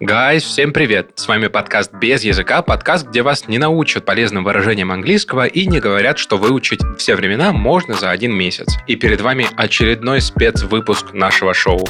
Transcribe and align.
Гайс, 0.00 0.44
всем 0.44 0.72
привет! 0.72 1.10
С 1.16 1.26
вами 1.26 1.48
подкаст 1.48 1.92
«Без 1.92 2.22
языка», 2.22 2.62
подкаст, 2.62 3.08
где 3.08 3.22
вас 3.22 3.48
не 3.48 3.58
научат 3.58 4.04
полезным 4.04 4.44
выражениям 4.44 4.92
английского 4.92 5.44
и 5.44 5.66
не 5.66 5.80
говорят, 5.80 6.18
что 6.18 6.38
выучить 6.38 6.78
все 6.98 7.16
времена 7.16 7.52
можно 7.52 7.94
за 7.94 8.10
один 8.12 8.32
месяц. 8.32 8.68
И 8.86 8.94
перед 8.94 9.20
вами 9.20 9.48
очередной 9.56 10.20
спецвыпуск 10.20 11.14
нашего 11.14 11.52
шоу. 11.52 11.88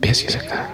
Без 0.00 0.22
языка. 0.22 0.66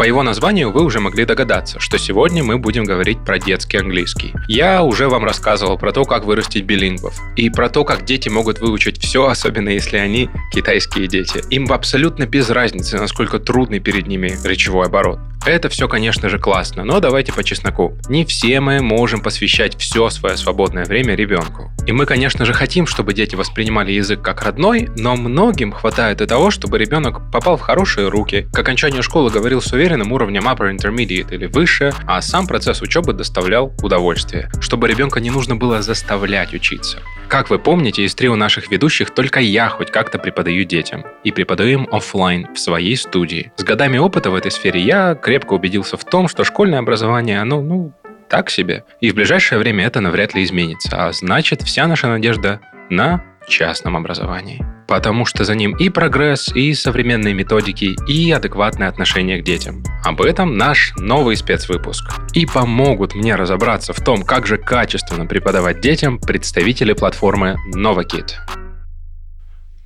По 0.00 0.04
его 0.04 0.22
названию 0.22 0.72
вы 0.72 0.82
уже 0.82 0.98
могли 0.98 1.26
догадаться, 1.26 1.78
что 1.78 1.98
сегодня 1.98 2.42
мы 2.42 2.56
будем 2.56 2.84
говорить 2.84 3.22
про 3.22 3.38
детский 3.38 3.76
английский. 3.76 4.32
Я 4.48 4.82
уже 4.82 5.10
вам 5.10 5.26
рассказывал 5.26 5.76
про 5.76 5.92
то, 5.92 6.06
как 6.06 6.24
вырастить 6.24 6.64
билингвов, 6.64 7.20
и 7.36 7.50
про 7.50 7.68
то, 7.68 7.84
как 7.84 8.06
дети 8.06 8.30
могут 8.30 8.60
выучить 8.60 8.98
все, 8.98 9.26
особенно 9.26 9.68
если 9.68 9.98
они 9.98 10.30
китайские 10.54 11.06
дети. 11.06 11.42
Им 11.50 11.70
абсолютно 11.70 12.24
без 12.24 12.48
разницы, 12.48 12.96
насколько 12.96 13.38
трудный 13.38 13.78
перед 13.78 14.06
ними 14.06 14.38
речевой 14.42 14.86
оборот. 14.86 15.18
Это 15.46 15.70
все, 15.70 15.88
конечно 15.88 16.28
же, 16.28 16.38
классно, 16.38 16.84
но 16.84 17.00
давайте 17.00 17.32
по 17.32 17.42
чесноку. 17.42 17.96
Не 18.08 18.26
все 18.26 18.60
мы 18.60 18.80
можем 18.82 19.20
посвящать 19.20 19.74
все 19.78 20.10
свое 20.10 20.36
свободное 20.36 20.84
время 20.84 21.14
ребенку. 21.14 21.70
И 21.86 21.92
мы, 21.92 22.04
конечно 22.04 22.44
же, 22.44 22.52
хотим, 22.52 22.86
чтобы 22.86 23.14
дети 23.14 23.36
воспринимали 23.36 23.90
язык 23.90 24.20
как 24.20 24.42
родной, 24.42 24.90
но 24.96 25.16
многим 25.16 25.72
хватает 25.72 26.20
и 26.20 26.26
того, 26.26 26.50
чтобы 26.50 26.76
ребенок 26.76 27.30
попал 27.32 27.56
в 27.56 27.62
хорошие 27.62 28.08
руки, 28.08 28.48
к 28.52 28.58
окончанию 28.58 29.02
школы 29.02 29.30
говорил 29.30 29.62
с 29.62 29.72
уверенным 29.90 30.12
уровнем 30.12 30.46
upper 30.46 30.72
intermediate 30.72 31.34
или 31.34 31.46
выше, 31.46 31.92
а 32.06 32.20
сам 32.22 32.46
процесс 32.46 32.80
учебы 32.80 33.12
доставлял 33.12 33.72
удовольствие, 33.82 34.48
чтобы 34.60 34.86
ребенка 34.86 35.18
не 35.18 35.30
нужно 35.30 35.56
было 35.56 35.82
заставлять 35.82 36.54
учиться. 36.54 36.98
Как 37.28 37.50
вы 37.50 37.58
помните, 37.58 38.04
из 38.04 38.14
трио 38.14 38.36
наших 38.36 38.70
ведущих 38.70 39.10
только 39.10 39.40
я 39.40 39.68
хоть 39.68 39.90
как-то 39.90 40.18
преподаю 40.18 40.64
детям. 40.64 41.04
И 41.24 41.32
преподаю 41.32 41.80
им 41.80 41.88
офлайн 41.90 42.46
в 42.54 42.58
своей 42.58 42.96
студии. 42.96 43.52
С 43.56 43.64
годами 43.64 43.98
опыта 43.98 44.30
в 44.30 44.34
этой 44.34 44.50
сфере 44.50 44.80
я 44.80 45.14
крепко 45.14 45.54
убедился 45.54 45.96
в 45.96 46.04
том, 46.04 46.28
что 46.28 46.44
школьное 46.44 46.78
образование, 46.78 47.40
оно, 47.40 47.60
ну, 47.60 47.92
так 48.28 48.48
себе. 48.50 48.84
И 49.00 49.10
в 49.10 49.14
ближайшее 49.14 49.58
время 49.58 49.86
это 49.86 50.00
навряд 50.00 50.34
ли 50.34 50.44
изменится. 50.44 51.06
А 51.06 51.12
значит, 51.12 51.62
вся 51.62 51.86
наша 51.88 52.06
надежда 52.06 52.60
на 52.90 53.24
частном 53.48 53.96
образовании. 53.96 54.64
Потому 54.90 55.24
что 55.24 55.44
за 55.44 55.54
ним 55.54 55.76
и 55.76 55.88
прогресс, 55.88 56.48
и 56.52 56.74
современные 56.74 57.32
методики, 57.32 57.94
и 58.08 58.32
адекватное 58.32 58.88
отношение 58.88 59.40
к 59.40 59.44
детям. 59.44 59.84
Об 60.02 60.20
этом 60.20 60.56
наш 60.56 60.92
новый 60.96 61.36
спецвыпуск. 61.36 62.04
И 62.34 62.44
помогут 62.44 63.14
мне 63.14 63.36
разобраться 63.36 63.92
в 63.92 64.04
том, 64.04 64.24
как 64.24 64.48
же 64.48 64.58
качественно 64.58 65.26
преподавать 65.26 65.80
детям 65.80 66.18
представители 66.18 66.92
платформы 66.92 67.56
NovaKid. 67.72 68.32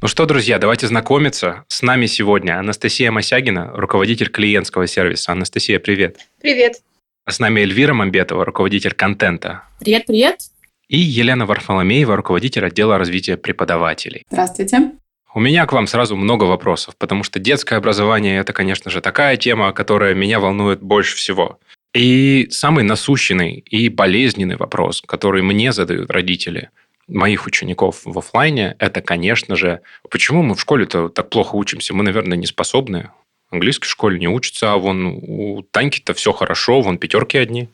Ну 0.01 0.09
что, 0.09 0.25
друзья, 0.25 0.59
давайте 0.59 0.87
знакомиться. 0.87 1.65
С 1.69 1.83
нами 1.83 2.07
сегодня 2.07 2.59
Анастасия 2.59 3.11
Мосягина, 3.11 3.73
руководитель 3.75 4.31
клиентского 4.31 4.87
сервиса. 4.87 5.33
Анастасия, 5.33 5.81
привет. 5.81 6.17
Привет. 6.41 6.77
С 7.29 7.41
нами 7.41 7.61
Эльвира 7.61 7.93
Мамбетова, 7.93 8.43
руководитель 8.47 8.95
контента. 8.95 9.65
Привет, 9.81 10.07
привет 10.07 10.39
и 10.89 10.99
Елена 10.99 11.47
Варфоломеева, 11.47 12.17
руководитель 12.17 12.65
отдела 12.65 12.99
развития 12.99 13.37
преподавателей. 13.37 14.25
Здравствуйте. 14.31 14.93
У 15.35 15.41
меня 15.41 15.67
к 15.67 15.73
вам 15.73 15.89
сразу 15.89 16.15
много 16.15 16.45
вопросов, 16.45 16.95
потому 16.97 17.25
что 17.25 17.41
детское 17.41 17.77
образование– 17.77 18.39
это, 18.41 18.53
конечно 18.53 18.91
же, 18.91 19.01
такая 19.01 19.37
тема, 19.37 19.73
которая 19.73 20.15
меня 20.15 20.39
волнует 20.39 20.81
больше 20.81 21.17
всего. 21.17 21.59
И 21.93 22.47
самый 22.51 22.85
насущный 22.85 23.55
и 23.55 23.89
болезненный 23.89 24.57
вопрос, 24.57 25.03
который 25.05 25.43
мне 25.43 25.73
задают 25.73 26.11
родители 26.11 26.71
моих 27.09 27.47
учеников 27.47 28.03
в 28.05 28.17
офлайне, 28.17 28.77
это, 28.79 29.01
конечно 29.01 29.57
же, 29.57 29.81
почему 30.09 30.43
мы 30.43 30.55
в 30.55 30.61
школе-то 30.61 31.09
так 31.09 31.31
плохо 31.31 31.57
учимся? 31.57 31.95
Мы, 31.95 32.05
наверное, 32.05 32.39
не 32.39 32.47
способны. 32.47 33.11
Английской 33.51 33.89
школе 33.89 34.19
не 34.19 34.29
учатся, 34.29 34.73
а 34.73 34.77
вон 34.77 35.07
у 35.07 35.63
Таньки-то 35.71 36.15
все 36.15 36.33
хорошо, 36.33 36.81
вон 36.81 36.99
пятерки 36.99 37.39
одни. 37.39 37.69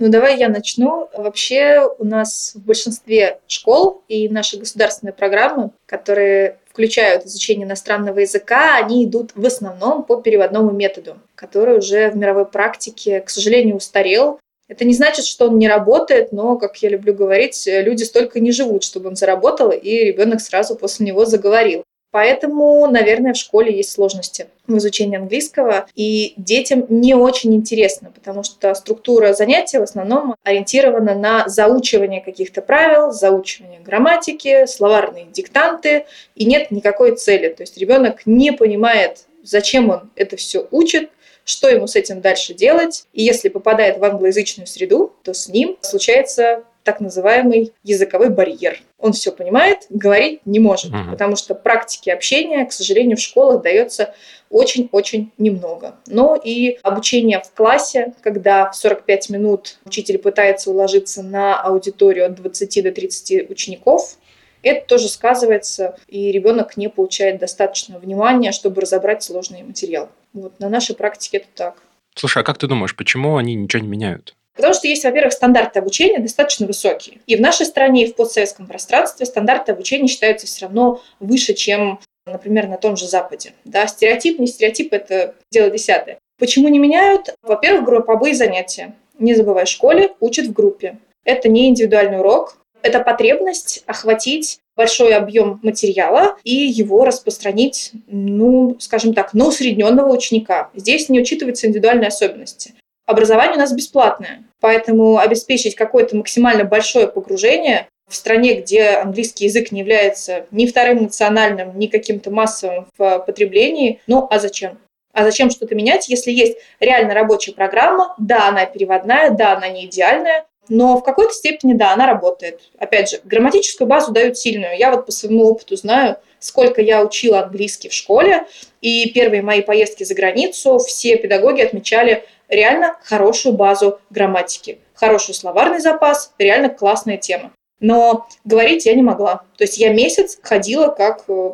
Ну, 0.00 0.08
давай 0.08 0.38
я 0.38 0.48
начну. 0.48 1.10
Вообще 1.14 1.86
у 1.98 2.04
нас 2.06 2.52
в 2.54 2.64
большинстве 2.64 3.38
школ 3.46 4.02
и 4.08 4.30
наши 4.30 4.58
государственные 4.58 5.12
программы, 5.12 5.72
которые 5.84 6.56
включают 6.70 7.26
изучение 7.26 7.66
иностранного 7.66 8.20
языка, 8.20 8.78
они 8.78 9.04
идут 9.04 9.32
в 9.34 9.44
основном 9.44 10.04
по 10.04 10.16
переводному 10.16 10.70
методу, 10.70 11.18
который 11.34 11.76
уже 11.76 12.08
в 12.08 12.16
мировой 12.16 12.46
практике, 12.46 13.20
к 13.20 13.28
сожалению, 13.28 13.76
устарел. 13.76 14.40
Это 14.68 14.86
не 14.86 14.94
значит, 14.94 15.26
что 15.26 15.48
он 15.48 15.58
не 15.58 15.68
работает, 15.68 16.32
но, 16.32 16.56
как 16.56 16.78
я 16.78 16.88
люблю 16.88 17.12
говорить, 17.12 17.64
люди 17.66 18.04
столько 18.04 18.40
не 18.40 18.52
живут, 18.52 18.84
чтобы 18.84 19.10
он 19.10 19.16
заработал, 19.16 19.70
и 19.70 20.04
ребенок 20.04 20.40
сразу 20.40 20.76
после 20.76 21.04
него 21.04 21.26
заговорил. 21.26 21.82
Поэтому, 22.10 22.86
наверное, 22.88 23.34
в 23.34 23.36
школе 23.36 23.74
есть 23.76 23.92
сложности 23.92 24.48
в 24.66 24.76
изучении 24.78 25.16
английского, 25.16 25.86
и 25.94 26.34
детям 26.36 26.86
не 26.88 27.14
очень 27.14 27.54
интересно, 27.54 28.10
потому 28.12 28.42
что 28.42 28.74
структура 28.74 29.32
занятия 29.32 29.78
в 29.78 29.84
основном 29.84 30.34
ориентирована 30.42 31.14
на 31.14 31.48
заучивание 31.48 32.20
каких-то 32.20 32.62
правил, 32.62 33.12
заучивание 33.12 33.80
грамматики, 33.80 34.66
словарные 34.66 35.26
диктанты, 35.26 36.06
и 36.34 36.44
нет 36.44 36.70
никакой 36.70 37.14
цели. 37.16 37.48
То 37.48 37.62
есть 37.62 37.76
ребенок 37.78 38.26
не 38.26 38.52
понимает, 38.52 39.26
зачем 39.42 39.90
он 39.90 40.10
это 40.16 40.36
все 40.36 40.66
учит, 40.70 41.10
что 41.44 41.68
ему 41.68 41.86
с 41.86 41.96
этим 41.96 42.20
дальше 42.20 42.54
делать. 42.54 43.06
И 43.12 43.22
если 43.22 43.48
попадает 43.48 43.98
в 43.98 44.04
англоязычную 44.04 44.66
среду, 44.66 45.12
то 45.22 45.32
с 45.32 45.48
ним 45.48 45.76
случается 45.80 46.64
так 46.82 47.00
называемый 47.00 47.72
языковой 47.82 48.30
барьер. 48.30 48.80
Он 48.98 49.12
все 49.12 49.32
понимает, 49.32 49.86
говорить 49.90 50.40
не 50.44 50.58
может, 50.58 50.92
угу. 50.92 51.10
потому 51.10 51.36
что 51.36 51.54
практики 51.54 52.10
общения, 52.10 52.64
к 52.64 52.72
сожалению, 52.72 53.16
в 53.16 53.20
школах 53.20 53.62
дается 53.62 54.14
очень-очень 54.50 55.32
немного. 55.38 55.96
Но 56.06 56.36
и 56.36 56.78
обучение 56.82 57.40
в 57.40 57.52
классе, 57.52 58.14
когда 58.22 58.70
в 58.70 58.76
45 58.76 59.30
минут 59.30 59.78
учитель 59.84 60.18
пытается 60.18 60.70
уложиться 60.70 61.22
на 61.22 61.60
аудиторию 61.60 62.26
от 62.26 62.34
20 62.34 62.82
до 62.82 62.92
30 62.92 63.50
учеников, 63.50 64.16
это 64.62 64.86
тоже 64.86 65.08
сказывается, 65.08 65.96
и 66.06 66.30
ребенок 66.32 66.76
не 66.76 66.88
получает 66.88 67.38
достаточно 67.38 67.98
внимания, 67.98 68.52
чтобы 68.52 68.82
разобрать 68.82 69.22
сложный 69.22 69.62
материал. 69.62 70.10
Вот 70.32 70.60
на 70.60 70.68
нашей 70.68 70.94
практике 70.94 71.38
это 71.38 71.46
так. 71.54 71.82
Слушай, 72.14 72.42
а 72.42 72.44
как 72.44 72.58
ты 72.58 72.66
думаешь, 72.66 72.94
почему 72.94 73.36
они 73.36 73.54
ничего 73.54 73.82
не 73.82 73.88
меняют? 73.88 74.36
Потому 74.60 74.74
что 74.74 74.88
есть, 74.88 75.04
во-первых, 75.04 75.32
стандарты 75.32 75.78
обучения 75.78 76.18
достаточно 76.18 76.66
высокие. 76.66 77.16
И 77.26 77.34
в 77.34 77.40
нашей 77.40 77.64
стране, 77.64 78.04
и 78.04 78.12
в 78.12 78.14
постсоветском 78.14 78.66
пространстве 78.66 79.24
стандарты 79.24 79.72
обучения 79.72 80.06
считаются 80.06 80.46
все 80.46 80.66
равно 80.66 81.00
выше, 81.18 81.54
чем, 81.54 81.98
например, 82.26 82.68
на 82.68 82.76
том 82.76 82.94
же 82.94 83.06
Западе. 83.06 83.54
Да, 83.64 83.86
стереотип, 83.86 84.38
не 84.38 84.46
стереотип– 84.46 84.92
это 84.92 85.34
дело 85.50 85.70
десятое. 85.70 86.18
Почему 86.38 86.68
не 86.68 86.78
меняют? 86.78 87.34
Во-первых, 87.42 87.86
групповые 87.86 88.34
занятия. 88.34 88.94
Не 89.18 89.34
забывай, 89.34 89.64
в 89.64 89.68
школе 89.68 90.10
учат 90.20 90.44
в 90.44 90.52
группе. 90.52 90.98
Это 91.24 91.48
не 91.48 91.68
индивидуальный 91.68 92.18
урок, 92.18 92.58
это 92.82 93.00
потребность 93.00 93.82
охватить 93.86 94.58
большой 94.76 95.14
объем 95.14 95.58
материала 95.62 96.36
и 96.44 96.54
его 96.54 97.06
распространить, 97.06 97.92
ну, 98.08 98.76
скажем 98.78 99.14
так, 99.14 99.32
на 99.32 99.46
усредненного 99.46 100.12
ученика. 100.12 100.70
Здесь 100.74 101.08
не 101.08 101.18
учитываются 101.18 101.66
индивидуальные 101.66 102.08
особенности. 102.08 102.74
Образование 103.10 103.56
у 103.56 103.58
нас 103.58 103.72
бесплатное. 103.72 104.44
Поэтому 104.60 105.18
обеспечить 105.18 105.74
какое-то 105.74 106.16
максимально 106.16 106.62
большое 106.62 107.08
погружение 107.08 107.88
в 108.08 108.14
стране, 108.14 108.54
где 108.54 108.90
английский 108.90 109.46
язык 109.46 109.72
не 109.72 109.80
является 109.80 110.46
ни 110.52 110.64
вторым 110.64 111.02
национальным, 111.02 111.76
ни 111.76 111.88
каким-то 111.88 112.30
массовым 112.30 112.86
в 112.96 113.18
потреблении, 113.26 114.00
ну 114.06 114.28
а 114.30 114.38
зачем? 114.38 114.78
А 115.12 115.24
зачем 115.24 115.50
что-то 115.50 115.74
менять, 115.74 116.08
если 116.08 116.30
есть 116.30 116.58
реально 116.78 117.14
рабочая 117.14 117.50
программа? 117.50 118.14
Да, 118.16 118.46
она 118.46 118.64
переводная, 118.64 119.30
да, 119.30 119.56
она 119.56 119.68
не 119.68 119.86
идеальная, 119.86 120.46
но 120.68 120.96
в 120.96 121.02
какой-то 121.02 121.32
степени, 121.32 121.72
да, 121.74 121.92
она 121.92 122.06
работает. 122.06 122.60
Опять 122.78 123.10
же, 123.10 123.20
грамматическую 123.24 123.88
базу 123.88 124.12
дают 124.12 124.38
сильную. 124.38 124.78
Я 124.78 124.92
вот 124.92 125.06
по 125.06 125.10
своему 125.10 125.46
опыту 125.46 125.74
знаю, 125.74 126.16
сколько 126.38 126.80
я 126.80 127.04
учила 127.04 127.42
английский 127.42 127.88
в 127.88 127.92
школе, 127.92 128.46
и 128.80 129.10
первые 129.10 129.42
мои 129.42 129.62
поездки 129.62 130.04
за 130.04 130.14
границу 130.14 130.78
все 130.78 131.16
педагоги 131.16 131.60
отмечали 131.60 132.24
реально 132.50 132.96
хорошую 133.02 133.54
базу 133.54 134.00
грамматики, 134.10 134.80
хороший 134.94 135.34
словарный 135.34 135.80
запас, 135.80 136.34
реально 136.38 136.68
классная 136.68 137.16
тема. 137.16 137.52
Но 137.80 138.28
говорить 138.44 138.84
я 138.84 138.94
не 138.94 139.02
могла. 139.02 139.44
То 139.56 139.64
есть 139.64 139.78
я 139.78 139.92
месяц 139.92 140.38
ходила 140.42 140.88
как 140.88 141.24
э, 141.28 141.52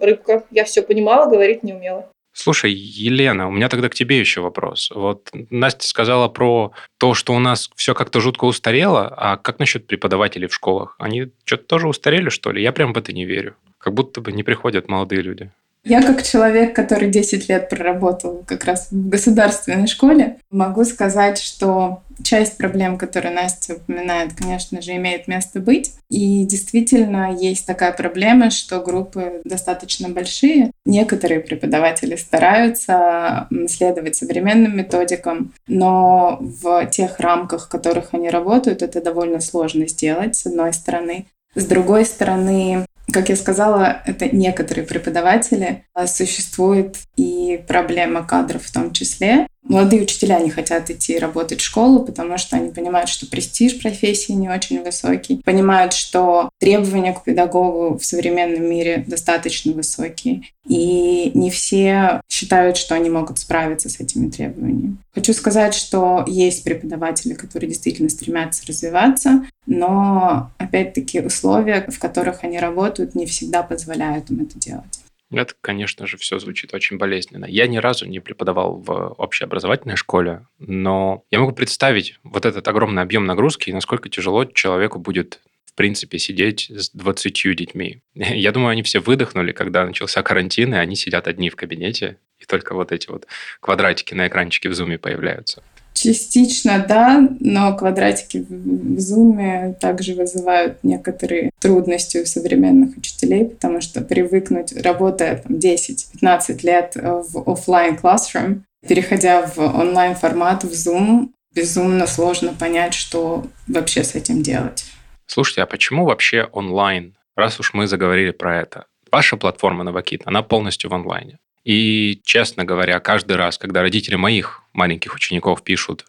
рыбка. 0.00 0.44
Я 0.50 0.64
все 0.64 0.80
понимала, 0.80 1.28
говорить 1.28 1.62
не 1.62 1.74
умела. 1.74 2.08
Слушай, 2.32 2.70
Елена, 2.72 3.48
у 3.48 3.50
меня 3.50 3.70
тогда 3.70 3.88
к 3.88 3.94
тебе 3.94 4.18
еще 4.18 4.42
вопрос. 4.42 4.90
Вот 4.94 5.30
Настя 5.48 5.86
сказала 5.86 6.28
про 6.28 6.72
то, 6.98 7.14
что 7.14 7.32
у 7.32 7.38
нас 7.38 7.70
все 7.76 7.94
как-то 7.94 8.20
жутко 8.20 8.44
устарело, 8.44 9.08
а 9.16 9.38
как 9.38 9.58
насчет 9.58 9.86
преподавателей 9.86 10.46
в 10.46 10.54
школах? 10.54 10.96
Они 10.98 11.30
что-то 11.44 11.64
тоже 11.64 11.88
устарели, 11.88 12.28
что 12.28 12.52
ли? 12.52 12.62
Я 12.62 12.72
прям 12.72 12.92
в 12.92 12.98
это 12.98 13.14
не 13.14 13.24
верю. 13.24 13.56
Как 13.78 13.94
будто 13.94 14.20
бы 14.20 14.32
не 14.32 14.42
приходят 14.42 14.86
молодые 14.86 15.22
люди. 15.22 15.50
Я 15.88 16.02
как 16.02 16.24
человек, 16.24 16.74
который 16.74 17.08
10 17.08 17.48
лет 17.48 17.68
проработал 17.68 18.42
как 18.44 18.64
раз 18.64 18.88
в 18.90 19.08
государственной 19.08 19.86
школе, 19.86 20.38
могу 20.50 20.84
сказать, 20.84 21.38
что 21.38 22.02
часть 22.24 22.58
проблем, 22.58 22.98
которые 22.98 23.32
Настя 23.32 23.74
упоминает, 23.74 24.32
конечно 24.34 24.82
же, 24.82 24.96
имеет 24.96 25.28
место 25.28 25.60
быть. 25.60 25.92
И 26.10 26.44
действительно 26.44 27.32
есть 27.32 27.66
такая 27.66 27.92
проблема, 27.92 28.50
что 28.50 28.80
группы 28.80 29.40
достаточно 29.44 30.08
большие. 30.08 30.72
Некоторые 30.84 31.38
преподаватели 31.38 32.16
стараются 32.16 33.46
следовать 33.68 34.16
современным 34.16 34.76
методикам, 34.76 35.52
но 35.68 36.38
в 36.40 36.84
тех 36.86 37.20
рамках, 37.20 37.66
в 37.66 37.68
которых 37.68 38.08
они 38.10 38.28
работают, 38.28 38.82
это 38.82 39.00
довольно 39.00 39.40
сложно 39.40 39.86
сделать, 39.86 40.34
с 40.34 40.46
одной 40.46 40.72
стороны. 40.72 41.26
С 41.54 41.64
другой 41.64 42.04
стороны, 42.04 42.86
как 43.16 43.30
я 43.30 43.36
сказала, 43.36 44.02
это 44.04 44.28
некоторые 44.28 44.86
преподаватели. 44.86 45.86
А 45.94 46.06
существует 46.06 46.96
и 47.16 47.64
проблема 47.66 48.26
кадров 48.26 48.62
в 48.62 48.70
том 48.70 48.92
числе. 48.92 49.46
Молодые 49.68 50.02
учителя 50.02 50.38
не 50.40 50.50
хотят 50.50 50.90
идти 50.90 51.18
работать 51.18 51.60
в 51.60 51.64
школу, 51.64 52.04
потому 52.04 52.38
что 52.38 52.56
они 52.56 52.70
понимают, 52.70 53.08
что 53.08 53.26
престиж 53.26 53.80
профессии 53.80 54.32
не 54.32 54.48
очень 54.48 54.82
высокий, 54.82 55.42
понимают, 55.44 55.92
что 55.92 56.50
требования 56.58 57.12
к 57.12 57.24
педагогу 57.24 57.98
в 57.98 58.04
современном 58.04 58.64
мире 58.64 59.04
достаточно 59.06 59.72
высокие, 59.72 60.42
и 60.68 61.32
не 61.34 61.50
все 61.50 62.20
считают, 62.28 62.76
что 62.76 62.94
они 62.94 63.10
могут 63.10 63.38
справиться 63.38 63.88
с 63.88 63.98
этими 63.98 64.30
требованиями. 64.30 64.96
Хочу 65.14 65.32
сказать, 65.32 65.74
что 65.74 66.24
есть 66.26 66.62
преподаватели, 66.62 67.34
которые 67.34 67.68
действительно 67.68 68.08
стремятся 68.08 68.66
развиваться, 68.66 69.46
но, 69.66 70.50
опять-таки, 70.58 71.20
условия, 71.20 71.86
в 71.88 71.98
которых 71.98 72.44
они 72.44 72.58
работают, 72.58 73.14
не 73.14 73.26
всегда 73.26 73.62
позволяют 73.62 74.30
им 74.30 74.42
это 74.42 74.58
делать. 74.58 75.00
Это, 75.30 75.54
конечно 75.60 76.06
же, 76.06 76.16
все 76.16 76.38
звучит 76.38 76.72
очень 76.72 76.98
болезненно. 76.98 77.46
Я 77.46 77.66
ни 77.66 77.78
разу 77.78 78.06
не 78.06 78.20
преподавал 78.20 78.76
в 78.76 79.14
общеобразовательной 79.18 79.96
школе, 79.96 80.46
но 80.58 81.24
я 81.30 81.40
могу 81.40 81.52
представить 81.52 82.18
вот 82.22 82.46
этот 82.46 82.66
огромный 82.68 83.02
объем 83.02 83.26
нагрузки 83.26 83.70
и 83.70 83.72
насколько 83.72 84.08
тяжело 84.08 84.44
человеку 84.44 84.98
будет 84.98 85.40
в 85.64 85.74
принципе, 85.76 86.18
сидеть 86.18 86.70
с 86.70 86.88
20 86.92 87.54
детьми. 87.54 88.00
Я 88.14 88.52
думаю, 88.52 88.70
они 88.70 88.82
все 88.82 88.98
выдохнули, 88.98 89.52
когда 89.52 89.84
начался 89.84 90.22
карантин, 90.22 90.72
и 90.72 90.78
они 90.78 90.96
сидят 90.96 91.28
одни 91.28 91.50
в 91.50 91.56
кабинете, 91.56 92.16
и 92.38 92.46
только 92.46 92.74
вот 92.74 92.92
эти 92.92 93.08
вот 93.08 93.26
квадратики 93.60 94.14
на 94.14 94.26
экранчике 94.26 94.70
в 94.70 94.74
зуме 94.74 94.96
появляются. 94.98 95.62
Частично 95.96 96.84
да, 96.86 97.26
но 97.40 97.74
квадратики 97.74 98.44
в 98.46 98.98
Zoom 98.98 99.74
также 99.80 100.14
вызывают 100.14 100.84
некоторые 100.84 101.50
трудности 101.58 102.18
у 102.18 102.26
современных 102.26 102.98
учителей, 102.98 103.46
потому 103.46 103.80
что 103.80 104.02
привыкнуть, 104.02 104.76
работая 104.76 105.42
10-15 105.48 106.60
лет 106.62 106.92
в 106.94 107.50
офлайн 107.50 107.96
classroom, 107.96 108.60
переходя 108.86 109.46
в 109.46 109.58
онлайн 109.58 110.14
формат, 110.14 110.64
в 110.64 110.72
Zoom, 110.72 111.30
безумно 111.54 112.06
сложно 112.06 112.52
понять, 112.52 112.92
что 112.92 113.46
вообще 113.66 114.04
с 114.04 114.14
этим 114.14 114.42
делать. 114.42 114.84
Слушайте, 115.26 115.62
а 115.62 115.66
почему 115.66 116.04
вообще 116.04 116.46
онлайн, 116.52 117.16
раз 117.34 117.58
уж 117.58 117.72
мы 117.72 117.86
заговорили 117.86 118.32
про 118.32 118.60
это? 118.60 118.84
Ваша 119.10 119.38
платформа 119.38 119.82
Novakit, 119.82 120.20
она 120.26 120.42
полностью 120.42 120.90
в 120.90 120.94
онлайне. 120.94 121.38
И, 121.66 122.20
честно 122.24 122.64
говоря, 122.64 123.00
каждый 123.00 123.36
раз, 123.36 123.58
когда 123.58 123.82
родители 123.82 124.14
моих 124.14 124.62
маленьких 124.72 125.12
учеников 125.16 125.64
пишут 125.64 126.04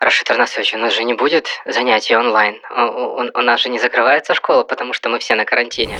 Рашид 0.00 0.26
Тарнасович, 0.26 0.72
у 0.72 0.78
нас 0.78 0.96
же 0.96 1.04
не 1.04 1.12
будет 1.12 1.48
занятий 1.66 2.16
онлайн. 2.16 2.54
У, 2.74 3.20
у, 3.20 3.40
у 3.40 3.42
нас 3.42 3.60
же 3.60 3.68
не 3.68 3.78
закрывается 3.78 4.34
школа, 4.34 4.62
потому 4.62 4.94
что 4.94 5.10
мы 5.10 5.18
все 5.18 5.34
на 5.34 5.44
карантине. 5.44 5.98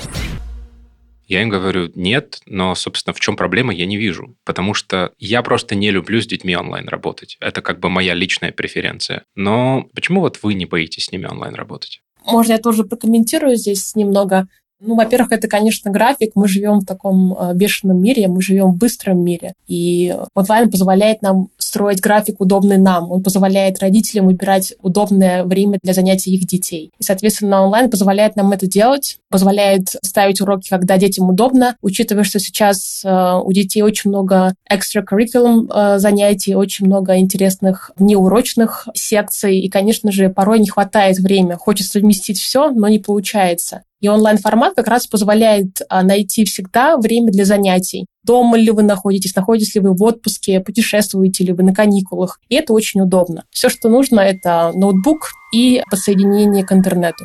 Я 1.28 1.42
им 1.42 1.50
говорю, 1.50 1.92
нет, 1.94 2.40
но, 2.46 2.74
собственно, 2.74 3.12
в 3.12 3.20
чем 3.20 3.36
проблема, 3.36 3.74
я 3.74 3.84
не 3.84 3.98
вижу. 3.98 4.34
Потому 4.46 4.72
что 4.72 5.12
я 5.18 5.42
просто 5.42 5.74
не 5.74 5.90
люблю 5.90 6.22
с 6.22 6.26
детьми 6.26 6.56
онлайн 6.56 6.88
работать. 6.88 7.36
Это 7.38 7.60
как 7.60 7.80
бы 7.80 7.90
моя 7.90 8.14
личная 8.14 8.50
преференция. 8.50 9.24
Но 9.34 9.90
почему 9.94 10.22
вот 10.22 10.38
вы 10.42 10.54
не 10.54 10.64
боитесь 10.64 11.04
с 11.04 11.12
ними 11.12 11.26
онлайн 11.26 11.54
работать? 11.54 12.00
Можно 12.24 12.52
я 12.52 12.58
тоже 12.58 12.84
прокомментирую 12.84 13.56
здесь 13.56 13.94
немного. 13.94 14.48
Ну, 14.80 14.94
во-первых, 14.94 15.32
это, 15.32 15.46
конечно, 15.46 15.90
график. 15.90 16.32
Мы 16.34 16.48
живем 16.48 16.80
в 16.80 16.86
таком 16.86 17.36
э, 17.38 17.54
бешеном 17.54 18.00
мире, 18.00 18.28
мы 18.28 18.40
живем 18.40 18.72
в 18.72 18.78
быстром 18.78 19.22
мире. 19.22 19.52
И 19.68 20.16
онлайн 20.34 20.70
позволяет 20.70 21.20
нам 21.20 21.48
строить 21.58 22.00
график, 22.00 22.40
удобный 22.40 22.78
нам. 22.78 23.10
Он 23.12 23.22
позволяет 23.22 23.80
родителям 23.80 24.26
выбирать 24.26 24.74
удобное 24.80 25.44
время 25.44 25.78
для 25.82 25.92
занятий 25.92 26.34
их 26.34 26.46
детей. 26.46 26.90
И, 26.98 27.02
соответственно, 27.02 27.62
онлайн 27.62 27.90
позволяет 27.90 28.36
нам 28.36 28.52
это 28.52 28.66
делать, 28.66 29.18
позволяет 29.28 29.96
ставить 30.02 30.40
уроки, 30.40 30.70
когда 30.70 30.96
детям 30.96 31.28
удобно, 31.28 31.76
учитывая, 31.82 32.24
что 32.24 32.38
сейчас 32.38 33.02
э, 33.04 33.40
у 33.42 33.52
детей 33.52 33.82
очень 33.82 34.08
много 34.08 34.54
extracurriculum 34.70 35.70
э, 35.72 35.98
занятий, 35.98 36.54
очень 36.54 36.86
много 36.86 37.18
интересных 37.18 37.90
неурочных 37.98 38.88
секций, 38.94 39.58
и, 39.58 39.68
конечно 39.68 40.10
же, 40.10 40.30
порой 40.30 40.58
не 40.58 40.68
хватает 40.68 41.18
времени. 41.18 41.52
Хочется 41.52 41.92
совместить 41.92 42.40
все, 42.40 42.70
но 42.70 42.88
не 42.88 42.98
получается. 42.98 43.82
И 44.00 44.08
онлайн-формат 44.08 44.74
как 44.74 44.88
раз 44.88 45.06
позволяет 45.06 45.80
а, 45.88 46.02
найти 46.02 46.44
всегда 46.44 46.96
время 46.96 47.30
для 47.30 47.44
занятий. 47.44 48.06
Дома 48.24 48.58
ли 48.58 48.70
вы 48.70 48.82
находитесь, 48.82 49.34
находитесь 49.34 49.74
ли 49.74 49.80
вы 49.80 49.94
в 49.94 50.02
отпуске, 50.02 50.60
путешествуете 50.60 51.44
ли 51.44 51.52
вы 51.52 51.62
на 51.62 51.74
каникулах. 51.74 52.38
И 52.48 52.54
это 52.54 52.72
очень 52.72 53.00
удобно. 53.00 53.44
Все, 53.50 53.68
что 53.68 53.88
нужно, 53.88 54.20
это 54.20 54.72
ноутбук 54.74 55.30
и 55.54 55.82
подсоединение 55.90 56.64
к 56.64 56.72
интернету. 56.72 57.24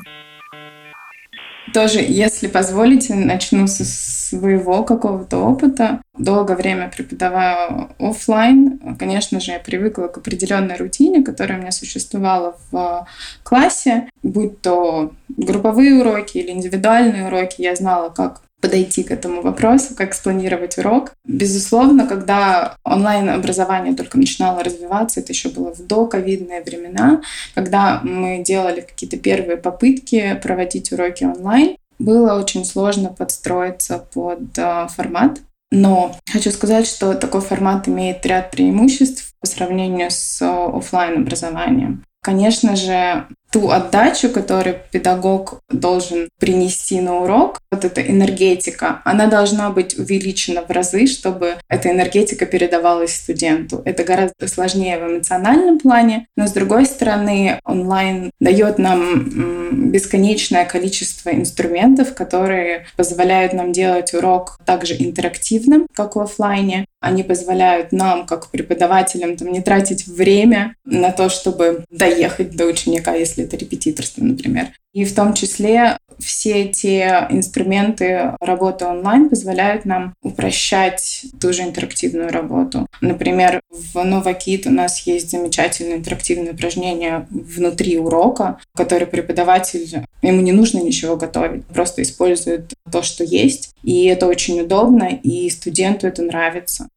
Тоже, 1.74 2.00
если 2.00 2.48
позволите, 2.48 3.16
начну 3.16 3.68
со 3.68 3.84
своего 3.84 4.84
какого-то 4.84 5.38
опыта. 5.38 6.02
Долгое 6.18 6.56
время 6.56 6.92
преподаваю 6.96 7.90
офлайн. 8.00 8.80
Конечно 8.98 9.40
же, 9.40 9.52
я 9.52 9.60
привыкла 9.60 10.08
к 10.08 10.18
определенной 10.18 10.78
рутине, 10.78 11.24
которая 11.24 11.58
у 11.58 11.62
меня 11.62 11.72
существовала 11.72 12.56
в 12.72 13.08
классе, 13.44 14.10
будь 14.24 14.62
то 14.62 15.12
групповые 15.28 15.96
уроки 15.96 16.38
или 16.38 16.52
индивидуальные 16.52 17.28
уроки. 17.28 17.62
Я 17.62 17.76
знала, 17.76 18.10
как 18.10 18.42
подойти 18.66 19.04
к 19.04 19.12
этому 19.12 19.44
вопросу, 19.44 19.94
как 19.96 20.16
спланировать 20.16 20.80
урок. 20.80 21.12
Безусловно, 21.24 22.08
когда 22.08 22.78
онлайн-образование 22.84 23.94
только 23.94 24.18
начинало 24.18 24.64
развиваться, 24.64 25.20
это 25.20 25.34
еще 25.34 25.50
было 25.50 25.72
в 25.72 25.86
доковидные 25.86 26.64
времена, 26.64 27.22
когда 27.54 28.02
мы 28.04 28.44
делали 28.44 28.82
какие-то 28.82 29.18
первые 29.18 29.58
попытки 29.58 30.40
проводить 30.42 30.92
уроки 30.92 31.26
онлайн, 31.26 31.78
было 32.00 32.40
очень 32.40 32.66
сложно 32.66 33.10
подстроиться 33.10 34.04
под 34.14 34.58
э, 34.58 34.88
формат. 34.90 35.42
Но 35.72 36.16
хочу 36.32 36.50
сказать, 36.50 36.88
что 36.88 37.14
такой 37.14 37.42
формат 37.42 37.88
имеет 37.88 38.26
ряд 38.26 38.50
преимуществ 38.50 39.34
по 39.40 39.48
сравнению 39.48 40.10
с 40.10 40.42
офлайн 40.42 41.22
образованием. 41.22 42.04
Конечно 42.24 42.76
же, 42.76 43.28
ту 43.52 43.70
отдачу, 43.70 44.30
которую 44.30 44.80
педагог 44.92 45.62
должен 45.70 46.30
принести 46.40 47.00
на 47.00 47.22
урок, 47.22 47.60
вот 47.72 47.86
эта 47.86 48.02
энергетика, 48.02 49.02
она 49.06 49.28
должна 49.28 49.70
быть 49.70 49.98
увеличена 49.98 50.62
в 50.62 50.70
разы, 50.70 51.08
чтобы 51.08 51.56
эта 51.70 51.92
энергетика 51.92 52.46
передавалась 52.46 53.16
студенту. 53.16 53.82
Это 53.86 54.04
гораздо 54.04 54.48
сложнее 54.48 54.98
в 55.00 55.10
эмоциональном 55.10 55.80
плане, 55.80 56.28
но 56.36 56.48
с 56.48 56.52
другой 56.52 56.86
стороны, 56.86 57.60
онлайн 57.64 58.32
дает 58.40 58.78
нам 58.78 59.92
бесконечное 59.92 60.66
количество 60.66 61.30
инструментов, 61.30 62.14
которые 62.14 62.88
позволяют 62.98 63.54
нам 63.54 63.72
делать 63.72 64.14
урок 64.14 64.58
также 64.66 64.96
интерактивным, 64.96 65.88
как 65.94 66.16
в 66.16 66.20
офлайне. 66.20 66.86
Они 67.00 67.24
позволяют 67.24 67.92
нам, 67.92 68.26
как 68.26 68.50
преподавателям, 68.50 69.38
там, 69.38 69.52
не 69.52 69.62
тратить 69.62 70.08
время 70.08 70.76
на 70.86 71.12
то, 71.12 71.30
чтобы 71.30 71.84
доехать 71.92 72.56
до 72.56 72.66
ученика, 72.66 73.14
если 73.14 73.35
это 73.44 73.58
репетиторство, 73.58 74.24
например. 74.24 74.68
И 74.94 75.04
в 75.04 75.14
том 75.14 75.34
числе 75.34 75.98
все 76.20 76.70
те 76.70 77.28
инструменты 77.30 78.34
работы 78.40 78.86
онлайн 78.86 79.30
позволяют 79.30 79.84
нам 79.84 80.14
упрощать 80.24 81.26
ту 81.40 81.52
же 81.52 81.64
интерактивную 81.64 82.30
работу. 82.30 82.88
Например, 83.02 83.60
в 83.70 83.98
NovaKit 83.98 84.68
у 84.68 84.72
нас 84.72 85.06
есть 85.06 85.32
замечательное 85.32 85.98
интерактивное 85.98 86.54
упражнение 86.54 87.28
внутри 87.30 87.98
урока, 87.98 88.60
который 88.74 89.08
преподаватель, 89.08 90.06
ему 90.22 90.42
не 90.42 90.54
нужно 90.54 90.80
ничего 90.80 91.18
готовить, 91.18 91.66
просто 91.66 92.02
использует 92.02 92.74
то, 92.90 93.02
что 93.02 93.26
есть. 93.26 93.72
И 93.84 94.06
это 94.06 94.28
очень 94.28 94.62
удобно, 94.62 95.10
и 95.22 95.50
студенту 95.50 96.08
это 96.08 96.22
нравится. 96.22 96.88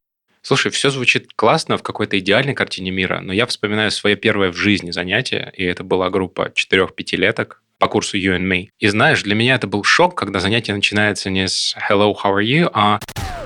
Слушай, 0.41 0.71
все 0.71 0.89
звучит 0.89 1.29
классно 1.35 1.77
в 1.77 1.83
какой-то 1.83 2.17
идеальной 2.19 2.53
картине 2.53 2.91
мира, 2.91 3.19
но 3.21 3.33
я 3.33 3.45
вспоминаю 3.45 3.91
свое 3.91 4.15
первое 4.15 4.51
в 4.51 4.55
жизни 4.55 4.91
занятие, 4.91 5.51
и 5.55 5.63
это 5.63 5.83
была 5.83 6.09
группа 6.09 6.51
четырех-пятилеток 6.53 7.61
по 7.77 7.87
курсу 7.87 8.17
You 8.17 8.37
and 8.37 8.47
Me. 8.47 8.67
И 8.79 8.87
знаешь, 8.87 9.23
для 9.23 9.35
меня 9.35 9.55
это 9.55 9.67
был 9.67 9.83
шок, 9.83 10.15
когда 10.15 10.39
занятие 10.39 10.73
начинается 10.73 11.29
не 11.29 11.47
с 11.47 11.75
Hello, 11.89 12.13
how 12.13 12.35
are 12.35 12.43
you, 12.43 12.69
а 12.73 12.99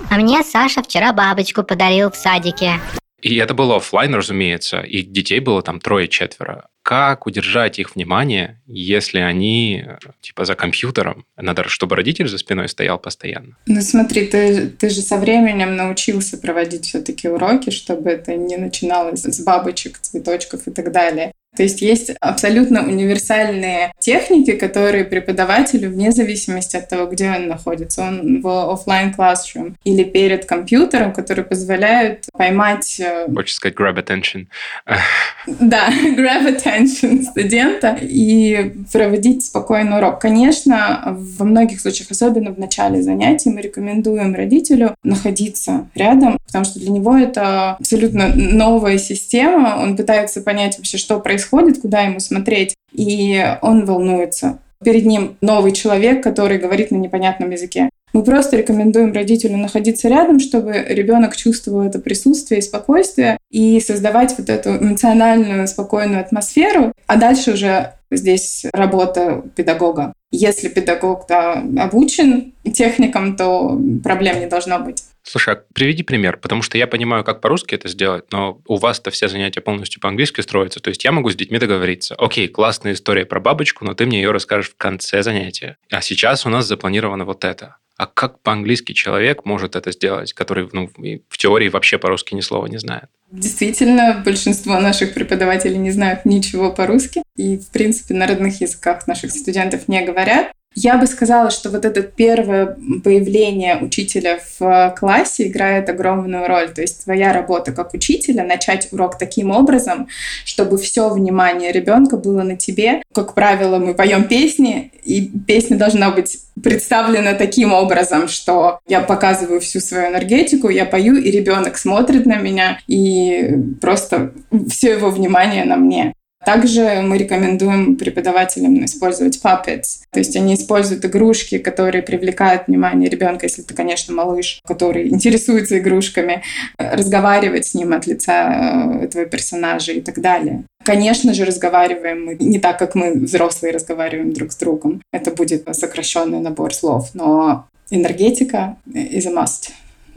А 0.09 0.15
мне 0.15 0.43
Саша 0.43 0.83
вчера 0.83 1.13
бабочку 1.13 1.63
подарил 1.63 2.11
в 2.11 2.15
садике. 2.15 2.79
И 3.21 3.35
это 3.37 3.53
было 3.53 3.77
офлайн, 3.77 4.13
разумеется, 4.13 4.81
и 4.81 5.01
детей 5.01 5.39
было 5.39 5.61
там 5.61 5.79
трое-четверо. 5.79 6.67
Как 6.83 7.25
удержать 7.25 7.79
их 7.79 7.95
внимание, 7.95 8.61
если 8.67 9.19
они 9.19 9.85
типа 10.19 10.43
за 10.43 10.55
компьютером? 10.55 11.25
Надо, 11.37 11.67
чтобы 11.69 11.95
родитель 11.95 12.27
за 12.27 12.37
спиной 12.37 12.67
стоял 12.67 12.99
постоянно. 12.99 13.55
Ну 13.65 13.81
смотри, 13.81 14.27
ты, 14.27 14.67
ты 14.67 14.89
же 14.89 15.01
со 15.01 15.17
временем 15.17 15.77
научился 15.77 16.37
проводить 16.37 16.85
все-таки 16.85 17.29
уроки, 17.29 17.69
чтобы 17.69 18.09
это 18.09 18.35
не 18.35 18.57
начиналось 18.57 19.23
с 19.23 19.43
бабочек, 19.45 19.97
цветочков 19.99 20.67
и 20.67 20.71
так 20.71 20.91
далее. 20.91 21.31
То 21.55 21.63
есть 21.63 21.81
есть 21.81 22.11
абсолютно 22.19 22.83
универсальные 22.83 23.93
техники, 23.99 24.51
которые 24.51 25.05
преподавателю, 25.05 25.89
вне 25.89 26.11
зависимости 26.11 26.75
от 26.75 26.89
того, 26.89 27.05
где 27.07 27.29
он 27.29 27.47
находится, 27.47 28.03
он 28.03 28.41
в 28.41 28.71
офлайн 28.71 29.13
classroom 29.17 29.73
или 29.83 30.03
перед 30.03 30.45
компьютером, 30.45 31.13
которые 31.13 31.45
позволяют 31.45 32.25
поймать... 32.33 32.99
Э, 32.99 33.27
Хочешь 33.33 33.55
сказать 33.55 33.75
grab 33.77 33.95
attention. 33.95 34.47
Да, 35.45 35.89
grab 35.89 36.47
attention 36.47 37.23
студента 37.23 37.97
и 38.01 38.73
проводить 38.91 39.45
спокойный 39.45 39.97
урок. 39.97 40.21
Конечно, 40.21 41.17
во 41.37 41.45
многих 41.45 41.81
случаях, 41.81 42.11
особенно 42.11 42.51
в 42.51 42.59
начале 42.59 43.01
занятий, 43.01 43.49
мы 43.49 43.61
рекомендуем 43.61 44.35
родителю 44.35 44.95
находиться 45.03 45.89
рядом, 45.95 46.39
потому 46.45 46.65
что 46.65 46.79
для 46.79 46.91
него 46.91 47.17
это 47.17 47.73
абсолютно 47.73 48.33
новая 48.33 48.97
система. 48.97 49.79
Он 49.81 49.97
пытается 49.97 50.41
понять 50.41 50.77
вообще, 50.77 50.97
что 50.97 51.19
происходит, 51.19 51.42
куда 51.81 52.01
ему 52.01 52.19
смотреть, 52.19 52.75
и 52.91 53.57
он 53.61 53.85
волнуется. 53.85 54.59
Перед 54.83 55.05
ним 55.05 55.37
новый 55.41 55.71
человек, 55.71 56.21
который 56.23 56.57
говорит 56.57 56.91
на 56.91 56.97
непонятном 56.97 57.51
языке. 57.51 57.89
Мы 58.13 58.23
просто 58.23 58.57
рекомендуем 58.57 59.11
родителю 59.11 59.57
находиться 59.57 60.07
рядом, 60.07 60.39
чтобы 60.39 60.85
ребенок 60.87 61.35
чувствовал 61.35 61.81
это 61.81 61.97
присутствие 61.97 62.59
и 62.59 62.61
спокойствие 62.61 63.37
и 63.49 63.79
создавать 63.79 64.35
вот 64.37 64.49
эту 64.49 64.77
эмоциональную, 64.77 65.67
спокойную 65.67 66.21
атмосферу. 66.21 66.93
А 67.07 67.17
дальше 67.17 67.53
уже 67.53 67.93
здесь 68.11 68.65
работа 68.71 69.43
педагога. 69.55 70.13
Если 70.31 70.69
педагог 70.69 71.25
да, 71.27 71.63
обучен 71.79 72.53
техникам, 72.73 73.35
то 73.35 73.79
проблем 74.03 74.39
не 74.39 74.47
должно 74.47 74.79
быть. 74.79 75.03
Слушай, 75.23 75.55
а 75.55 75.63
приведи 75.73 76.03
пример, 76.03 76.37
потому 76.37 76.61
что 76.61 76.77
я 76.77 76.85
понимаю, 76.85 77.23
как 77.23 77.39
по-русски 77.39 77.75
это 77.75 77.87
сделать, 77.87 78.25
но 78.31 78.61
у 78.67 78.75
вас-то 78.75 79.09
все 79.09 79.29
занятия 79.29 79.61
полностью 79.61 80.01
по-английски 80.01 80.41
строятся. 80.41 80.81
То 80.81 80.89
есть 80.89 81.03
я 81.03 81.11
могу 81.11 81.29
с 81.29 81.35
детьми 81.35 81.59
договориться. 81.59 82.15
Окей, 82.15 82.47
классная 82.47 82.93
история 82.93 83.25
про 83.25 83.39
бабочку, 83.39 83.85
но 83.85 83.93
ты 83.93 84.05
мне 84.05 84.21
ее 84.21 84.31
расскажешь 84.31 84.71
в 84.71 84.77
конце 84.77 85.23
занятия. 85.23 85.77
А 85.89 86.01
сейчас 86.01 86.45
у 86.45 86.49
нас 86.49 86.67
запланировано 86.67 87.25
вот 87.25 87.45
это. 87.45 87.77
А 87.97 88.07
как 88.07 88.39
по-английски 88.39 88.93
человек 88.93 89.45
может 89.45 89.75
это 89.75 89.91
сделать, 89.91 90.33
который 90.33 90.67
ну, 90.71 90.89
в 91.29 91.37
теории 91.37 91.69
вообще 91.69 91.97
по-русски 91.97 92.33
ни 92.33 92.41
слова 92.41 92.65
не 92.65 92.77
знает? 92.77 93.05
Действительно, 93.31 94.21
большинство 94.25 94.79
наших 94.79 95.13
преподавателей 95.13 95.77
не 95.77 95.91
знают 95.91 96.25
ничего 96.25 96.71
по-русски 96.71 97.23
и, 97.35 97.57
в 97.57 97.69
принципе, 97.69 98.13
на 98.13 98.27
родных 98.27 98.61
языках 98.61 99.07
наших 99.07 99.31
студентов 99.31 99.87
не 99.87 100.03
говорят. 100.03 100.51
Я 100.75 100.97
бы 100.97 101.07
сказала, 101.07 101.49
что 101.51 101.69
вот 101.69 101.85
это 101.85 102.01
первое 102.01 102.77
появление 103.03 103.77
учителя 103.77 104.39
в 104.59 104.95
классе 104.97 105.47
играет 105.47 105.89
огромную 105.89 106.47
роль. 106.47 106.73
То 106.73 106.81
есть 106.81 107.03
твоя 107.03 107.33
работа 107.33 107.71
как 107.71 107.93
учителя— 107.93 108.43
начать 108.45 108.87
урок 108.91 109.17
таким 109.17 109.51
образом, 109.51 110.07
чтобы 110.45 110.77
все 110.77 111.09
внимание 111.09 111.71
ребенка 111.71 112.17
было 112.17 112.43
на 112.43 112.57
тебе. 112.57 113.01
Как 113.13 113.33
правило, 113.33 113.77
мы 113.77 113.93
поем 113.93 114.27
песни, 114.27 114.91
и 115.03 115.21
песня 115.47 115.77
должна 115.77 116.11
быть 116.11 116.39
представлена 116.61 117.33
таким 117.33 117.73
образом, 117.73 118.27
что 118.27 118.79
я 118.87 119.01
показываю 119.01 119.59
всю 119.59 119.79
свою 119.79 120.09
энергетику, 120.09 120.69
я 120.69 120.85
пою, 120.85 121.15
и 121.15 121.31
ребенок 121.31 121.77
смотрит 121.77 122.25
на 122.25 122.37
меня, 122.37 122.79
и 122.87 123.55
просто 123.81 124.33
все 124.69 124.91
его 124.91 125.09
внимание 125.09 125.65
на 125.65 125.75
мне. 125.75 126.13
Также 126.45 127.01
мы 127.01 127.17
рекомендуем 127.17 127.95
преподавателям 127.95 128.83
использовать 128.85 129.39
puppets. 129.43 130.01
То 130.11 130.19
есть 130.19 130.35
они 130.35 130.55
используют 130.55 131.05
игрушки, 131.05 131.57
которые 131.57 132.01
привлекают 132.01 132.67
внимание 132.67 133.09
ребенка, 133.09 133.45
если 133.45 133.63
это, 133.63 133.73
конечно, 133.73 134.13
малыш, 134.13 134.59
который 134.65 135.09
интересуется 135.09 135.79
игрушками, 135.79 136.43
разговаривать 136.77 137.65
с 137.65 137.73
ним 137.73 137.93
от 137.93 138.07
лица 138.07 138.99
э, 139.01 139.05
этого 139.05 139.25
персонажа 139.25 139.93
и 139.93 140.01
так 140.01 140.19
далее. 140.19 140.63
Конечно 140.83 141.33
же, 141.33 141.45
разговариваем 141.45 142.25
мы 142.25 142.35
не 142.39 142.59
так, 142.59 142.77
как 142.77 142.95
мы, 142.95 143.13
взрослые, 143.13 143.73
разговариваем 143.73 144.33
друг 144.33 144.51
с 144.51 144.55
другом. 144.57 145.01
Это 145.11 145.31
будет 145.31 145.67
сокращенный 145.75 146.39
набор 146.39 146.73
слов, 146.73 147.11
но 147.13 147.67
энергетика 147.89 148.77
is 148.93 149.25
a 149.27 149.31
must, 149.31 149.71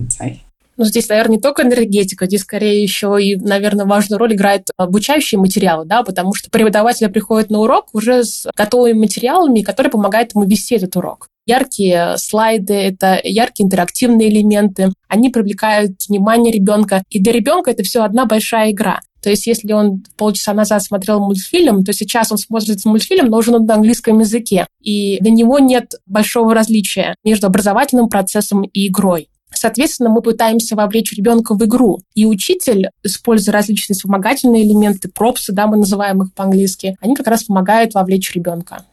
say. 0.09 0.46
Ну, 0.77 0.85
здесь, 0.85 1.09
наверное, 1.09 1.37
не 1.37 1.41
только 1.41 1.63
энергетика, 1.63 2.27
здесь 2.27 2.43
скорее 2.43 2.83
еще 2.83 3.17
и, 3.21 3.37
наверное, 3.37 3.87
важную 3.87 4.19
роль 4.19 4.35
играет 4.35 4.69
обучающие 4.77 5.39
материалы, 5.39 5.87
да, 5.87 6.03
потому 6.03 6.35
что 6.35 6.51
преподаватель 6.51 7.09
приходит 7.09 7.51
на 7.51 7.61
урок 7.61 7.89
уже 7.95 8.25
с 8.25 8.47
готовыми 8.55 8.99
материалами, 8.99 9.63
которые 9.63 9.91
помогают 9.91 10.35
ему 10.35 10.45
вести 10.45 10.75
этот 10.77 10.97
урок. 10.97 11.29
Яркие 11.47 12.17
слайды, 12.19 12.75
это 12.75 13.21
яркие 13.23 13.67
интерактивные 13.67 14.29
элементы, 14.29 14.93
они 15.09 15.31
привлекают 15.31 16.07
внимание 16.09 16.53
ребенка, 16.53 17.03
и 17.09 17.21
для 17.21 17.33
ребенка 17.33 17.71
это 17.71 17.83
все 17.83 18.03
одна 18.03 18.27
большая 18.27 18.73
игра. 18.73 19.01
То 19.23 19.31
есть, 19.31 19.47
если 19.47 19.73
он 19.73 20.05
полчаса 20.17 20.55
назад 20.55 20.83
смотрел 20.85 21.21
мультфильм, 21.21 21.85
то 21.85 21.93
сейчас 21.93 22.31
он 22.31 22.39
смотрит 22.39 22.85
мультфильм, 22.85 23.27
но 23.27 23.39
уже 23.39 23.51
на 23.51 23.75
английском 23.75 24.21
языке. 24.21 24.67
И 24.81 25.19
для 25.21 25.33
него 25.33 25.59
нет 25.59 25.95
большого 26.07 26.55
различия 26.55 27.17
между 27.25 27.49
образовательным 27.49 28.09
процессом 28.09 28.63
и 28.63 28.87
игрой. 28.87 29.29
Соответственно, 29.53 30.11
мы 30.11 30.23
пытаемся 30.23 30.77
вовлечь 30.77 31.13
ребенка 31.13 31.55
в 31.55 31.65
игру. 31.65 32.01
И 32.15 32.27
учитель, 32.27 32.91
используя 33.03 33.53
различные 33.53 33.95
вспомогательные 33.95 34.65
элементы, 34.65 35.09
пропсы, 35.09 35.53
да, 35.53 35.67
мы 35.67 35.77
называем 35.77 36.23
их 36.23 36.35
по-английски, 36.35 36.97
они 37.01 37.15
как 37.15 37.27
раз 37.27 37.45
помогают 37.45 37.95
вовлечь 37.95 38.33
ребенка. 38.33 38.85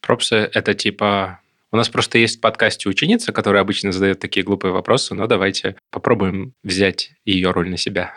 Пропсы– 0.00 0.36
это 0.52 0.74
типа 0.74 1.40
у 1.72 1.76
нас 1.76 1.88
просто 1.88 2.18
есть 2.18 2.36
в 2.36 2.40
подкасте 2.40 2.88
ученица, 2.88 3.32
которая 3.32 3.62
обычно 3.62 3.92
задает 3.92 4.20
такие 4.20 4.44
глупые 4.44 4.72
вопросы, 4.72 5.14
но 5.14 5.26
давайте 5.26 5.76
попробуем 5.90 6.52
взять 6.62 7.12
ее 7.24 7.50
роль 7.50 7.70
на 7.70 7.78
себя. 7.78 8.12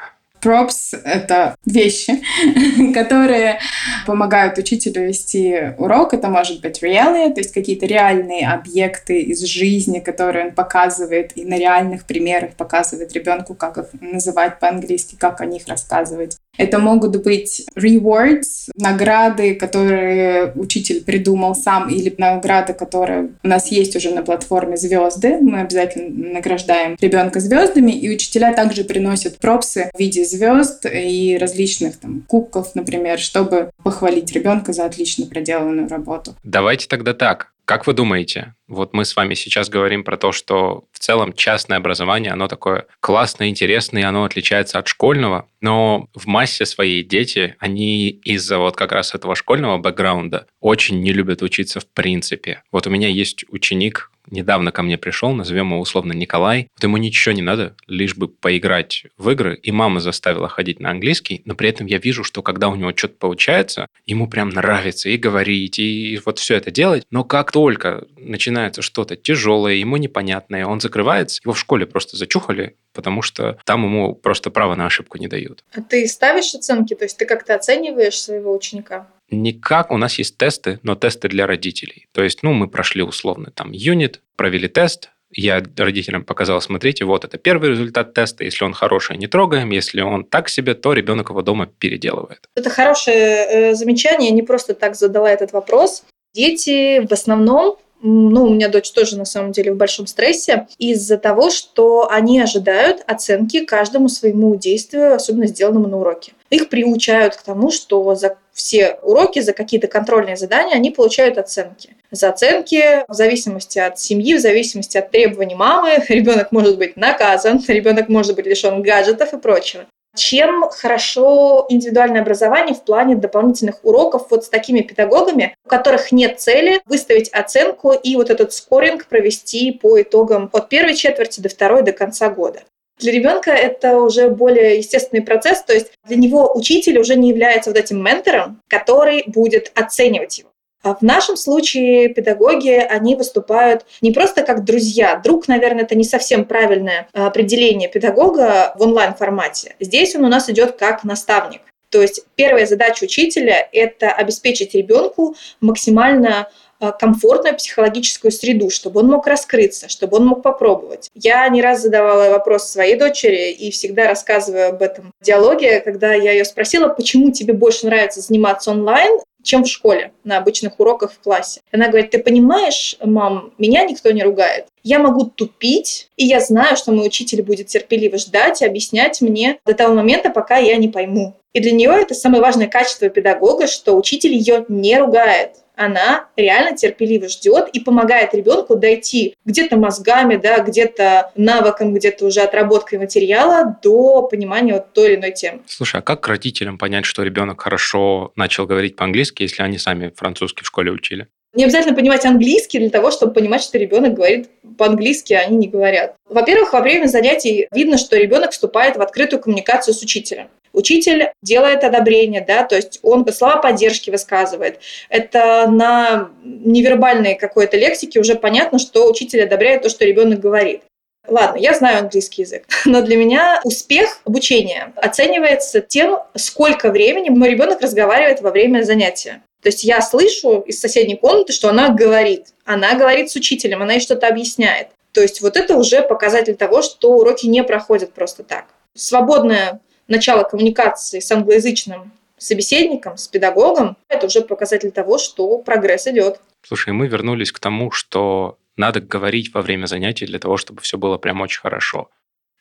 Props— 0.46 0.96
это 1.04 1.56
вещи, 1.66 2.22
которые 2.94 3.60
помогают 4.06 4.60
учителю 4.60 5.08
вести 5.08 5.74
урок. 5.80 6.14
Это 6.14 6.28
может 6.30 6.62
быть 6.62 6.84
realia, 6.84 7.34
то 7.34 7.40
есть 7.40 7.52
какие-то 7.52 7.88
реальные 7.88 8.48
объекты 8.48 9.22
из 9.22 9.42
жизни, 9.42 10.00
которые 10.00 10.48
он 10.48 10.52
показывает, 10.54 11.32
и 11.36 11.46
на 11.46 11.58
реальных 11.58 12.06
примерах 12.06 12.52
показывает 12.52 13.12
ребенку, 13.14 13.56
как 13.56 13.80
их 13.80 13.88
называть 14.00 14.60
по-английски, 14.60 15.16
как 15.16 15.42
о 15.42 15.46
них 15.48 15.68
рассказывать. 15.68 16.38
Это 16.58 16.80
могут 16.80 17.24
быть 17.24 17.66
rewards, 17.76 18.70
награды, 18.76 19.56
которые 19.56 20.52
учитель 20.56 21.04
придумал 21.04 21.56
сам, 21.56 21.90
или 21.90 22.14
награды, 22.18 22.74
которые 22.74 23.30
у 23.44 23.48
нас 23.48 23.72
есть 23.72 23.96
уже 23.96 24.12
на 24.12 24.24
платформе 24.24 24.78
звезды. 24.78 25.38
Мы 25.42 25.62
обязательно 25.62 26.34
награждаем 26.34 26.96
ребенка 27.00 27.40
звездами, 27.40 27.92
и 27.92 28.14
учителя 28.14 28.54
также 28.54 28.84
приносят 28.84 29.38
пропсы 29.38 29.90
в 29.94 30.00
виде 30.00 30.26
звезд 30.26 30.86
и 30.86 31.38
различных 31.40 31.98
там 31.98 32.24
кубков, 32.28 32.76
например, 32.76 33.20
чтобы 33.20 33.72
похвалить 33.84 34.32
ребенка 34.34 34.74
за 34.74 34.86
отлично 34.86 35.26
проделанную 35.26 35.88
работу. 35.90 36.36
Давайте 36.44 36.88
тогда 36.88 37.14
так. 37.14 37.55
Как 37.66 37.88
вы 37.88 37.94
думаете, 37.94 38.54
вот 38.68 38.94
мы 38.94 39.06
с 39.06 39.16
вами 39.16 39.34
сейчас 39.34 39.70
говорим 39.70 40.04
про 40.04 40.18
то, 40.18 40.32
что 40.32 40.88
в 40.92 41.00
целом 41.00 41.34
частное 41.34 41.80
образование, 41.80 42.32
оно 42.32 42.48
такое 42.48 42.86
классное, 43.00 43.48
интересное, 43.48 44.04
и 44.04 44.06
оно 44.06 44.24
отличается 44.24 44.78
от 44.78 44.88
школьного, 44.88 45.50
но 45.62 46.08
в 46.14 46.28
массе 46.28 46.68
своей 46.68 47.02
дети, 47.02 47.56
они 47.58 48.10
из-за 48.10 48.60
вот 48.60 48.76
как 48.76 48.92
раз 48.92 49.16
этого 49.16 49.36
школьного 49.36 49.80
бэкграунда 49.80 50.46
очень 50.60 51.02
не 51.02 51.12
любят 51.12 51.42
учиться 51.42 51.80
в 51.80 51.88
принципе. 51.88 52.62
Вот 52.72 52.86
у 52.86 52.92
меня 52.92 53.08
есть 53.08 53.46
ученик, 53.50 54.12
недавно 54.30 54.72
ко 54.72 54.84
мне 54.84 54.98
пришел, 54.98 55.34
назовем 55.34 55.72
его 55.72 55.80
условно 55.80 56.14
Николай. 56.14 56.68
Вот 56.76 56.84
ему 56.84 56.98
ничего 56.98 57.34
не 57.34 57.42
надо, 57.42 57.76
лишь 57.88 58.16
бы 58.16 58.28
поиграть 58.28 59.06
в 59.18 59.30
игры. 59.30 59.60
И 59.62 59.72
мама 59.72 60.00
заставила 60.00 60.48
ходить 60.48 60.80
на 60.80 60.92
английский, 60.92 61.42
но 61.46 61.56
при 61.56 61.70
этом 61.70 61.88
я 61.88 61.98
вижу, 61.98 62.24
что 62.24 62.42
когда 62.42 62.70
у 62.70 62.76
него 62.76 62.92
что-то 62.96 63.16
получается, 63.16 63.88
ему 64.06 64.28
прям 64.28 64.50
нравится 64.50 65.10
и 65.10 65.18
говорить, 65.18 65.80
и 65.80 66.20
вот 66.26 66.40
все 66.40 66.56
это 66.56 66.72
делать. 66.72 67.04
Но 67.12 67.24
как 67.24 67.52
только 67.52 68.06
начинается 68.18 68.82
что-то 68.82 69.16
тяжелое, 69.16 69.74
ему 69.74 69.98
непонятное, 69.98 70.66
он 70.66 70.80
закрывается, 70.80 71.42
его 71.44 71.54
в 71.54 71.60
школе 71.60 71.86
просто 71.86 72.18
зачухали, 72.18 72.76
потому 72.94 73.22
что 73.22 73.60
там 73.66 73.84
ему 73.84 74.16
просто 74.16 74.50
право 74.50 74.76
на 74.76 74.86
ошибку 74.86 75.18
не 75.18 75.28
дают. 75.28 75.64
А 75.74 75.82
ты 75.82 76.08
ставишь 76.08 76.56
оценки? 76.56 76.96
То 76.96 77.06
есть 77.06 77.18
ты 77.18 77.26
как-то 77.26 77.56
оцениваешь 77.56 78.20
своего 78.20 78.56
ученика? 78.56 79.08
Никак. 79.30 79.92
У 79.92 79.98
нас 79.98 80.18
есть 80.20 80.38
тесты, 80.38 80.80
но 80.84 80.96
тесты 80.96 81.28
для 81.28 81.48
родителей. 81.48 82.08
То 82.12 82.24
есть, 82.24 82.44
ну, 82.44 82.54
мы 82.54 82.68
прошли 82.68 83.02
условно 83.02 83.52
там 83.52 83.72
юнит, 83.72 84.22
провели 84.36 84.68
тест, 84.68 85.10
я 85.38 85.62
родителям 85.78 86.24
показал, 86.24 86.62
смотрите, 86.62 87.04
вот 87.04 87.26
это 87.26 87.38
первый 87.38 87.72
результат 87.72 88.14
теста. 88.14 88.44
Если 88.44 88.64
он 88.64 88.74
хороший, 88.74 89.18
не 89.18 89.28
трогаем. 89.28 89.70
Если 89.72 90.02
он 90.02 90.24
так 90.24 90.50
себе, 90.50 90.76
то 90.76 90.94
ребенок 90.94 91.30
его 91.30 91.42
дома 91.42 91.66
переделывает. 91.66 92.48
Это 92.56 92.70
хорошее 92.70 93.18
э, 93.18 93.76
замечание. 93.76 94.30
Я 94.30 94.36
не 94.36 94.44
просто 94.44 94.74
так 94.74 94.96
задала 94.96 95.30
этот 95.30 95.52
вопрос. 95.52 96.04
Дети 96.34 97.06
в 97.06 97.12
основном 97.12 97.78
ну, 98.02 98.46
у 98.46 98.54
меня 98.54 98.70
дочь 98.70 98.92
тоже 98.92 99.18
на 99.18 99.26
самом 99.26 99.52
деле 99.52 99.74
в 99.74 99.78
большом 99.78 100.06
стрессе 100.06 100.68
из-за 100.78 101.18
того, 101.18 101.50
что 101.50 102.08
они 102.12 102.40
ожидают 102.40 103.02
оценки 103.08 103.66
каждому 103.66 104.10
своему 104.10 104.56
действию, 104.56 105.16
особенно 105.16 105.48
сделанному 105.48 105.88
на 105.88 105.98
уроке. 105.98 106.34
Их 106.56 106.70
приучают 106.70 107.36
к 107.36 107.42
тому, 107.42 107.70
что 107.70 108.16
за 108.16 108.38
все 108.54 108.98
уроки, 109.02 109.42
за 109.42 109.52
какие-то 109.52 109.88
контрольные 109.88 110.38
задания 110.38 110.74
они 110.74 110.90
получают 110.90 111.38
оценки. 111.38 111.98
За 112.12 112.30
оценки 112.30 113.04
в 113.10 113.14
зависимости 113.14 113.78
от 113.78 114.00
семьи, 114.00 114.36
в 114.36 114.40
зависимости 114.40 114.98
от 114.98 115.12
требований 115.12 115.56
мамы, 115.56 116.02
ребенок 116.08 116.54
может 116.54 116.78
быть 116.78 116.96
наказан, 116.96 117.62
ребенок 117.68 118.08
может 118.08 118.38
быть 118.38 118.46
лишен 118.46 118.82
гаджетов 118.82 119.34
и 119.34 119.38
прочего. 119.38 119.84
чем 120.16 120.70
хорошо 120.70 121.66
индивидуальное 121.68 122.22
образование 122.22 122.74
в 122.74 122.84
плане 122.84 123.16
дополнительных 123.16 123.84
уроков 123.84 124.28
вот 124.30 124.46
с 124.46 124.50
такими 124.50 124.80
педагогами, 124.80 125.58
у 125.66 125.68
которых 125.68 126.14
нет 126.14 126.40
цели 126.40 126.82
выставить 126.86 127.28
оценку 127.34 127.92
и 127.92 128.16
вот 128.16 128.30
этот 128.30 128.54
скоринг 128.54 129.08
провести 129.08 129.74
по 129.74 130.02
итогам 130.02 130.50
от 130.54 130.70
первой 130.70 130.96
четверти 130.96 131.42
до 131.42 131.50
второй 131.50 131.82
до 131.82 131.92
конца 131.92 132.30
года. 132.30 132.62
Для 132.98 133.12
ребенка 133.12 133.52
это 133.52 133.98
уже 133.98 134.30
более 134.30 134.78
естественный 134.78 135.22
процесс, 135.22 135.62
то 135.64 135.74
есть 135.74 135.92
для 136.08 136.16
него 136.18 136.52
учитель 136.56 136.98
уже 137.00 137.16
не 137.16 137.30
является 137.30 137.70
вот 137.70 137.78
этим 137.78 138.04
ментором, 138.04 138.62
который 138.70 139.24
будет 139.28 139.72
оценивать 139.76 140.40
его. 140.40 140.50
А 140.86 140.94
в 140.94 141.02
нашем 141.02 141.36
случае 141.36 142.10
педагоги, 142.10 142.70
они 142.70 143.16
выступают 143.16 143.86
не 144.02 144.12
просто 144.12 144.44
как 144.44 144.64
друзья. 144.64 145.16
Друг, 145.16 145.48
наверное, 145.48 145.84
это 145.84 145.96
не 145.96 146.04
совсем 146.04 146.46
правильное 146.46 147.08
определение 147.12 147.90
педагога 147.90 148.74
в 148.78 148.84
онлайн-формате. 148.84 149.76
Здесь 149.80 150.16
он 150.16 150.26
у 150.26 150.30
нас 150.30 150.48
идет 150.48 150.74
как 150.74 151.04
наставник. 151.04 151.62
То 151.90 152.02
есть 152.02 152.26
первая 152.36 152.68
задача 152.68 153.06
учителя– 153.06 153.68
это 153.72 154.12
обеспечить 154.12 154.76
ребенку 154.76 155.36
максимально 155.60 156.50
комфортную 156.92 157.56
психологическую 157.56 158.32
среду, 158.32 158.70
чтобы 158.70 159.02
он 159.02 159.08
мог 159.08 159.28
раскрыться, 159.28 159.90
чтобы 159.90 160.18
он 160.18 160.28
мог 160.28 160.42
попробовать. 160.42 161.10
Я 161.14 161.48
не 161.50 161.62
раз 161.62 161.82
задавала 161.82 162.30
вопрос 162.30 162.70
своей 162.70 162.96
дочери 162.96 163.52
и 163.52 163.72
всегда 163.72 164.08
рассказываю 164.08 164.70
об 164.70 164.82
этом 164.82 165.12
в 165.20 165.26
диалоге, 165.26 165.80
когда 165.82 166.14
я 166.14 166.32
ее 166.32 166.46
спросила, 166.46 166.88
почему 166.90 167.32
тебе 167.32 167.54
больше 167.54 167.86
нравится 167.86 168.22
заниматься 168.22 168.72
онлайн, 168.72 169.20
чем 169.46 169.64
в 169.64 169.68
школе, 169.68 170.12
на 170.24 170.38
обычных 170.38 170.80
уроках 170.80 171.14
в 171.14 171.20
классе. 171.20 171.62
Она 171.72 171.88
говорит, 171.88 172.10
ты 172.10 172.20
понимаешь, 172.20 172.98
мам, 173.02 173.54
меня 173.58 173.84
никто 173.86 174.12
не 174.12 174.24
ругает. 174.24 174.66
Я 174.84 175.00
могу 175.00 175.26
тупить, 175.26 176.10
и 176.18 176.26
я 176.26 176.40
знаю, 176.40 176.76
что 176.76 176.92
мой 176.92 177.08
учитель 177.08 177.44
будет 177.44 177.68
терпеливо 177.68 178.18
ждать 178.18 178.62
и 178.62 178.66
объяснять 178.66 179.22
мне 179.22 179.60
до 179.66 179.74
того 179.74 179.94
момента, 179.94 180.32
пока 180.32 180.58
я 180.58 180.76
не 180.78 180.88
пойму. 180.88 181.36
И 181.54 181.62
для 181.62 181.72
нее 181.72 181.92
это 181.92 182.14
самое 182.14 182.42
важное 182.42 182.68
качество 182.68 183.08
педагога, 183.08 183.68
что 183.68 183.96
учитель 183.96 184.34
ее 184.34 184.66
не 184.68 184.98
ругает 184.98 185.52
она 185.76 186.28
реально 186.36 186.76
терпеливо 186.76 187.28
ждет 187.28 187.70
и 187.74 187.80
помогает 187.80 188.34
ребенку 188.34 188.76
дойти 188.76 189.36
где-то 189.46 189.78
мозгами, 189.78 190.36
да, 190.36 190.60
где-то 190.60 191.32
навыком, 191.36 191.94
где-то 191.94 192.26
уже 192.26 192.42
отработкой 192.42 193.00
материала 193.00 193.78
до 193.82 194.24
понимания 194.24 194.74
вот 194.74 194.94
той 194.94 195.10
или 195.10 195.16
иной 195.16 195.32
темы. 195.32 195.62
Слушай, 195.68 196.00
а 196.00 196.04
как 196.04 196.28
родителям 196.28 196.78
понять, 196.78 197.06
что 197.06 197.24
ребенок 197.24 197.62
хорошо 197.62 198.32
начал 198.36 198.66
говорить 198.66 198.96
по-английски, 198.96 199.44
если 199.44 199.64
они 199.64 199.78
сами 199.78 200.12
французский 200.16 200.64
в 200.64 200.68
школе 200.68 200.92
учили? 200.92 201.28
Не 201.56 201.64
обязательно 201.64 201.96
понимать 201.96 202.26
английский 202.26 202.80
для 202.80 202.90
того, 202.90 203.12
чтобы 203.12 203.34
понимать, 203.34 203.62
что 203.64 203.78
ребенок 203.78 204.14
говорит 204.14 204.50
по-английски, 204.78 205.34
а 205.34 205.40
они 205.40 205.56
не 205.56 205.68
говорят. 205.70 206.16
Во-первых, 206.28 206.74
во 206.74 206.82
время 206.82 207.08
занятий 207.08 207.68
видно, 207.72 207.98
что 207.98 208.18
ребенок 208.18 208.52
вступает 208.52 208.98
в 208.98 209.02
открытую 209.02 209.42
коммуникацию 209.42 209.94
с 209.94 210.02
учителем. 210.02 210.50
Учитель 210.76 211.32
делает 211.42 211.84
одобрение, 211.84 212.44
да, 212.46 212.64
то 212.64 212.76
есть 212.76 213.00
он 213.02 213.26
слова 213.32 213.58
поддержки 213.58 214.10
высказывает. 214.10 214.80
Это 215.10 215.68
на 215.70 216.30
невербальной 216.44 217.36
какой-то 217.36 217.78
лексике 217.78 218.20
уже 218.20 218.36
понятно, 218.36 218.78
что 218.78 219.10
учитель 219.10 219.44
одобряет 219.44 219.84
то, 219.84 219.90
что 219.90 220.06
ребенок 220.06 220.40
говорит. 220.40 220.82
Ладно, 221.28 221.58
я 221.58 221.74
знаю 221.74 222.00
английский 222.00 222.44
язык, 222.44 222.66
но 222.86 223.02
для 223.02 223.18
меня 223.18 223.62
успех 223.64 224.20
обучения 224.26 224.94
оценивается 224.98 225.82
тем, 225.82 226.20
сколько 226.36 226.92
времени 226.92 227.30
мой 227.30 227.50
ребенок 227.50 227.82
разговаривает 227.82 228.42
во 228.42 228.52
время 228.52 228.84
занятия. 228.84 229.42
То 229.64 229.70
есть 229.70 229.84
я 229.84 230.02
слышу 230.02 230.60
из 230.60 230.80
соседней 230.80 231.16
комнаты, 231.16 231.54
что 231.54 231.70
она 231.70 231.90
говорит. 231.90 232.48
Она 232.66 232.94
говорит 232.94 233.32
с 233.32 233.36
учителем, 233.36 233.82
она 233.82 233.94
ей 233.94 234.00
что-то 234.00 234.28
объясняет. 234.28 234.90
То 235.12 235.22
есть 235.22 235.42
вот 235.42 235.56
это 235.56 235.78
уже 235.78 236.02
показатель 236.02 236.56
того, 236.56 236.82
что 236.82 237.14
уроки 237.14 237.48
не 237.48 237.64
проходят 237.64 238.14
просто 238.14 238.44
так. 238.44 238.66
Свободное 238.96 239.80
начало 240.08 240.44
коммуникации 240.44 241.20
с 241.20 241.32
англоязычным 241.32 242.12
собеседником, 242.38 243.18
с 243.18 243.28
педагогом, 243.28 243.98
это 244.08 244.28
уже 244.28 244.42
показатель 244.42 244.92
того, 244.92 245.18
что 245.18 245.58
прогресс 245.60 246.08
идет. 246.08 246.40
Слушай, 246.64 246.94
мы 246.94 247.08
вернулись 247.08 247.52
к 247.52 247.60
тому, 247.60 247.92
что 247.92 248.58
надо 248.78 249.00
говорить 249.00 249.54
во 249.54 249.62
время 249.62 249.86
занятий 249.86 250.26
для 250.26 250.40
того, 250.40 250.58
чтобы 250.58 250.82
все 250.82 250.98
было 250.98 251.18
прям 251.18 251.42
очень 251.42 251.62
хорошо. 251.62 252.10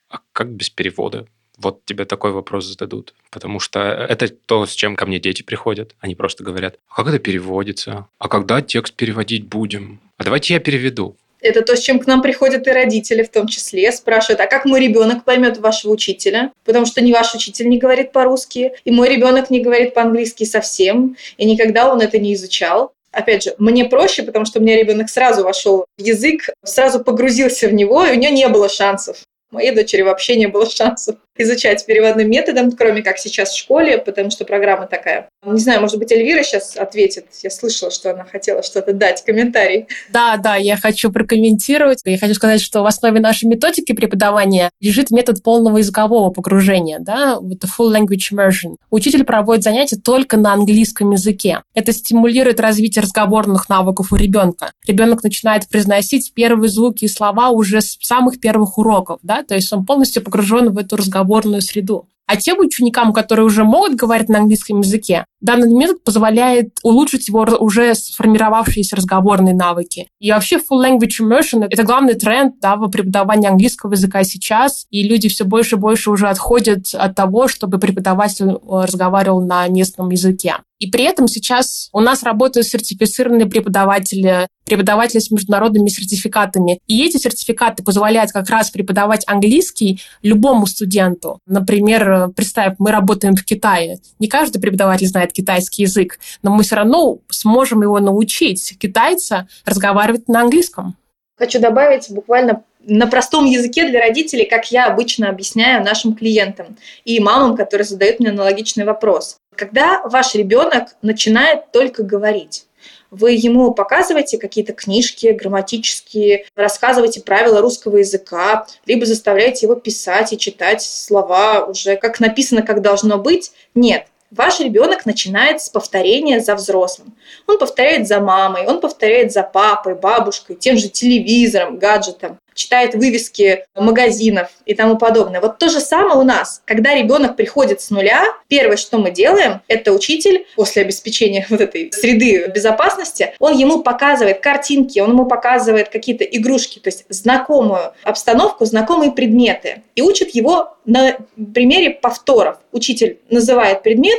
А 0.08 0.20
как 0.32 0.48
без 0.50 0.70
перевода? 0.70 1.26
Вот 1.56 1.84
тебе 1.84 2.04
такой 2.04 2.32
вопрос 2.32 2.66
зададут. 2.66 3.14
Потому 3.30 3.60
что 3.60 3.80
это 3.80 4.28
то, 4.28 4.66
с 4.66 4.72
чем 4.72 4.96
ко 4.96 5.06
мне 5.06 5.20
дети 5.20 5.42
приходят. 5.42 5.94
Они 6.00 6.14
просто 6.14 6.44
говорят, 6.44 6.76
а 6.88 6.96
как 6.96 7.08
это 7.08 7.18
переводится? 7.18 8.08
А 8.18 8.28
когда 8.28 8.60
текст 8.60 8.94
переводить 8.94 9.46
будем? 9.46 10.00
А 10.16 10.24
давайте 10.24 10.54
я 10.54 10.60
переведу. 10.60 11.16
Это 11.44 11.60
то, 11.60 11.76
с 11.76 11.80
чем 11.80 11.98
к 11.98 12.06
нам 12.06 12.22
приходят 12.22 12.66
и 12.66 12.70
родители 12.70 13.22
в 13.22 13.28
том 13.28 13.46
числе. 13.48 13.92
Спрашивают, 13.92 14.40
а 14.40 14.46
как 14.46 14.64
мой 14.64 14.80
ребенок 14.80 15.24
поймет 15.24 15.58
вашего 15.58 15.92
учителя? 15.92 16.52
Потому 16.64 16.86
что 16.86 17.02
ни 17.02 17.12
ваш 17.12 17.34
учитель 17.34 17.68
не 17.68 17.76
говорит 17.76 18.12
по-русски, 18.12 18.72
и 18.86 18.90
мой 18.90 19.10
ребенок 19.10 19.50
не 19.50 19.60
говорит 19.60 19.92
по-английски 19.92 20.44
совсем, 20.44 21.18
и 21.36 21.44
никогда 21.44 21.92
он 21.92 22.00
это 22.00 22.18
не 22.18 22.32
изучал. 22.32 22.92
Опять 23.12 23.42
же, 23.42 23.54
мне 23.58 23.84
проще, 23.84 24.22
потому 24.22 24.46
что 24.46 24.58
у 24.58 24.62
меня 24.62 24.78
ребенок 24.78 25.10
сразу 25.10 25.44
вошел 25.44 25.84
в 25.98 26.00
язык, 26.00 26.48
сразу 26.64 27.04
погрузился 27.04 27.68
в 27.68 27.74
него, 27.74 28.02
и 28.06 28.12
у 28.12 28.18
него 28.18 28.32
не 28.32 28.48
было 28.48 28.70
шансов. 28.70 29.18
Моей 29.50 29.72
дочери 29.72 30.00
вообще 30.00 30.36
не 30.36 30.46
было 30.46 30.68
шансов 30.68 31.16
изучать 31.36 31.84
переводным 31.86 32.30
методом, 32.30 32.72
кроме 32.72 33.02
как 33.02 33.18
сейчас 33.18 33.50
в 33.50 33.58
школе, 33.58 33.98
потому 33.98 34.30
что 34.30 34.44
программа 34.44 34.86
такая. 34.86 35.28
Не 35.44 35.60
знаю, 35.60 35.80
может 35.80 35.98
быть, 35.98 36.10
Эльвира 36.12 36.42
сейчас 36.42 36.76
ответит. 36.76 37.26
Я 37.42 37.50
слышала, 37.50 37.90
что 37.90 38.12
она 38.12 38.24
хотела 38.24 38.62
что-то 38.62 38.92
дать, 38.92 39.24
комментарий. 39.24 39.86
Да, 40.10 40.36
да, 40.36 40.56
я 40.56 40.76
хочу 40.76 41.10
прокомментировать. 41.10 42.00
Я 42.04 42.18
хочу 42.18 42.34
сказать, 42.34 42.60
что 42.60 42.82
в 42.82 42.86
основе 42.86 43.20
нашей 43.20 43.46
методики 43.46 43.92
преподавания 43.92 44.70
лежит 44.80 45.10
метод 45.10 45.42
полного 45.42 45.78
языкового 45.78 46.30
погружения, 46.30 46.98
да, 47.00 47.38
вот 47.40 47.64
full 47.64 47.92
language 47.92 48.32
immersion. 48.32 48.76
Учитель 48.90 49.24
проводит 49.24 49.64
занятия 49.64 49.96
только 49.96 50.36
на 50.36 50.52
английском 50.52 51.10
языке. 51.10 51.62
Это 51.74 51.92
стимулирует 51.92 52.60
развитие 52.60 53.02
разговорных 53.02 53.68
навыков 53.68 54.12
у 54.12 54.16
ребенка. 54.16 54.72
Ребенок 54.86 55.22
начинает 55.22 55.68
произносить 55.68 56.32
первые 56.34 56.70
звуки 56.70 57.04
и 57.04 57.08
слова 57.08 57.50
уже 57.50 57.80
с 57.80 57.98
самых 58.00 58.40
первых 58.40 58.78
уроков, 58.78 59.18
да, 59.22 59.42
то 59.42 59.54
есть 59.54 59.72
он 59.72 59.84
полностью 59.84 60.22
погружен 60.22 60.72
в 60.72 60.78
эту 60.78 60.96
разговор 60.96 61.23
разговорную 61.24 61.62
среду. 61.62 62.08
А 62.26 62.36
тем 62.36 62.58
ученикам, 62.58 63.12
которые 63.12 63.44
уже 63.44 63.64
могут 63.64 63.96
говорить 63.96 64.30
на 64.30 64.38
английском 64.38 64.80
языке, 64.80 65.26
данный 65.42 65.70
метод 65.74 66.02
позволяет 66.04 66.78
улучшить 66.82 67.28
его 67.28 67.46
уже 67.60 67.94
сформировавшиеся 67.94 68.96
разговорные 68.96 69.54
навыки. 69.54 70.08
И 70.20 70.32
вообще 70.32 70.56
full 70.56 70.82
language 70.82 71.20
immersion— 71.20 71.66
это 71.70 71.82
главный 71.82 72.14
тренд 72.14 72.54
да, 72.60 72.76
в 72.76 72.88
преподавании 72.88 73.48
английского 73.48 73.92
языка 73.92 74.24
сейчас, 74.24 74.86
и 74.88 75.06
люди 75.06 75.28
все 75.28 75.44
больше 75.44 75.76
и 75.76 75.78
больше 75.78 76.10
уже 76.10 76.28
отходят 76.28 76.94
от 76.94 77.14
того, 77.14 77.46
чтобы 77.46 77.78
преподаватель 77.78 78.52
э, 78.52 78.58
разговаривал 78.62 79.44
на 79.44 79.68
местном 79.68 80.08
языке. 80.08 80.54
И 80.78 80.90
при 80.90 81.04
этом 81.04 81.28
сейчас 81.28 81.90
у 81.92 82.00
нас 82.00 82.22
работают 82.22 82.66
сертифицированные 82.66 83.46
преподаватели, 83.46 84.48
преподаватели 84.64 85.20
с 85.20 85.30
международными 85.30 85.88
сертификатами. 85.88 86.80
И 86.86 87.04
эти 87.04 87.16
сертификаты 87.16 87.82
позволяют 87.82 88.32
как 88.32 88.48
раз 88.48 88.70
преподавать 88.70 89.24
английский 89.26 90.00
любому 90.22 90.66
студенту. 90.66 91.40
Например, 91.46 92.30
представь, 92.34 92.74
мы 92.78 92.90
работаем 92.90 93.36
в 93.36 93.44
Китае. 93.44 93.98
Не 94.18 94.28
каждый 94.28 94.60
преподаватель 94.60 95.06
знает 95.06 95.32
китайский 95.32 95.82
язык, 95.82 96.18
но 96.42 96.50
мы 96.50 96.62
все 96.62 96.76
равно 96.76 97.18
сможем 97.30 97.82
его 97.82 98.00
научить, 98.00 98.76
китайца, 98.78 99.48
разговаривать 99.64 100.28
на 100.28 100.40
английском. 100.42 100.96
Хочу 101.36 101.58
добавить 101.60 102.10
буквально 102.10 102.62
на 102.86 103.06
простом 103.06 103.44
языке 103.44 103.88
для 103.88 104.00
родителей, 104.00 104.44
как 104.44 104.70
я 104.70 104.86
обычно 104.86 105.28
объясняю 105.28 105.82
нашим 105.82 106.14
клиентам 106.14 106.76
и 107.04 107.18
мамам, 107.18 107.56
которые 107.56 107.86
задают 107.86 108.20
мне 108.20 108.30
аналогичный 108.30 108.84
вопрос. 108.84 109.36
Когда 109.56 110.02
ваш 110.04 110.34
ребенок 110.34 110.88
начинает 111.02 111.72
только 111.72 112.02
говорить, 112.02 112.66
вы 113.14 113.32
ему 113.32 113.72
показываете 113.72 114.38
какие-то 114.38 114.72
книжки 114.72 115.28
грамматические, 115.28 116.46
рассказываете 116.56 117.20
правила 117.20 117.60
русского 117.60 117.98
языка, 117.98 118.66
либо 118.86 119.06
заставляете 119.06 119.66
его 119.66 119.74
писать 119.74 120.32
и 120.32 120.38
читать 120.38 120.82
слова 120.82 121.64
уже 121.64 121.96
как 121.96 122.20
написано, 122.20 122.62
как 122.62 122.82
должно 122.82 123.18
быть. 123.18 123.52
Нет, 123.74 124.06
Ваш 124.30 124.58
ребенок 124.58 125.06
начинает 125.06 125.60
с 125.60 125.68
повторения 125.68 126.40
за 126.40 126.56
взрослым. 126.56 127.14
Он 127.46 127.56
повторяет 127.56 128.08
за 128.08 128.18
мамой, 128.18 128.66
он 128.66 128.80
повторяет 128.80 129.32
за 129.32 129.44
папой, 129.44 129.94
бабушкой, 129.94 130.56
тем 130.56 130.76
же 130.76 130.88
телевизором, 130.88 131.78
гаджетом 131.78 132.38
читает 132.54 132.94
вывески 132.94 133.66
магазинов 133.74 134.50
и 134.64 134.74
тому 134.74 134.96
подобное. 134.96 135.40
Вот 135.40 135.58
то 135.58 135.68
же 135.68 135.80
самое 135.80 136.16
у 136.16 136.22
нас. 136.22 136.62
Когда 136.64 136.94
ребенок 136.94 137.36
приходит 137.36 137.80
с 137.80 137.90
нуля, 137.90 138.24
первое, 138.48 138.76
что 138.76 138.98
мы 138.98 139.10
делаем, 139.10 139.60
это 139.68 139.92
учитель 139.92 140.46
после 140.56 140.82
обеспечения 140.82 141.46
вот 141.50 141.60
этой 141.60 141.92
среды 141.92 142.46
безопасности, 142.48 143.34
он 143.38 143.56
ему 143.56 143.82
показывает 143.82 144.40
картинки, 144.40 144.98
он 145.00 145.10
ему 145.10 145.26
показывает 145.26 145.88
какие-то 145.88 146.24
игрушки, 146.24 146.78
то 146.78 146.88
есть 146.88 147.04
знакомую 147.08 147.92
обстановку, 148.02 148.64
знакомые 148.64 149.12
предметы. 149.12 149.82
И 149.94 150.02
учит 150.02 150.30
его 150.30 150.76
на 150.84 151.16
примере 151.54 151.90
повторов. 151.90 152.58
Учитель 152.72 153.18
называет 153.30 153.82
предмет, 153.82 154.18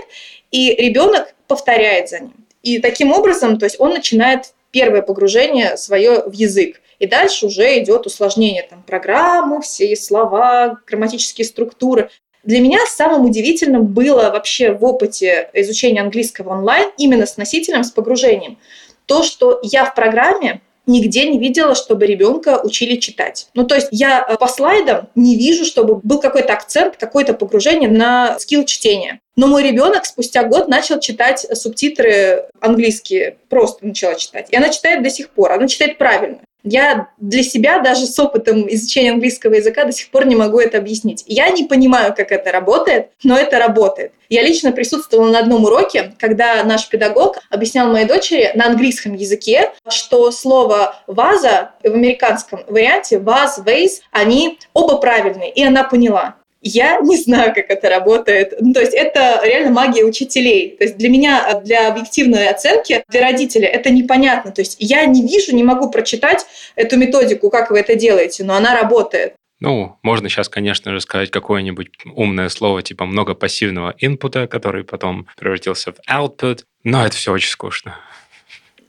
и 0.51 0.75
ребенок 0.75 1.33
повторяет 1.47 2.09
за 2.09 2.19
ним. 2.19 2.33
И 2.63 2.79
таким 2.79 3.11
образом, 3.11 3.59
то 3.59 3.65
есть 3.65 3.79
он 3.79 3.91
начинает 3.91 4.53
первое 4.71 5.01
погружение 5.01 5.77
свое 5.77 6.23
в 6.23 6.33
язык. 6.33 6.81
И 6.99 7.08
дальше 7.08 7.47
уже 7.47 7.79
идет 7.79 8.05
усложнение 8.05 8.63
там, 8.63 8.84
программы, 8.84 9.62
все 9.62 9.95
слова, 9.95 10.79
грамматические 10.88 11.45
структуры. 11.45 12.10
Для 12.43 12.60
меня 12.60 12.79
самым 12.88 13.25
удивительным 13.25 13.88
было 13.88 14.29
вообще 14.29 14.71
в 14.71 14.86
опыте 14.86 15.49
изучения 15.53 16.01
английского 16.01 16.51
онлайн 16.53 16.91
именно 16.97 17.25
с 17.25 17.38
носителем, 17.38 17.84
с 17.84 17.91
погружением. 17.91 18.60
То, 19.08 19.23
что 19.23 19.60
я 19.63 19.86
в 19.86 19.95
программе 19.95 20.62
нигде 20.88 21.27
не 21.27 21.39
видела, 21.39 21.75
чтобы 21.75 22.05
ребенка 22.05 22.62
учили 22.63 22.97
читать. 22.97 23.47
Ну, 23.53 23.65
то 23.65 23.75
есть 23.75 23.88
я 23.91 24.25
э, 24.27 24.38
по 24.38 24.47
слайдам 24.47 25.10
не 25.15 25.36
вижу, 25.36 25.65
чтобы 25.65 25.95
был 25.95 26.19
какой-то 26.19 26.53
акцент, 26.53 26.97
какое-то 26.97 27.34
погружение 27.34 27.89
на 27.89 28.38
скилл 28.39 28.65
чтения. 28.65 29.19
Но 29.36 29.47
мой 29.47 29.63
ребенок 29.63 30.05
спустя 30.05 30.43
год 30.43 30.67
начал 30.67 30.99
читать 30.99 31.45
субтитры 31.53 32.45
английские, 32.62 33.38
просто 33.49 33.86
начала 33.86 34.15
читать. 34.15 34.47
И 34.51 34.55
она 34.55 34.69
читает 34.69 35.03
до 35.03 35.10
сих 35.10 35.29
пор, 35.29 35.51
она 35.51 35.67
читает 35.67 35.97
правильно. 35.97 36.39
Я 36.65 37.10
для 37.17 37.43
себя 37.43 37.80
даже 37.80 38.08
с 38.08 38.19
опытом 38.19 38.67
изучения 38.73 39.12
английского 39.12 39.54
языка 39.54 39.86
до 39.86 39.91
сих 39.91 40.10
пор 40.10 40.25
не 40.25 40.36
могу 40.36 40.60
это 40.60 40.80
объяснить. 40.80 41.23
Я 41.28 41.49
не 41.49 41.63
понимаю, 41.63 42.13
как 42.15 42.32
это 42.32 42.51
работает, 42.51 43.12
но 43.23 43.38
это 43.38 43.60
работает. 43.60 44.13
Я 44.30 44.41
лично 44.41 44.71
присутствовала 44.71 45.30
на 45.30 45.39
одном 45.39 45.65
уроке, 45.65 46.15
когда 46.19 46.63
наш 46.63 46.89
педагог 46.89 47.38
объяснял 47.51 47.91
моей 47.91 48.08
дочери 48.08 48.51
на 48.56 48.65
английском 48.65 49.13
языке, 49.13 49.71
что 49.88 50.32
слово 50.32 50.95
«ваза» 51.06 51.71
в 51.84 51.86
американском 51.86 52.62
варианте 52.67 53.19
«ваз», 53.19 53.62
«вейс» 53.63 54.01
они 54.12 54.58
оба 54.73 54.97
правильные, 54.97 55.51
и 55.51 55.63
она 55.63 55.84
поняла. 55.84 56.36
Я 56.67 56.99
не 56.99 57.15
знаю, 57.15 57.54
как 57.54 57.69
это 57.69 57.89
работает. 57.89 58.56
Ну, 58.60 58.73
то 58.73 58.80
есть 58.80 58.95
это 58.95 59.39
реально 59.43 59.69
магия 59.69 60.04
учителей. 60.04 60.75
То 60.75 60.86
есть 60.86 60.97
для 60.97 61.10
меня, 61.10 61.62
для 61.63 61.89
объективной 61.89 62.49
оценки, 62.49 63.04
для 63.08 63.21
родителя 63.21 63.67
это 63.67 63.91
непонятно. 63.91 64.51
То 64.51 64.62
есть 64.62 64.78
я 64.80 65.06
не 65.06 65.21
вижу, 65.21 65.56
не 65.56 65.63
могу 65.63 65.91
прочитать 65.91 66.43
эту 66.75 66.97
методику, 66.97 67.51
как 67.51 67.69
вы 67.69 67.80
это 67.82 67.93
делаете, 67.93 68.43
но 68.43 68.56
она 68.56 68.73
работает. 68.73 69.36
Ну, 69.60 69.99
можно 70.01 70.28
сейчас, 70.28 70.49
конечно 70.49 70.91
же, 70.91 71.01
сказать 71.01 71.30
какое-нибудь 71.30 71.89
умное 72.15 72.49
слово, 72.49 72.82
типа 72.82 73.06
много 73.06 73.36
пассивного 73.36 73.93
инпута, 73.99 74.47
который 74.47 74.84
потом 74.84 75.28
превратился 75.38 75.93
в 75.93 75.97
output, 76.10 76.63
но 76.84 77.06
это 77.06 77.15
все 77.15 77.32
очень 77.32 77.51
скучно. 77.51 77.95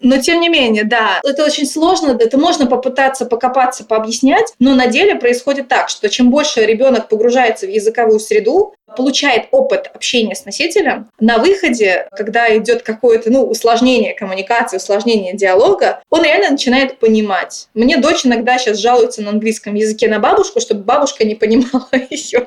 Но 0.07 0.19
тем 0.19 0.40
не 0.40 0.49
менее, 0.49 0.85
да, 0.85 1.21
это 1.25 1.45
очень 1.45 1.66
сложно, 1.66 2.16
это 2.16 2.38
можно 2.38 2.66
попытаться 2.66 3.27
покопаться, 3.27 3.85
пообъяснять, 3.85 4.55
но 4.61 4.77
на 4.77 4.87
деле 4.87 5.16
происходит 5.16 5.66
так, 5.66 5.88
что 5.88 6.09
чем 6.09 6.31
больше 6.31 6.64
ребенок 6.64 7.09
погружается 7.09 7.66
в 7.66 7.71
языковую 7.71 8.21
среду, 8.21 8.77
получает 8.97 9.49
опыт 9.51 9.90
общения 9.92 10.37
с 10.37 10.45
носителем, 10.45 11.09
на 11.19 11.38
выходе, 11.38 12.07
когда 12.12 12.57
идет 12.57 12.83
какое-то 12.83 13.33
ну, 13.33 13.42
усложнение 13.49 14.14
коммуникации, 14.14 14.77
усложнение 14.77 15.35
диалога, 15.35 16.01
он 16.09 16.23
реально 16.23 16.51
начинает 16.51 16.99
понимать. 17.01 17.66
Мне 17.75 17.97
дочь 17.97 18.25
иногда 18.25 18.59
сейчас 18.59 18.79
жалуется 18.79 19.23
на 19.23 19.31
английском 19.31 19.75
языке 19.75 20.07
на 20.07 20.21
бабушку, 20.21 20.61
чтобы 20.61 20.85
бабушка 20.85 21.25
не 21.25 21.35
понимала 21.35 21.88
ее. 22.11 22.47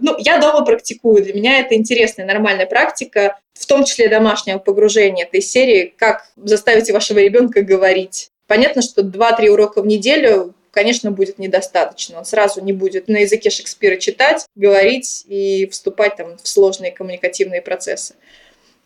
Ну, 0.00 0.16
я 0.18 0.38
дома 0.38 0.64
практикую. 0.64 1.22
Для 1.22 1.34
меня 1.34 1.60
это 1.60 1.74
интересная, 1.74 2.26
нормальная 2.26 2.66
практика, 2.66 3.38
в 3.54 3.66
том 3.66 3.84
числе 3.84 4.08
домашнего 4.08 4.58
погружения 4.58 5.24
этой 5.24 5.42
серии, 5.42 5.92
как 5.96 6.26
заставить 6.36 6.90
вашего 6.90 7.18
ребенка 7.18 7.62
говорить. 7.62 8.30
Понятно, 8.46 8.82
что 8.82 9.02
2-3 9.02 9.48
урока 9.48 9.82
в 9.82 9.86
неделю 9.86 10.54
конечно, 10.70 11.10
будет 11.10 11.38
недостаточно. 11.38 12.18
Он 12.18 12.24
сразу 12.24 12.62
не 12.62 12.72
будет 12.72 13.08
на 13.08 13.18
языке 13.18 13.50
Шекспира 13.50 13.96
читать, 13.96 14.46
говорить 14.54 15.24
и 15.26 15.66
вступать 15.66 16.16
там, 16.16 16.36
в 16.38 16.46
сложные 16.46 16.92
коммуникативные 16.92 17.60
процессы. 17.60 18.14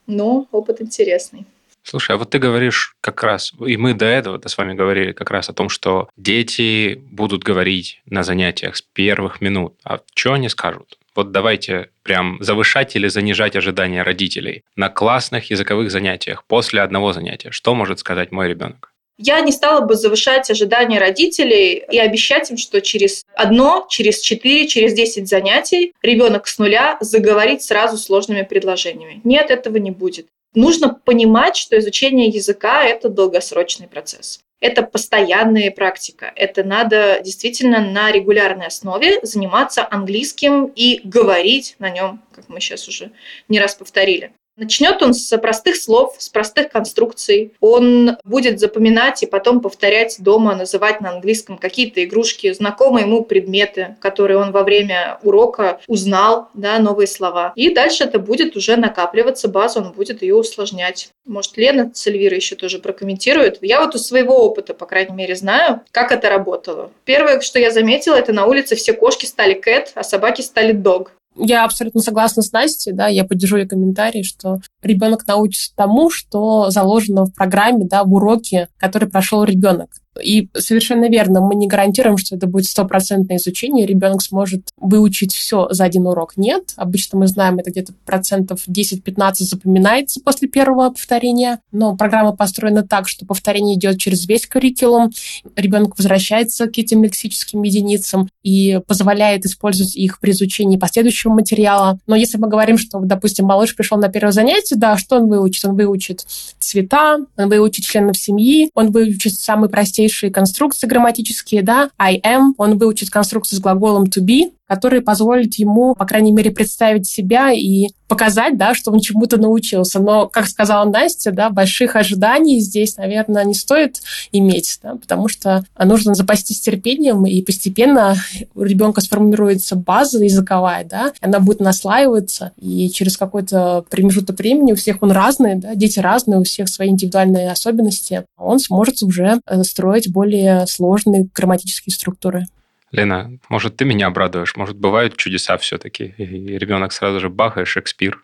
Но 0.06 0.48
опыт 0.50 0.80
интересный. 0.80 1.44
Слушай, 1.82 2.16
а 2.16 2.18
вот 2.18 2.30
ты 2.30 2.38
говоришь 2.38 2.96
как 3.02 3.22
раз, 3.22 3.52
и 3.66 3.76
мы 3.76 3.92
до 3.92 4.06
этого 4.06 4.38
-то 4.38 4.48
с 4.48 4.56
вами 4.56 4.72
говорили 4.72 5.12
как 5.12 5.30
раз 5.30 5.50
о 5.50 5.52
том, 5.52 5.68
что 5.68 6.08
дети 6.16 6.94
будут 6.94 7.44
говорить 7.44 8.00
на 8.06 8.22
занятиях 8.22 8.76
с 8.76 8.82
первых 8.82 9.42
минут. 9.42 9.74
А 9.84 10.00
что 10.14 10.32
они 10.32 10.48
скажут? 10.48 10.98
Вот 11.14 11.30
давайте 11.30 11.90
прям 12.02 12.38
завышать 12.40 12.96
или 12.96 13.08
занижать 13.08 13.56
ожидания 13.56 14.02
родителей 14.02 14.62
на 14.76 14.88
классных 14.88 15.50
языковых 15.50 15.90
занятиях 15.90 16.44
после 16.46 16.80
одного 16.80 17.12
занятия. 17.12 17.50
Что 17.50 17.74
может 17.74 18.00
сказать 18.00 18.32
мой 18.32 18.48
ребенок? 18.48 18.90
Я 19.16 19.40
не 19.40 19.52
стала 19.52 19.80
бы 19.80 19.94
завышать 19.94 20.50
ожидания 20.50 20.98
родителей 20.98 21.84
и 21.88 21.98
обещать 21.98 22.50
им, 22.50 22.56
что 22.56 22.80
через 22.80 23.24
одно, 23.36 23.86
через 23.88 24.18
четыре, 24.18 24.66
через 24.66 24.92
десять 24.92 25.28
занятий 25.28 25.92
ребенок 26.02 26.48
с 26.48 26.58
нуля 26.58 26.96
заговорит 27.00 27.62
сразу 27.62 27.96
сложными 27.96 28.42
предложениями. 28.42 29.20
Нет, 29.22 29.50
этого 29.50 29.76
не 29.76 29.92
будет. 29.92 30.26
Нужно 30.54 30.88
понимать, 31.04 31.56
что 31.56 31.78
изучение 31.78 32.28
языка– 32.28 32.84
это 32.86 33.08
долгосрочный 33.08 33.86
процесс 33.86 34.40
это 34.64 34.82
постоянная 34.82 35.70
практика. 35.70 36.32
Это 36.36 36.64
надо 36.64 37.20
действительно 37.22 37.80
на 37.80 38.10
регулярной 38.10 38.68
основе 38.68 39.20
заниматься 39.22 39.86
английским 39.90 40.72
и 40.74 41.02
говорить 41.04 41.76
на 41.78 41.90
нем, 41.90 42.22
как 42.32 42.48
мы 42.48 42.60
сейчас 42.60 42.88
уже 42.88 43.10
не 43.50 43.60
раз 43.60 43.74
повторили. 43.74 44.32
Начнет 44.56 45.02
он 45.02 45.14
с 45.14 45.36
простых 45.38 45.76
слов, 45.76 46.14
с 46.18 46.28
простых 46.28 46.70
конструкций. 46.70 47.54
Он 47.60 48.16
будет 48.24 48.60
запоминать 48.60 49.22
и 49.24 49.26
потом 49.26 49.60
повторять 49.60 50.16
дома, 50.20 50.54
называть 50.54 51.00
на 51.00 51.10
английском 51.10 51.58
какие-то 51.58 52.04
игрушки, 52.04 52.52
знакомые 52.52 53.04
ему 53.04 53.24
предметы, 53.24 53.96
которые 54.00 54.38
он 54.38 54.52
во 54.52 54.62
время 54.62 55.18
урока 55.22 55.80
узнал, 55.88 56.50
да, 56.54 56.78
новые 56.78 57.08
слова. 57.08 57.52
И 57.56 57.74
дальше 57.74 58.04
это 58.04 58.20
будет 58.20 58.56
уже 58.56 58.76
накапливаться, 58.76 59.48
база, 59.48 59.80
он 59.80 59.92
будет 59.92 60.22
ее 60.22 60.36
усложнять. 60.36 61.08
Может, 61.26 61.56
Лена 61.56 61.90
с 61.92 62.06
Эльвирой 62.06 62.36
еще 62.36 62.54
тоже 62.54 62.78
прокомментирует. 62.78 63.58
Я 63.60 63.80
вот 63.80 63.96
у 63.96 63.98
своего 63.98 64.44
опыта, 64.44 64.72
по 64.72 64.86
крайней 64.86 65.14
мере, 65.14 65.34
знаю, 65.34 65.80
как 65.90 66.12
это 66.12 66.28
работало. 66.28 66.92
Первое, 67.04 67.40
что 67.40 67.58
я 67.58 67.72
заметила, 67.72 68.14
это 68.14 68.32
на 68.32 68.46
улице 68.46 68.76
все 68.76 68.92
кошки 68.92 69.26
стали 69.26 69.54
кэт, 69.54 69.92
а 69.94 70.04
собаки 70.04 70.42
стали 70.42 70.72
дог. 70.72 71.12
Я 71.36 71.64
абсолютно 71.64 72.00
согласна 72.00 72.42
с 72.42 72.52
Настей, 72.52 72.92
да, 72.92 73.08
я 73.08 73.24
поддержу 73.24 73.56
ее 73.56 73.66
комментарий, 73.66 74.22
что 74.22 74.60
ребенок 74.82 75.26
научится 75.26 75.74
тому, 75.74 76.10
что 76.10 76.70
заложено 76.70 77.24
в 77.24 77.34
программе, 77.34 77.86
да, 77.86 78.04
в 78.04 78.12
уроке, 78.12 78.68
который 78.78 79.08
прошел 79.08 79.44
ребенок. 79.44 79.90
И 80.22 80.48
совершенно 80.54 81.08
верно, 81.08 81.40
мы 81.40 81.54
не 81.54 81.66
гарантируем, 81.66 82.16
что 82.16 82.36
это 82.36 82.46
будет 82.46 82.66
стопроцентное 82.66 83.36
изучение, 83.36 83.86
ребенок 83.86 84.22
сможет 84.22 84.68
выучить 84.76 85.34
все 85.34 85.68
за 85.70 85.84
один 85.84 86.06
урок. 86.06 86.36
Нет, 86.36 86.72
обычно 86.76 87.18
мы 87.18 87.26
знаем, 87.26 87.58
это 87.58 87.70
где-то 87.70 87.92
процентов 88.04 88.66
10-15 88.68 89.34
запоминается 89.38 90.20
после 90.20 90.48
первого 90.48 90.90
повторения, 90.90 91.60
но 91.72 91.96
программа 91.96 92.32
построена 92.36 92.86
так, 92.86 93.08
что 93.08 93.26
повторение 93.26 93.76
идет 93.76 93.98
через 93.98 94.26
весь 94.28 94.48
curriculum, 94.48 95.10
ребенок 95.56 95.98
возвращается 95.98 96.66
к 96.66 96.78
этим 96.78 97.02
лексическим 97.02 97.62
единицам 97.62 98.28
и 98.42 98.80
позволяет 98.86 99.44
использовать 99.44 99.96
их 99.96 100.20
при 100.20 100.30
изучении 100.30 100.76
последующего 100.76 101.32
материала. 101.32 101.98
Но 102.06 102.16
если 102.16 102.38
мы 102.38 102.48
говорим, 102.48 102.78
что, 102.78 103.00
допустим, 103.00 103.46
малыш 103.46 103.74
пришел 103.74 103.98
на 103.98 104.08
первое 104.08 104.32
занятие, 104.32 104.76
да, 104.76 104.96
что 104.96 105.16
он 105.16 105.28
выучит? 105.28 105.64
Он 105.64 105.76
выучит 105.76 106.26
цвета, 106.58 107.18
он 107.36 107.48
выучит 107.48 107.84
членов 107.84 108.16
семьи, 108.16 108.70
он 108.74 108.90
выучит 108.90 109.34
самый 109.34 109.68
простейший 109.68 110.03
простейшие 110.04 110.30
конструкции 110.30 110.86
грамматические, 110.86 111.62
да, 111.62 111.90
I 111.98 112.20
am, 112.20 112.52
он 112.58 112.78
выучит 112.78 113.10
конструкцию 113.10 113.58
с 113.58 113.62
глаголом 113.62 114.04
to 114.04 114.20
be, 114.22 114.52
который 114.68 115.00
позволит 115.02 115.54
ему, 115.54 115.94
по 115.94 116.06
крайней 116.06 116.32
мере, 116.32 116.50
представить 116.50 117.06
себя 117.06 117.52
и 117.52 117.88
показать, 118.08 118.56
да, 118.56 118.74
что 118.74 118.92
он 118.92 119.00
чему-то 119.00 119.38
научился. 119.38 119.98
Но, 119.98 120.28
как 120.28 120.46
сказала 120.46 120.88
Настя, 120.88 121.32
да, 121.32 121.50
больших 121.50 121.96
ожиданий 121.96 122.60
здесь, 122.60 122.96
наверное, 122.96 123.44
не 123.44 123.54
стоит 123.54 124.02
иметь, 124.32 124.78
да, 124.82 124.94
потому 124.96 125.28
что 125.28 125.64
нужно 125.82 126.14
запастись 126.14 126.60
терпением, 126.60 127.26
и 127.26 127.42
постепенно 127.42 128.16
у 128.54 128.62
ребенка 128.62 129.00
сформируется 129.00 129.76
база 129.76 130.22
языковая, 130.22 130.84
да, 130.84 131.12
она 131.20 131.40
будет 131.40 131.60
наслаиваться, 131.60 132.52
и 132.60 132.90
через 132.90 133.16
какой-то 133.16 133.84
промежуток 133.90 134.38
времени 134.38 134.72
у 134.72 134.76
всех 134.76 135.02
он 135.02 135.10
разный, 135.10 135.56
да, 135.56 135.74
дети 135.74 135.98
разные, 135.98 136.40
у 136.40 136.44
всех 136.44 136.68
свои 136.68 136.88
индивидуальные 136.88 137.50
особенности, 137.50 138.24
он 138.38 138.58
сможет 138.58 139.02
уже 139.02 139.40
э, 139.46 139.62
строить 139.64 140.12
более 140.12 140.66
сложные 140.66 141.28
грамматические 141.34 141.94
структуры. 141.94 142.46
Лена, 142.94 143.38
может, 143.48 143.76
ты 143.76 143.84
меня 143.84 144.06
обрадуешь? 144.06 144.56
Может, 144.56 144.76
бывают 144.76 145.16
чудеса 145.16 145.58
все-таки? 145.58 146.14
И 146.16 146.58
ребенок 146.58 146.92
сразу 146.92 147.20
же 147.20 147.28
бах, 147.28 147.58
и 147.58 147.64
Шекспир. 147.64 148.22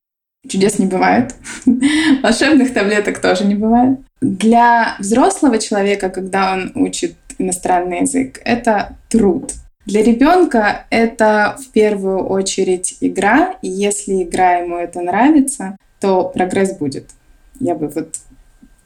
Чудес 0.49 0.79
не 0.79 0.87
бывает. 0.87 1.35
Волшебных 2.23 2.73
таблеток 2.73 3.21
тоже 3.21 3.45
не 3.45 3.57
бывает. 3.57 3.99
Для 4.21 4.97
взрослого 4.99 5.59
человека, 5.59 6.09
когда 6.09 6.53
он 6.53 6.73
учит 6.75 7.17
иностранный 7.39 8.01
язык, 8.01 8.41
это 8.45 8.97
труд. 9.09 9.53
Для 9.87 10.03
ребенка 10.03 10.87
это 10.91 11.57
в 11.59 11.73
первую 11.73 12.25
очередь 12.27 12.97
игра, 13.01 13.57
и 13.63 13.69
если 13.69 14.23
игра 14.23 14.59
ему 14.59 14.77
это 14.77 15.01
нравится, 15.01 15.77
то 16.01 16.25
прогресс 16.29 16.79
будет. 16.79 17.11
Я 17.59 17.75
бы 17.75 17.89
вот 17.89 18.15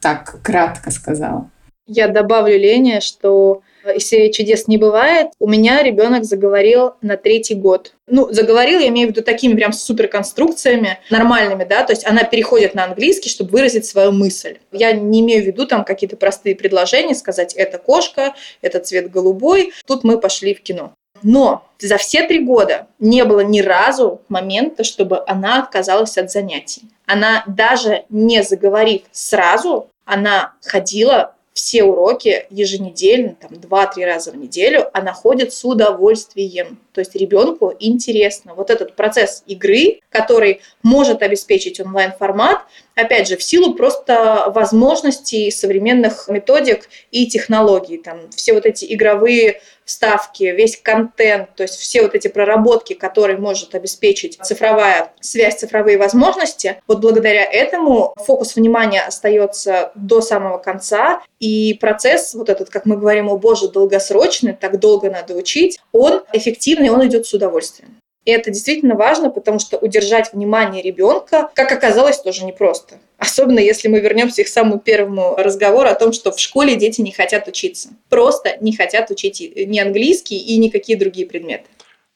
так 0.01 0.39
кратко 0.41 0.89
сказала. 0.89 1.49
Я 1.87 2.07
добавлю 2.07 2.57
Лене, 2.57 3.01
что 3.01 3.61
из 3.91 4.07
серии 4.07 4.31
чудес 4.31 4.67
не 4.67 4.77
бывает. 4.77 5.27
У 5.39 5.47
меня 5.47 5.83
ребенок 5.83 6.25
заговорил 6.25 6.93
на 7.01 7.17
третий 7.17 7.55
год. 7.55 7.93
Ну, 8.07 8.31
заговорил, 8.31 8.79
я 8.79 8.87
имею 8.89 9.07
в 9.07 9.11
виду 9.11 9.23
такими 9.23 9.55
прям 9.55 9.73
суперконструкциями, 9.73 10.99
нормальными, 11.09 11.63
да, 11.63 11.83
то 11.83 11.93
есть 11.93 12.05
она 12.05 12.23
переходит 12.23 12.75
на 12.75 12.83
английский, 12.83 13.29
чтобы 13.29 13.51
выразить 13.51 13.85
свою 13.85 14.11
мысль. 14.11 14.57
Я 14.71 14.91
не 14.93 15.21
имею 15.21 15.43
в 15.43 15.47
виду 15.47 15.65
там 15.65 15.83
какие-то 15.83 16.17
простые 16.17 16.55
предложения, 16.55 17.15
сказать 17.15 17.53
«это 17.53 17.77
кошка», 17.77 18.35
«это 18.61 18.79
цвет 18.79 19.09
голубой». 19.09 19.73
Тут 19.85 20.03
мы 20.03 20.19
пошли 20.19 20.53
в 20.53 20.61
кино. 20.61 20.93
Но 21.23 21.65
за 21.79 21.97
все 21.97 22.27
три 22.27 22.39
года 22.39 22.87
не 22.99 23.23
было 23.23 23.39
ни 23.39 23.61
разу 23.61 24.21
момента, 24.27 24.83
чтобы 24.83 25.23
она 25.25 25.59
отказалась 25.63 26.17
от 26.17 26.31
занятий. 26.31 26.83
Она 27.05 27.43
даже 27.47 28.05
не 28.09 28.43
заговорив 28.43 29.01
сразу, 29.11 29.89
она 30.05 30.53
ходила 30.63 31.34
все 31.55 31.85
уроки 31.85 32.45
еженедельно, 32.49 33.33
там, 33.39 33.53
2-3 33.53 34.05
раза 34.05 34.31
в 34.31 34.35
неделю, 34.35 34.89
она 34.91 35.13
ходит 35.13 35.53
с 35.53 35.63
удовольствием. 35.63 36.79
То 36.91 36.99
есть 36.99 37.15
ребенку 37.15 37.73
интересно. 37.79 38.53
Вот 38.53 38.69
этот 38.69 38.95
процесс 38.97 39.41
игры, 39.47 40.01
который 40.09 40.59
может 40.83 41.23
обеспечить 41.23 41.79
онлайн-формат, 41.79 42.59
опять 42.95 43.27
же, 43.27 43.37
в 43.37 43.43
силу 43.43 43.75
просто 43.75 44.51
возможностей 44.53 45.51
современных 45.51 46.27
методик 46.27 46.89
и 47.11 47.27
технологий. 47.27 47.97
Там 47.97 48.29
все 48.31 48.53
вот 48.53 48.65
эти 48.65 48.91
игровые 48.93 49.61
вставки, 49.83 50.43
весь 50.43 50.77
контент, 50.81 51.53
то 51.55 51.63
есть 51.63 51.75
все 51.75 52.01
вот 52.01 52.15
эти 52.15 52.27
проработки, 52.27 52.93
которые 52.93 53.37
может 53.37 53.75
обеспечить 53.75 54.39
цифровая 54.41 55.13
связь, 55.21 55.57
цифровые 55.57 55.99
возможности, 55.99 56.81
вот 56.87 57.01
благодаря 57.01 57.43
этому 57.43 58.15
фокус 58.17 58.55
внимания 58.55 59.01
остается 59.01 59.91
до 59.93 60.21
самого 60.21 60.57
конца, 60.57 61.21
и 61.39 61.75
процесс 61.75 62.33
вот 62.33 62.49
этот, 62.49 62.71
как 62.71 62.87
мы 62.87 62.97
говорим, 62.97 63.29
о 63.29 63.37
боже, 63.37 63.69
долгосрочный, 63.69 64.53
так 64.53 64.79
долго 64.79 65.11
надо 65.11 65.35
учить, 65.35 65.79
он 65.91 66.23
эффективный, 66.33 66.89
он 66.89 67.05
идет 67.05 67.27
с 67.27 67.33
удовольствием. 67.33 67.97
И 68.25 68.31
это 68.31 68.49
действительно 68.49 68.95
важно, 68.95 69.29
потому 69.29 69.59
что 69.59 69.77
удержать 69.77 70.33
внимание 70.33 70.81
ребенка, 70.81 71.49
как 71.53 71.71
оказалось, 71.71 72.19
тоже 72.19 72.43
непросто. 72.43 72.99
Особенно 73.17 73.59
если 73.59 73.87
мы 73.87 73.99
вернемся 73.99 74.43
к 74.43 74.47
самому 74.47 74.79
первому 74.79 75.35
разговору 75.37 75.87
о 75.87 75.95
том, 75.95 76.11
что 76.11 76.31
в 76.31 76.39
школе 76.39 76.75
дети 76.75 77.01
не 77.01 77.11
хотят 77.11 77.47
учиться. 77.47 77.89
Просто 78.09 78.57
не 78.61 78.75
хотят 78.75 79.11
учить 79.11 79.39
ни 79.55 79.79
английский 79.79 80.37
и 80.37 80.57
никакие 80.57 80.97
другие 80.97 81.27
предметы. 81.27 81.65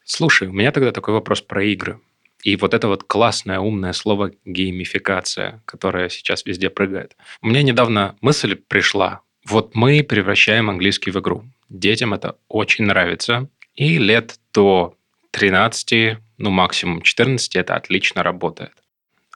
Слушай, 0.04 0.48
у 0.48 0.54
меня 0.54 0.72
тогда 0.72 0.92
такой 0.92 1.14
вопрос 1.14 1.42
про 1.42 1.64
игры. 1.64 2.00
И 2.44 2.56
вот 2.56 2.74
это 2.74 2.88
вот 2.88 3.04
классное, 3.04 3.60
умное 3.60 3.94
слово 3.94 4.32
геймификация, 4.46 5.62
которое 5.66 6.10
сейчас 6.10 6.46
везде 6.46 6.70
прыгает. 6.70 7.16
У 7.42 7.48
меня 7.48 7.62
недавно 7.62 8.16
мысль 8.22 8.56
пришла. 8.56 9.22
Вот 9.46 9.76
мы 9.76 10.04
превращаем 10.04 10.70
английский 10.70 11.12
в 11.12 11.20
игру. 11.20 11.44
Детям 11.70 12.14
это 12.14 12.38
очень 12.48 12.86
нравится. 12.86 13.48
И 13.76 13.98
лет 13.98 14.40
до 14.54 14.96
13, 15.32 16.18
ну 16.38 16.50
максимум 16.50 17.02
14 17.02 17.56
это 17.56 17.76
отлично 17.76 18.24
работает. 18.24 18.74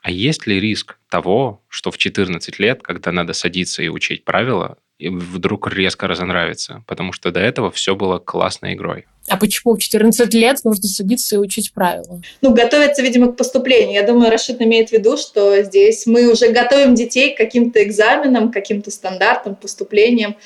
А 0.02 0.10
есть 0.10 0.46
ли 0.46 0.60
риск 0.60 0.98
того, 1.10 1.62
что 1.68 1.90
в 1.90 1.96
14 1.96 2.58
лет, 2.58 2.82
когда 2.82 3.10
надо 3.10 3.32
садиться 3.32 3.82
и 3.82 3.88
учить 3.88 4.24
правила, 4.24 4.76
вдруг 5.00 5.72
резко 5.72 6.06
разонравится? 6.06 6.84
Потому 6.86 7.12
что 7.12 7.30
до 7.30 7.40
этого 7.40 7.70
все 7.70 7.94
было 7.96 8.18
классной 8.18 8.74
игрой. 8.74 9.06
А 9.28 9.38
почему 9.38 9.74
в 9.74 9.78
14 9.78 10.34
лет 10.34 10.58
нужно 10.62 10.88
садиться 10.88 11.36
и 11.36 11.38
учить 11.38 11.72
правила? 11.72 12.20
Ну, 12.42 12.52
готовиться, 12.52 13.00
видимо, 13.00 13.32
к 13.32 13.36
поступлению. 13.36 13.94
Я 13.94 14.06
думаю, 14.06 14.30
Рашид 14.30 14.60
имеет 14.60 14.90
в 14.90 14.92
виду, 14.92 15.16
что 15.16 15.62
здесь 15.62 16.04
мы 16.06 16.30
уже 16.30 16.52
готовим 16.52 16.94
детей 16.94 17.34
к 17.34 17.38
каким-то 17.38 17.82
экзаменам, 17.82 18.50
к 18.50 18.52
каким-то 18.52 18.90
стандартам, 18.90 19.56
поступлениям 19.56 20.36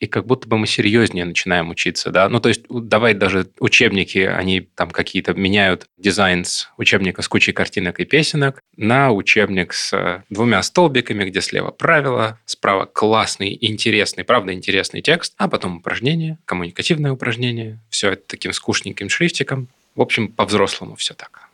и 0.00 0.06
как 0.06 0.26
будто 0.26 0.48
бы 0.48 0.58
мы 0.58 0.66
серьезнее 0.66 1.24
начинаем 1.24 1.70
учиться, 1.70 2.10
да. 2.10 2.28
Ну, 2.28 2.40
то 2.40 2.48
есть, 2.48 2.62
давай 2.68 3.14
даже 3.14 3.46
учебники, 3.58 4.18
они 4.18 4.60
там 4.60 4.90
какие-то 4.90 5.34
меняют 5.34 5.86
дизайн 5.96 6.44
с 6.44 6.68
учебника 6.76 7.22
с 7.22 7.28
кучей 7.28 7.52
картинок 7.52 8.00
и 8.00 8.04
песенок 8.04 8.60
на 8.76 9.12
учебник 9.12 9.72
с 9.72 9.92
э, 9.92 10.22
двумя 10.30 10.62
столбиками, 10.62 11.24
где 11.24 11.40
слева 11.40 11.70
правила, 11.70 12.38
справа 12.44 12.86
классный, 12.86 13.56
интересный, 13.60 14.24
правда 14.24 14.52
интересный 14.52 15.00
текст, 15.00 15.34
а 15.36 15.48
потом 15.48 15.78
упражнение, 15.78 16.38
коммуникативное 16.44 17.12
упражнение. 17.12 17.78
Все 17.90 18.12
это 18.12 18.22
таким 18.26 18.52
скучненьким 18.52 19.08
шрифтиком. 19.08 19.68
В 19.94 20.02
общем, 20.02 20.28
по-взрослому 20.28 20.96
все 20.96 21.14
так. 21.14 21.48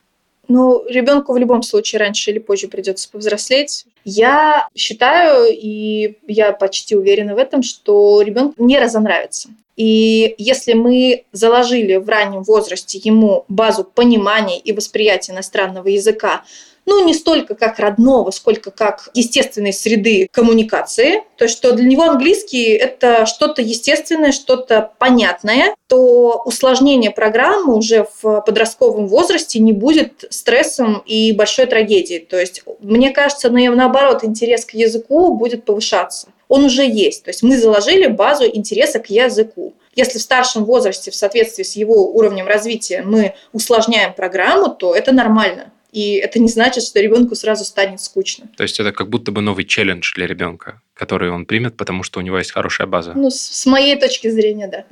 Ну, 0.47 0.85
ребенку 0.89 1.31
в 1.33 1.37
любом 1.37 1.63
случае 1.63 1.99
раньше 1.99 2.31
или 2.31 2.39
позже 2.39 2.67
придется 2.67 3.09
повзрослеть. 3.09 3.85
Я 4.03 4.67
считаю, 4.75 5.47
и 5.51 6.17
я 6.27 6.51
почти 6.53 6.95
уверена 6.95 7.35
в 7.35 7.37
этом, 7.37 7.63
что 7.63 8.21
ребенку 8.21 8.63
не 8.63 8.79
разонравится. 8.79 9.49
И 9.77 10.35
если 10.37 10.73
мы 10.73 11.23
заложили 11.31 11.95
в 11.95 12.07
раннем 12.07 12.43
возрасте 12.43 12.99
ему 13.03 13.45
базу 13.47 13.83
понимания 13.83 14.59
и 14.59 14.73
восприятия 14.73 15.31
иностранного 15.31 15.87
языка, 15.87 16.43
ну, 16.85 17.05
не 17.05 17.13
столько 17.13 17.55
как 17.55 17.79
родного, 17.79 18.31
сколько 18.31 18.71
как 18.71 19.09
естественной 19.13 19.73
среды 19.73 20.27
коммуникации, 20.31 21.23
то 21.37 21.45
есть 21.45 21.57
что 21.57 21.73
для 21.73 21.85
него 21.85 22.03
английский– 22.03 22.65
это 22.71 23.25
что-то 23.25 23.61
естественное, 23.61 24.31
что-то 24.31 24.91
понятное, 24.97 25.75
то 25.87 26.41
усложнение 26.45 27.11
программы 27.11 27.75
уже 27.75 28.07
в 28.21 28.41
подростковом 28.41 29.07
возрасте 29.07 29.59
не 29.59 29.73
будет 29.73 30.25
стрессом 30.29 31.03
и 31.05 31.31
большой 31.33 31.65
трагедией. 31.65 32.19
То 32.19 32.39
есть, 32.39 32.63
мне 32.79 33.11
кажется, 33.11 33.49
наоборот, 33.91 34.23
интерес 34.23 34.65
к 34.65 34.71
языку 34.71 35.35
будет 35.35 35.65
повышаться. 35.65 36.29
Он 36.47 36.65
уже 36.65 36.83
есть. 36.83 37.23
То 37.23 37.29
есть 37.29 37.43
мы 37.43 37.57
заложили 37.57 38.07
базу 38.07 38.45
интереса 38.45 38.99
к 38.99 39.09
языку. 39.09 39.73
Если 39.95 40.19
в 40.19 40.21
старшем 40.21 40.65
возрасте, 40.65 41.11
в 41.11 41.15
соответствии 41.15 41.63
с 41.63 41.75
его 41.75 42.13
уровнем 42.13 42.47
развития, 42.47 43.03
мы 43.05 43.35
усложняем 43.53 44.13
программу, 44.13 44.69
то 44.73 44.95
это 44.95 45.11
нормально. 45.11 45.71
И 45.91 46.13
это 46.13 46.39
не 46.39 46.47
значит, 46.47 46.83
что 46.83 47.01
ребенку 47.01 47.35
сразу 47.35 47.65
станет 47.65 47.99
скучно. 47.99 48.47
То 48.55 48.63
есть 48.63 48.79
это 48.79 48.93
как 48.93 49.09
будто 49.09 49.33
бы 49.33 49.41
новый 49.41 49.65
челлендж 49.65 50.13
для 50.15 50.25
ребенка, 50.25 50.81
который 50.93 51.31
он 51.31 51.45
примет, 51.45 51.75
потому 51.75 52.03
что 52.03 52.19
у 52.19 52.23
него 52.23 52.37
есть 52.37 52.51
хорошая 52.51 52.87
база. 52.87 53.11
Ну, 53.13 53.29
с 53.29 53.65
моей 53.65 53.97
точки 53.97 54.29
зрения, 54.29 54.67
да. 54.67 54.85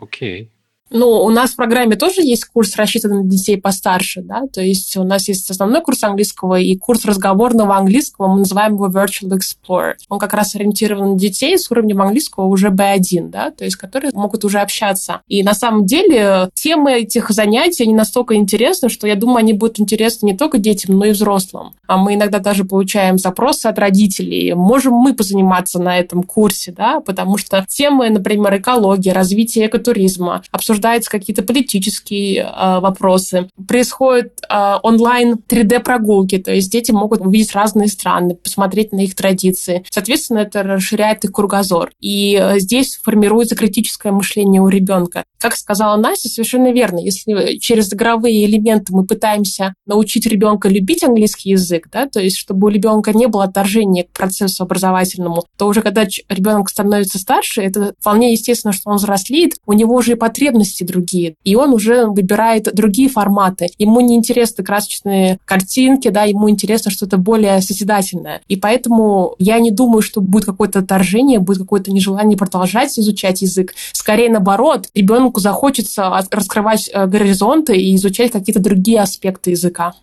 Окей. 0.00 0.50
Ну, 0.96 1.24
у 1.24 1.28
нас 1.28 1.50
в 1.50 1.56
программе 1.56 1.96
тоже 1.96 2.22
есть 2.22 2.44
курс, 2.44 2.76
рассчитанный 2.76 3.24
на 3.24 3.28
детей 3.28 3.60
постарше, 3.60 4.22
да, 4.22 4.42
то 4.46 4.60
есть 4.62 4.96
у 4.96 5.02
нас 5.02 5.26
есть 5.26 5.50
основной 5.50 5.80
курс 5.80 6.04
английского 6.04 6.60
и 6.60 6.76
курс 6.76 7.04
разговорного 7.04 7.74
английского, 7.76 8.28
мы 8.28 8.38
называем 8.38 8.74
его 8.74 8.86
Virtual 8.86 9.36
Explorer. 9.36 9.94
Он 10.08 10.20
как 10.20 10.34
раз 10.34 10.54
ориентирован 10.54 11.14
на 11.14 11.18
детей 11.18 11.58
с 11.58 11.68
уровнем 11.68 12.00
английского 12.00 12.44
уже 12.44 12.68
B1, 12.68 13.28
да, 13.30 13.50
то 13.50 13.64
есть 13.64 13.74
которые 13.74 14.12
могут 14.14 14.44
уже 14.44 14.60
общаться. 14.60 15.22
И 15.26 15.42
на 15.42 15.52
самом 15.52 15.84
деле 15.84 16.48
темы 16.54 16.92
этих 16.92 17.28
занятий, 17.30 17.82
они 17.82 17.94
настолько 17.94 18.36
интересны, 18.36 18.88
что 18.88 19.08
я 19.08 19.16
думаю, 19.16 19.38
они 19.38 19.52
будут 19.52 19.80
интересны 19.80 20.26
не 20.26 20.36
только 20.36 20.58
детям, 20.58 20.96
но 20.96 21.06
и 21.06 21.10
взрослым. 21.10 21.74
А 21.88 21.96
мы 21.96 22.14
иногда 22.14 22.38
даже 22.38 22.62
получаем 22.62 23.18
запросы 23.18 23.66
от 23.66 23.80
родителей, 23.80 24.54
можем 24.54 24.94
мы 24.94 25.12
позаниматься 25.12 25.82
на 25.82 25.98
этом 25.98 26.22
курсе, 26.22 26.70
да, 26.70 27.00
потому 27.00 27.36
что 27.36 27.66
темы, 27.68 28.10
например, 28.10 28.58
экология, 28.58 29.12
развитие 29.12 29.66
экотуризма, 29.66 30.44
обсуждение 30.52 30.83
обсуждаются 30.84 31.10
какие-то 31.10 31.42
политические 31.42 32.42
э, 32.42 32.80
вопросы. 32.80 33.48
Происходят 33.66 34.40
э, 34.48 34.74
онлайн 34.82 35.34
3D-прогулки, 35.48 36.38
то 36.38 36.52
есть 36.52 36.70
дети 36.70 36.90
могут 36.90 37.20
увидеть 37.20 37.54
разные 37.54 37.88
страны, 37.88 38.34
посмотреть 38.34 38.92
на 38.92 39.00
их 39.00 39.14
традиции. 39.14 39.84
Соответственно, 39.90 40.40
это 40.40 40.62
расширяет 40.62 41.24
их 41.24 41.32
кругозор. 41.32 41.90
И 42.00 42.38
э, 42.40 42.58
здесь 42.58 42.98
формируется 43.02 43.56
критическое 43.56 44.12
мышление 44.12 44.60
у 44.60 44.68
ребенка. 44.68 45.24
Как 45.38 45.56
сказала 45.56 45.96
Настя, 45.96 46.28
совершенно 46.28 46.72
верно. 46.72 46.98
Если 47.00 47.58
через 47.58 47.92
игровые 47.92 48.44
элементы 48.46 48.94
мы 48.94 49.06
пытаемся 49.06 49.74
научить 49.86 50.26
ребенка 50.26 50.68
любить 50.68 51.02
английский 51.02 51.50
язык, 51.50 51.88
да, 51.92 52.06
то 52.06 52.20
есть 52.20 52.36
чтобы 52.36 52.66
у 52.66 52.70
ребенка 52.70 53.12
не 53.12 53.26
было 53.26 53.44
отторжения 53.44 54.04
к 54.04 54.10
процессу 54.10 54.64
образовательному, 54.64 55.44
то 55.56 55.66
уже 55.66 55.82
когда 55.82 56.04
ребенок 56.28 56.70
становится 56.70 57.18
старше, 57.18 57.62
это 57.62 57.94
вполне 58.00 58.32
естественно, 58.32 58.72
что 58.72 58.90
он 58.90 58.96
взрослеет, 58.96 59.52
у 59.66 59.72
него 59.72 59.94
уже 59.94 60.12
и 60.12 60.14
потребности 60.16 60.63
потребности 60.64 60.84
другие. 60.84 61.34
И 61.44 61.54
он 61.56 61.72
уже 61.72 62.06
выбирает 62.06 62.74
другие 62.74 63.08
форматы. 63.08 63.68
Ему 63.78 64.00
не 64.00 64.16
интересны 64.16 64.64
красочные 64.64 65.38
картинки, 65.44 66.08
да, 66.08 66.24
ему 66.24 66.48
интересно 66.48 66.90
что-то 66.90 67.18
более 67.18 67.60
созидательное. 67.60 68.40
И 68.48 68.56
поэтому 68.56 69.34
я 69.38 69.58
не 69.58 69.70
думаю, 69.70 70.02
что 70.02 70.20
будет 70.20 70.46
какое-то 70.46 70.80
отторжение, 70.80 71.38
будет 71.38 71.58
какое-то 71.58 71.92
нежелание 71.92 72.36
продолжать 72.36 72.98
изучать 72.98 73.42
язык. 73.42 73.74
Скорее 73.92 74.30
наоборот, 74.30 74.88
ребенку 74.94 75.40
захочется 75.40 76.10
раскрывать 76.30 76.90
э, 76.92 77.06
горизонты 77.06 77.76
и 77.76 77.94
изучать 77.96 78.32
какие-то 78.32 78.60
другие 78.60 79.00
аспекты 79.00 79.50
языка. 79.50 79.94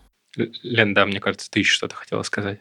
Лен, 0.64 0.94
да, 0.94 1.06
мне 1.06 1.20
кажется, 1.20 1.50
ты 1.50 1.60
еще 1.60 1.74
что-то 1.74 1.96
хотела 1.96 2.24
сказать. 2.24 2.60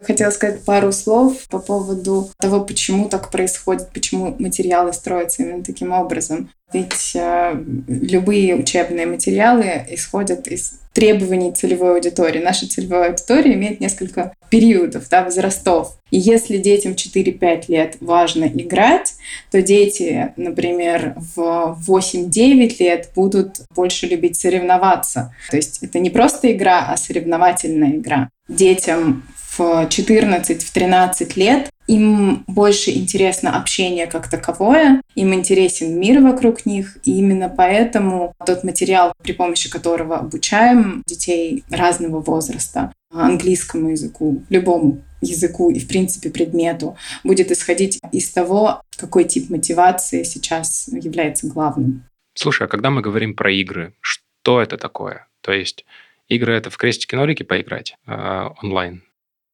Хотела 0.00 0.30
сказать 0.30 0.64
пару 0.64 0.92
слов 0.92 1.48
по 1.48 1.58
поводу 1.58 2.30
того, 2.38 2.60
почему 2.60 3.08
так 3.08 3.30
происходит, 3.32 3.90
почему 3.90 4.36
материалы 4.38 4.92
строятся 4.92 5.42
именно 5.42 5.64
таким 5.64 5.92
образом. 5.92 6.50
Ведь 6.72 7.16
э, 7.16 7.60
любые 7.88 8.54
учебные 8.54 9.06
материалы 9.06 9.86
исходят 9.90 10.46
из 10.46 10.80
требований 10.92 11.52
целевой 11.52 11.94
аудитории. 11.94 12.40
Наша 12.40 12.68
целевая 12.68 13.10
аудитория 13.10 13.54
имеет 13.54 13.80
несколько 13.80 14.34
периодов, 14.50 15.08
да, 15.08 15.24
возрастов. 15.24 15.98
И 16.10 16.18
если 16.18 16.58
детям 16.58 16.92
4-5 16.92 17.64
лет 17.68 17.96
важно 18.00 18.44
играть, 18.44 19.14
то 19.50 19.62
дети, 19.62 20.32
например, 20.36 21.14
в 21.36 21.78
8-9 21.88 22.76
лет 22.80 23.10
будут 23.16 23.62
больше 23.74 24.06
любить 24.06 24.36
соревноваться. 24.36 25.34
То 25.50 25.56
есть 25.56 25.82
это 25.82 25.98
не 25.98 26.10
просто 26.10 26.52
игра, 26.52 26.86
а 26.88 26.96
соревновательная 26.96 27.92
игра. 27.92 28.28
Детям 28.48 29.22
в 29.58 29.86
14-13 29.88 31.32
лет 31.36 31.70
им 31.88 32.44
больше 32.46 32.90
интересно 32.90 33.58
общение 33.58 34.06
как 34.06 34.28
таковое, 34.28 35.02
им 35.14 35.34
интересен 35.34 35.98
мир 35.98 36.20
вокруг 36.22 36.66
них, 36.66 36.98
и 37.04 37.18
именно 37.18 37.48
поэтому 37.48 38.34
тот 38.46 38.62
материал, 38.62 39.12
при 39.22 39.32
помощи 39.32 39.70
которого 39.70 40.18
обучаем 40.18 41.02
детей 41.06 41.64
разного 41.70 42.20
возраста 42.20 42.92
английскому 43.10 43.90
языку, 43.90 44.42
любому 44.50 45.02
языку 45.22 45.70
и, 45.70 45.78
в 45.78 45.88
принципе, 45.88 46.30
предмету, 46.30 46.96
будет 47.24 47.50
исходить 47.50 47.98
из 48.12 48.30
того, 48.30 48.82
какой 48.96 49.24
тип 49.24 49.48
мотивации 49.50 50.22
сейчас 50.22 50.88
является 50.88 51.48
главным. 51.48 52.04
Слушай, 52.34 52.64
а 52.66 52.68
когда 52.68 52.90
мы 52.90 53.00
говорим 53.00 53.34
про 53.34 53.50
игры, 53.50 53.94
что 54.00 54.60
это 54.60 54.76
такое? 54.76 55.26
То 55.40 55.52
есть 55.52 55.86
игры 56.28 56.54
это 56.54 56.70
в 56.70 56.76
крестики-нолики 56.76 57.42
поиграть 57.42 57.96
э, 58.06 58.48
онлайн? 58.62 59.02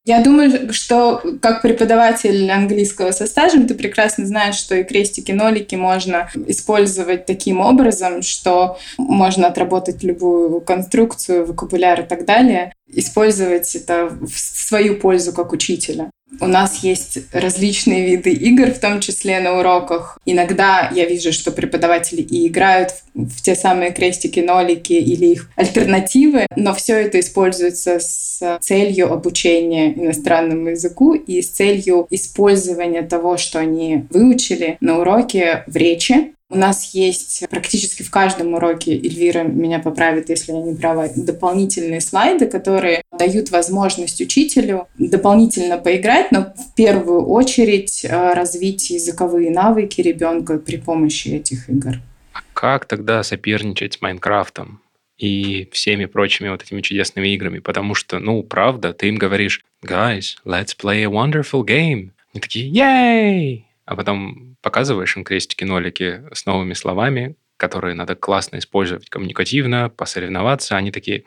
Я 0.06 0.22
думаю, 0.22 0.70
что 0.74 1.22
как 1.40 1.62
преподаватель 1.62 2.50
английского 2.50 3.10
со 3.12 3.26
стажем, 3.26 3.66
ты 3.66 3.74
прекрасно 3.74 4.26
знаешь, 4.26 4.56
что 4.56 4.74
и 4.74 4.84
крестики-нолики 4.84 5.76
можно 5.76 6.30
использовать 6.46 7.24
таким 7.24 7.60
образом, 7.60 8.20
что 8.20 8.78
можно 8.98 9.46
отработать 9.46 10.02
любую 10.02 10.60
конструкцию, 10.60 11.46
вокабуляр 11.46 12.02
и 12.02 12.06
так 12.06 12.26
далее, 12.26 12.74
использовать 12.86 13.74
это 13.74 14.10
в 14.10 14.38
свою 14.38 14.96
пользу 15.00 15.32
как 15.32 15.52
учителя. 15.52 16.10
У 16.40 16.46
нас 16.46 16.82
есть 16.82 17.18
различные 17.32 18.06
виды 18.06 18.32
игр, 18.32 18.70
в 18.70 18.78
том 18.78 19.00
числе 19.00 19.40
на 19.40 19.58
уроках. 19.58 20.18
Иногда 20.24 20.90
я 20.94 21.06
вижу, 21.06 21.32
что 21.32 21.52
преподаватели 21.52 22.22
и 22.22 22.46
играют 22.48 22.90
в 23.14 23.40
те 23.42 23.54
самые 23.54 23.92
крестики, 23.92 24.40
нолики 24.40 24.92
или 24.92 25.26
их 25.26 25.50
альтернативы, 25.56 26.46
но 26.56 26.74
все 26.74 26.94
это 26.94 27.20
используется 27.20 28.00
с 28.00 28.58
целью 28.60 29.12
обучения 29.12 29.92
иностранному 29.92 30.70
языку 30.70 31.14
и 31.14 31.40
с 31.40 31.48
целью 31.48 32.06
использования 32.10 33.02
того, 33.02 33.36
что 33.36 33.58
они 33.58 34.04
выучили 34.10 34.76
на 34.80 34.98
уроке 34.98 35.64
в 35.66 35.76
речи, 35.76 36.34
у 36.54 36.58
нас 36.58 36.94
есть 36.94 37.44
практически 37.50 38.02
в 38.02 38.10
каждом 38.10 38.54
уроке, 38.54 38.92
Эльвира 38.92 39.42
меня 39.42 39.80
поправит, 39.80 40.28
если 40.30 40.52
я 40.52 40.62
не 40.62 40.74
права, 40.74 41.08
дополнительные 41.14 42.00
слайды, 42.00 42.46
которые 42.46 43.02
дают 43.18 43.50
возможность 43.50 44.20
учителю 44.20 44.86
дополнительно 44.98 45.78
поиграть, 45.78 46.30
но 46.30 46.54
в 46.56 46.74
первую 46.74 47.26
очередь 47.26 48.04
э, 48.04 48.32
развить 48.34 48.90
языковые 48.90 49.50
навыки 49.50 50.00
ребенка 50.00 50.58
при 50.58 50.76
помощи 50.76 51.28
этих 51.28 51.68
игр. 51.68 51.96
А 52.32 52.38
как 52.52 52.86
тогда 52.86 53.22
соперничать 53.22 53.94
с 53.94 54.00
Майнкрафтом? 54.00 54.80
и 55.16 55.68
всеми 55.70 56.06
прочими 56.06 56.48
вот 56.48 56.64
этими 56.64 56.80
чудесными 56.80 57.28
играми, 57.28 57.60
потому 57.60 57.94
что, 57.94 58.18
ну, 58.18 58.42
правда, 58.42 58.92
ты 58.92 59.08
им 59.08 59.14
говоришь, 59.14 59.64
guys, 59.80 60.36
let's 60.44 60.76
play 60.76 61.04
a 61.04 61.06
wonderful 61.06 61.64
game. 61.64 62.10
Они 62.32 62.40
такие, 62.40 62.68
yay! 62.68 63.62
А 63.84 63.94
потом 63.94 64.53
показываешь 64.64 65.16
им 65.16 65.24
крестики-нолики 65.24 66.22
с 66.32 66.46
новыми 66.46 66.72
словами, 66.72 67.36
которые 67.58 67.94
надо 67.94 68.16
классно 68.16 68.56
использовать 68.56 69.10
коммуникативно, 69.10 69.90
посоревноваться. 69.90 70.76
Они 70.76 70.90
такие, 70.90 71.24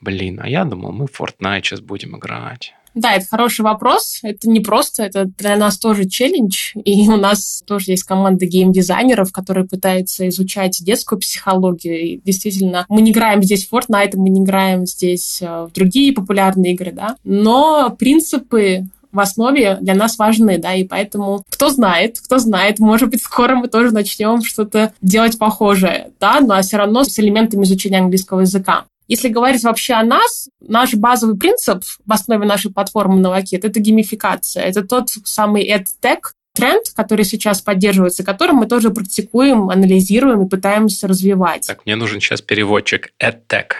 блин, 0.00 0.40
а 0.42 0.48
я 0.48 0.64
думал, 0.64 0.92
мы 0.92 1.06
в 1.06 1.18
Fortnite 1.18 1.62
сейчас 1.62 1.80
будем 1.80 2.16
играть. 2.18 2.74
Да, 2.94 3.14
это 3.14 3.24
хороший 3.26 3.60
вопрос. 3.60 4.18
Это 4.24 4.50
не 4.50 4.58
просто, 4.58 5.04
это 5.04 5.24
для 5.24 5.56
нас 5.56 5.78
тоже 5.78 6.08
челлендж. 6.08 6.72
И 6.84 7.08
у 7.08 7.16
нас 7.16 7.62
тоже 7.64 7.92
есть 7.92 8.02
команда 8.02 8.46
геймдизайнеров, 8.46 9.32
которые 9.32 9.68
пытаются 9.68 10.28
изучать 10.28 10.76
детскую 10.84 11.20
психологию. 11.20 12.00
И 12.00 12.20
действительно, 12.24 12.86
мы 12.88 13.00
не 13.02 13.12
играем 13.12 13.44
здесь 13.44 13.66
в 13.66 13.72
Fortnite, 13.72 14.16
мы 14.16 14.30
не 14.30 14.42
играем 14.42 14.86
здесь 14.86 15.40
э, 15.40 15.46
в 15.46 15.72
другие 15.72 16.12
популярные 16.12 16.72
игры, 16.72 16.90
да. 16.90 17.16
Но 17.22 17.94
принципы 17.96 18.88
в 19.12 19.20
основе 19.20 19.78
для 19.80 19.94
нас 19.94 20.18
важны, 20.18 20.58
да, 20.58 20.74
и 20.74 20.84
поэтому 20.84 21.44
кто 21.50 21.70
знает, 21.70 22.20
кто 22.20 22.38
знает, 22.38 22.78
может 22.78 23.10
быть, 23.10 23.22
скоро 23.22 23.56
мы 23.56 23.68
тоже 23.68 23.92
начнем 23.92 24.42
что-то 24.42 24.92
делать 25.00 25.38
похожее, 25.38 26.12
да, 26.20 26.40
но 26.40 26.60
все 26.62 26.76
равно 26.76 27.04
с 27.04 27.18
элементами 27.18 27.64
изучения 27.64 27.98
английского 27.98 28.40
языка. 28.40 28.84
Если 29.08 29.28
говорить 29.28 29.64
вообще 29.64 29.94
о 29.94 30.04
нас, 30.04 30.48
наш 30.60 30.94
базовый 30.94 31.36
принцип 31.36 31.82
в 32.06 32.12
основе 32.12 32.46
нашей 32.46 32.72
платформы 32.72 33.18
Новакет– 33.18 33.64
это 33.66 33.80
геймификация. 33.80 34.62
Это 34.62 34.84
тот 34.84 35.08
самый 35.24 35.68
EdTech, 35.68 36.20
тренд, 36.54 36.84
который 36.94 37.24
сейчас 37.24 37.60
поддерживается, 37.60 38.22
который 38.22 38.52
мы 38.52 38.66
тоже 38.66 38.90
практикуем, 38.90 39.68
анализируем 39.68 40.46
и 40.46 40.48
пытаемся 40.48 41.08
развивать. 41.08 41.66
Так, 41.66 41.84
мне 41.86 41.96
нужен 41.96 42.20
сейчас 42.20 42.40
переводчик 42.40 43.12
EdTech. 43.20 43.72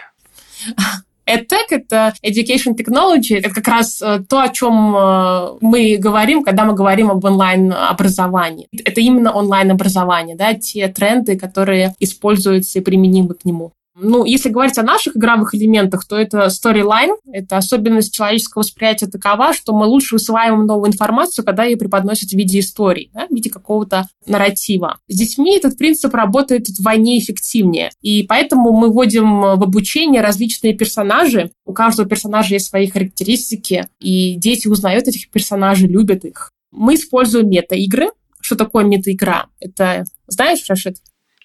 EdTech— 1.30 1.66
это 1.70 2.12
Education 2.22 2.74
Technology, 2.76 3.38
это 3.38 3.50
как 3.50 3.68
раз 3.68 4.02
э, 4.02 4.22
то, 4.28 4.40
о 4.40 4.48
чем 4.48 4.96
э, 4.96 5.58
мы 5.60 5.96
говорим, 5.96 6.42
когда 6.42 6.64
мы 6.64 6.74
говорим 6.74 7.10
об 7.10 7.24
онлайн-образовании. 7.24 8.68
Это 8.84 9.00
именно 9.00 9.32
онлайн-образование, 9.32 10.36
да, 10.36 10.54
те 10.54 10.88
тренды, 10.88 11.38
которые 11.38 11.94
используются 12.00 12.78
и 12.78 12.82
применимы 12.82 13.34
к 13.34 13.44
нему. 13.44 13.72
Ну, 14.02 14.24
если 14.24 14.48
говорить 14.48 14.78
о 14.78 14.82
наших 14.82 15.16
игровых 15.16 15.54
элементах, 15.54 16.06
то 16.06 16.16
это 16.16 16.46
storyline, 16.46 17.16
это 17.32 17.58
особенность 17.58 18.14
человеческого 18.14 18.62
восприятия 18.62 19.06
такова, 19.06 19.52
что 19.52 19.74
мы 19.74 19.86
лучше 19.86 20.16
усваиваем 20.16 20.66
новую 20.66 20.88
информацию, 20.88 21.44
когда 21.44 21.64
ее 21.64 21.76
преподносят 21.76 22.30
в 22.30 22.34
виде 22.34 22.60
истории, 22.60 23.10
да, 23.12 23.26
в 23.26 23.34
виде 23.34 23.50
какого-то 23.50 24.08
нарратива. 24.26 24.98
С 25.08 25.16
детьми 25.16 25.56
этот 25.56 25.76
принцип 25.76 26.14
работает 26.14 26.68
вдвойне 26.68 27.18
эффективнее, 27.18 27.90
и 28.00 28.22
поэтому 28.22 28.72
мы 28.72 28.90
вводим 28.90 29.40
в 29.40 29.62
обучение 29.62 30.22
различные 30.22 30.74
персонажи. 30.74 31.50
У 31.66 31.72
каждого 31.72 32.08
персонажа 32.08 32.54
есть 32.54 32.68
свои 32.68 32.88
характеристики, 32.88 33.88
и 34.00 34.36
дети 34.36 34.68
узнают 34.68 35.08
этих 35.08 35.30
персонажей, 35.30 35.88
любят 35.88 36.24
их. 36.24 36.50
Мы 36.70 36.94
используем 36.94 37.50
мета-игры. 37.50 38.10
Что 38.40 38.56
такое 38.56 38.84
мета-игра? 38.84 39.46
Это 39.60 40.04
знаешь, 40.26 40.64
Рашид? 40.68 40.96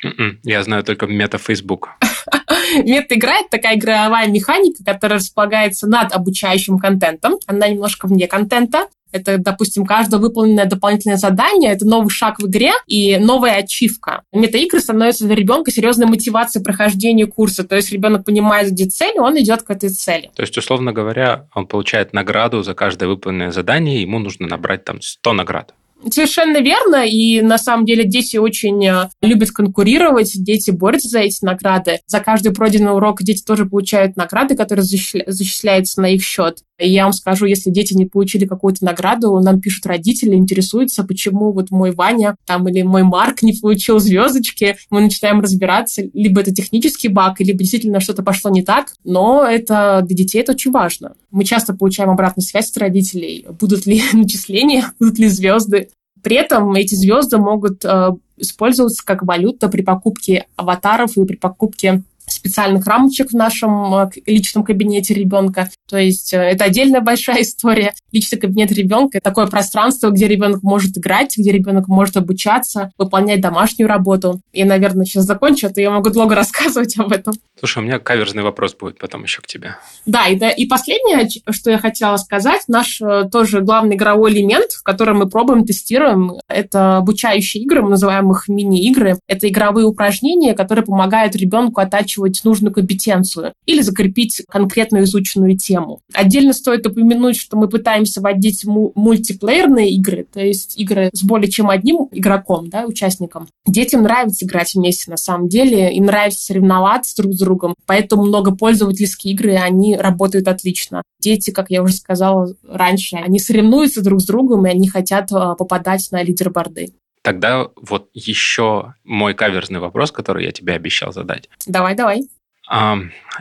М-м, 0.04 0.40
я 0.44 0.64
знаю 0.64 0.84
только 0.84 1.08
мета 1.08 1.38
Facebook. 1.38 1.90
Мета-игра— 2.84 3.40
это 3.40 3.50
такая 3.52 3.78
игровая 3.78 4.28
механика, 4.28 4.84
которая 4.84 5.20
располагается 5.20 5.88
над 5.88 6.14
обучающим 6.14 6.78
контентом. 6.78 7.40
Она 7.48 7.68
немножко 7.68 8.08
вне 8.08 8.28
контента. 8.28 8.88
Это, 9.12 9.38
допустим, 9.38 9.86
каждое 9.86 10.18
выполненное 10.18 10.66
дополнительное 10.66 11.16
задание, 11.16 11.72
это 11.72 11.86
новый 11.86 12.10
шаг 12.10 12.40
в 12.40 12.48
игре 12.48 12.74
и 12.86 13.18
новая 13.18 13.60
ачивка. 13.60 14.24
Мета-игры 14.34 14.82
становятся 14.82 15.26
для 15.26 15.36
ребенка 15.36 15.72
серьезной 15.72 16.08
мотивацией 16.08 16.64
прохождения 16.64 17.26
курса. 17.26 17.64
То 17.64 17.78
есть 17.78 17.94
ребенок 17.94 18.26
понимает, 18.26 18.72
где 18.72 18.86
цель, 18.86 19.18
он 19.18 19.40
идет 19.40 19.62
к 19.62 19.70
этой 19.70 19.90
цели. 19.90 20.32
То 20.36 20.42
есть, 20.42 20.58
условно 20.58 20.92
говоря, 20.92 21.48
он 21.56 21.66
получает 21.66 22.12
награду 22.12 22.62
за 22.62 22.74
каждое 22.74 23.08
выполненное 23.08 23.52
задание, 23.52 24.02
ему 24.02 24.20
нужно 24.20 24.48
набрать 24.48 24.84
там 24.84 25.02
100 25.02 25.34
наград. 25.34 25.74
Совершенно 26.10 26.60
верно, 26.60 27.06
и 27.06 27.42
на 27.42 27.58
самом 27.58 27.86
деле 27.86 28.04
дети 28.04 28.38
очень 28.38 28.86
э, 28.86 29.10
любят 29.22 29.52
конкурировать, 29.52 30.32
дети 30.36 30.72
борются 30.72 31.10
за 31.10 31.20
эти 31.22 31.44
награды. 31.44 32.00
За 32.06 32.20
каждый 32.20 32.54
пройденный 32.54 32.94
урок 32.94 33.24
дети 33.24 33.44
тоже 33.44 33.66
получают 33.66 34.16
награды, 34.16 34.56
которые 34.56 34.86
зачисляются 34.86 36.02
на 36.02 36.08
их 36.08 36.24
счет. 36.24 36.60
Я 36.78 37.06
вам 37.06 37.14
скажу, 37.14 37.46
если 37.46 37.70
дети 37.70 37.94
не 37.94 38.06
получили 38.06 38.46
какую-то 38.46 38.84
награду, 38.84 39.40
нам 39.40 39.62
пишут 39.62 39.86
родители, 39.86 40.36
интересуются, 40.36 41.04
почему 41.04 41.54
вот 41.54 41.72
мой 41.72 41.92
Ваня 41.92 42.36
там 42.46 42.68
или 42.68 42.82
мой 42.82 43.04
Марк 43.04 43.44
не 43.44 43.54
получил 43.54 44.00
звездочки. 44.00 44.76
Мы 44.90 45.02
начинаем 45.02 45.40
разбираться, 45.40 46.04
либо 46.14 46.42
это 46.42 46.54
технический 46.54 47.08
баг, 47.08 47.40
либо 47.40 47.60
действительно 47.60 48.02
что-то 48.02 48.24
пошло 48.24 48.52
не 48.52 48.62
так, 48.62 48.94
но 49.06 49.46
это 49.46 50.02
для 50.06 50.18
детей 50.18 50.42
это 50.42 50.52
очень 50.52 50.72
важно. 50.72 51.14
Мы 51.32 51.46
часто 51.46 51.74
получаем 51.74 52.10
обратную 52.10 52.46
связь 52.46 52.70
от 52.72 52.78
родителей, 52.78 53.46
будут 53.58 53.86
ли 53.86 54.02
начисления, 54.14 54.94
будут 55.00 55.18
ли 55.18 55.30
звезды. 55.30 55.90
При 56.22 56.36
этом 56.36 56.74
эти 56.74 56.96
звезды 56.96 57.38
могут 57.38 57.86
э, 57.86 58.10
использоваться 58.38 59.06
как 59.06 59.24
валюта 59.24 59.70
при 59.70 59.82
покупке 59.82 60.48
аватаров 60.56 61.16
и 61.18 61.24
при 61.24 61.36
покупке 61.36 62.04
специальных 62.36 62.86
рамочек 62.86 63.32
в 63.32 63.34
нашем 63.34 63.94
э, 63.96 64.10
личном 64.26 64.64
кабинете 64.64 65.14
ребенка. 65.14 65.70
То 65.90 65.98
есть 65.98 66.34
э, 66.34 66.38
это 66.38 66.66
отдельная 66.66 67.02
большая 67.02 67.42
история. 67.42 67.94
Личный 68.12 68.40
кабинет 68.40 68.72
ребенка— 68.72 69.18
это 69.20 69.30
такое 69.30 69.48
пространство, 69.48 70.10
где 70.10 70.28
ребенок 70.28 70.64
может 70.64 70.98
играть, 70.98 71.38
где 71.38 71.52
ребенок 71.52 71.88
может 71.88 72.18
обучаться, 72.18 72.92
выполнять 72.98 73.42
домашнюю 73.42 73.88
работу. 73.88 74.42
И, 74.54 74.64
наверное, 74.64 75.06
сейчас 75.06 75.26
закончу, 75.26 75.68
а 75.68 75.70
то 75.70 75.82
я 75.82 75.92
могу 75.92 76.10
долго 76.10 76.36
рассказывать 76.36 76.98
об 76.98 77.12
этом. 77.12 77.34
Слушай, 77.60 77.80
у 77.80 77.82
меня 77.86 78.00
каверзный 78.00 78.44
вопрос 78.44 78.76
будет 78.76 79.00
потом 79.00 79.24
еще 79.24 79.42
к 79.42 79.48
тебе. 79.48 79.76
Да, 80.06 80.28
и, 80.28 80.36
да, 80.36 80.50
и 80.50 80.66
последнее, 80.66 81.28
что 81.50 81.72
я 81.72 81.78
хотела 81.78 82.18
сказать, 82.18 82.64
наш 82.68 83.02
э, 83.02 83.30
тоже 83.32 83.62
главный 83.62 83.96
игровой 83.96 84.32
элемент, 84.32 84.72
который 84.84 85.14
мы 85.14 85.30
пробуем, 85.30 85.66
тестируем, 85.66 86.34
это 86.48 86.98
обучающие 86.98 87.64
игры, 87.64 87.82
мы 87.82 87.92
называем 87.92 88.32
их 88.32 88.48
мини-игры. 88.48 89.20
Это 89.28 89.48
игровые 89.48 89.86
упражнения, 89.86 90.54
которые 90.54 90.86
помогают 90.86 91.36
ребенку 91.36 91.82
оттачивать 91.82 92.25
выработать 92.26 92.44
нужную 92.44 92.74
компетенцию 92.74 93.54
или 93.66 93.82
закрепить 93.82 94.42
конкретно 94.50 95.04
изученную 95.04 95.58
тему. 95.58 96.02
Отдельно 96.14 96.54
стоит 96.54 96.86
упомянуть, 96.86 97.38
что 97.38 97.58
мы 97.58 97.68
пытаемся 97.70 98.22
вводить 98.22 98.66
мультиплеерные 98.66 99.92
игры, 99.92 100.26
то 100.32 100.40
есть 100.40 100.78
игры 100.78 101.10
с 101.14 101.24
более 101.24 101.50
чем 101.50 101.70
одним 101.70 102.10
игроком, 102.12 102.70
да, 102.70 102.86
участником. 102.86 103.48
Детям 103.66 104.04
нравится 104.04 104.46
играть 104.46 104.74
вместе 104.74 105.12
на 105.12 105.18
самом 105.18 105.48
деле, 105.48 105.94
им 105.94 106.06
нравится 106.06 106.46
соревноваться 106.46 107.22
друг 107.22 107.34
с 107.34 107.40
другом, 107.40 107.76
поэтому 107.86 108.26
многопользовательские 108.26 109.34
игры, 109.34 109.56
они 109.56 109.96
работают 109.96 110.48
отлично. 110.48 111.04
Дети, 111.20 111.52
как 111.52 111.70
я 111.70 111.84
уже 111.84 111.94
сказала 111.94 112.54
раньше, 112.68 113.18
они 113.18 113.40
соревнуются 113.40 114.02
друг 114.02 114.22
с 114.22 114.26
другом, 114.26 114.66
и 114.66 114.70
они 114.70 114.88
хотят 114.88 115.32
а, 115.32 115.56
попадать 115.56 116.08
на 116.12 116.24
лидерборды. 116.24 116.94
Тогда 117.26 117.70
вот 117.76 118.12
еще 118.14 118.94
мой 119.04 119.34
каверзный 119.34 119.80
вопрос, 119.80 120.12
который 120.12 120.46
я 120.46 120.52
тебе 120.52 120.74
обещал 120.74 121.12
задать. 121.12 121.50
Давай, 121.66 121.96
давай. 121.96 122.22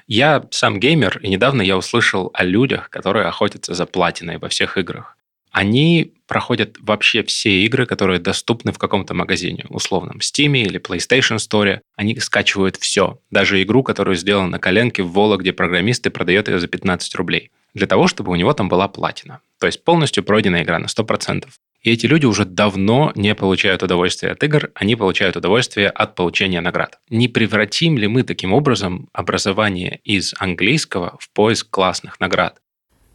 Я 0.07 0.47
сам 0.51 0.81
геймер, 0.81 1.19
и 1.19 1.29
недавно 1.29 1.61
я 1.61 1.77
услышал 1.77 2.31
о 2.33 2.45
людях, 2.45 2.89
которые 2.89 3.27
охотятся 3.27 3.75
за 3.75 3.85
платиной 3.85 4.39
во 4.39 4.49
всех 4.49 4.79
играх. 4.79 5.19
Они 5.51 6.15
проходят 6.27 6.79
вообще 6.81 7.23
все 7.25 7.63
игры, 7.67 7.85
которые 7.85 8.21
доступны 8.21 8.73
в 8.73 8.79
каком-то 8.79 9.13
магазине, 9.13 9.67
условном 9.69 10.17
Steam 10.17 10.57
или 10.57 10.81
PlayStation 10.81 11.37
Store. 11.37 11.81
Они 11.95 12.19
скачивают 12.21 12.77
все, 12.77 13.19
даже 13.31 13.63
игру, 13.63 13.83
которую 13.83 14.17
сделал 14.17 14.47
на 14.47 14.59
коленке 14.59 15.03
в 15.03 15.13
Вологде 15.13 15.53
программисты 15.53 16.09
продает 16.09 16.49
ее 16.49 16.59
за 16.59 16.69
15 16.69 17.15
рублей, 17.17 17.51
для 17.75 17.87
того, 17.87 18.09
чтобы 18.09 18.33
у 18.33 18.37
него 18.37 18.55
там 18.55 18.71
была 18.71 18.89
платина. 18.89 19.41
То 19.61 19.67
есть 19.67 19.85
полностью 19.85 20.25
пройденная 20.25 20.63
игра 20.63 20.79
на 20.79 20.87
100%. 20.87 21.49
И 21.85 21.91
эти 21.91 22.07
люди 22.07 22.25
уже 22.25 22.47
давно 22.47 23.13
не 23.15 23.35
получают 23.35 23.83
удовольствие 23.83 24.33
от 24.33 24.43
игр, 24.43 24.71
они 24.75 24.97
получают 24.97 25.37
удовольствие 25.37 25.91
от 25.91 26.15
получения 26.15 26.63
наград. 26.63 26.99
Не 27.11 27.29
превратим 27.29 27.99
ли 27.99 28.09
мы 28.09 28.23
таким 28.23 28.55
образом 28.55 29.09
образование 29.13 30.01
из 30.03 30.35
английского 30.39 31.19
в 31.21 31.31
поиск 31.31 31.69
классных 31.69 32.19
наград? 32.21 32.57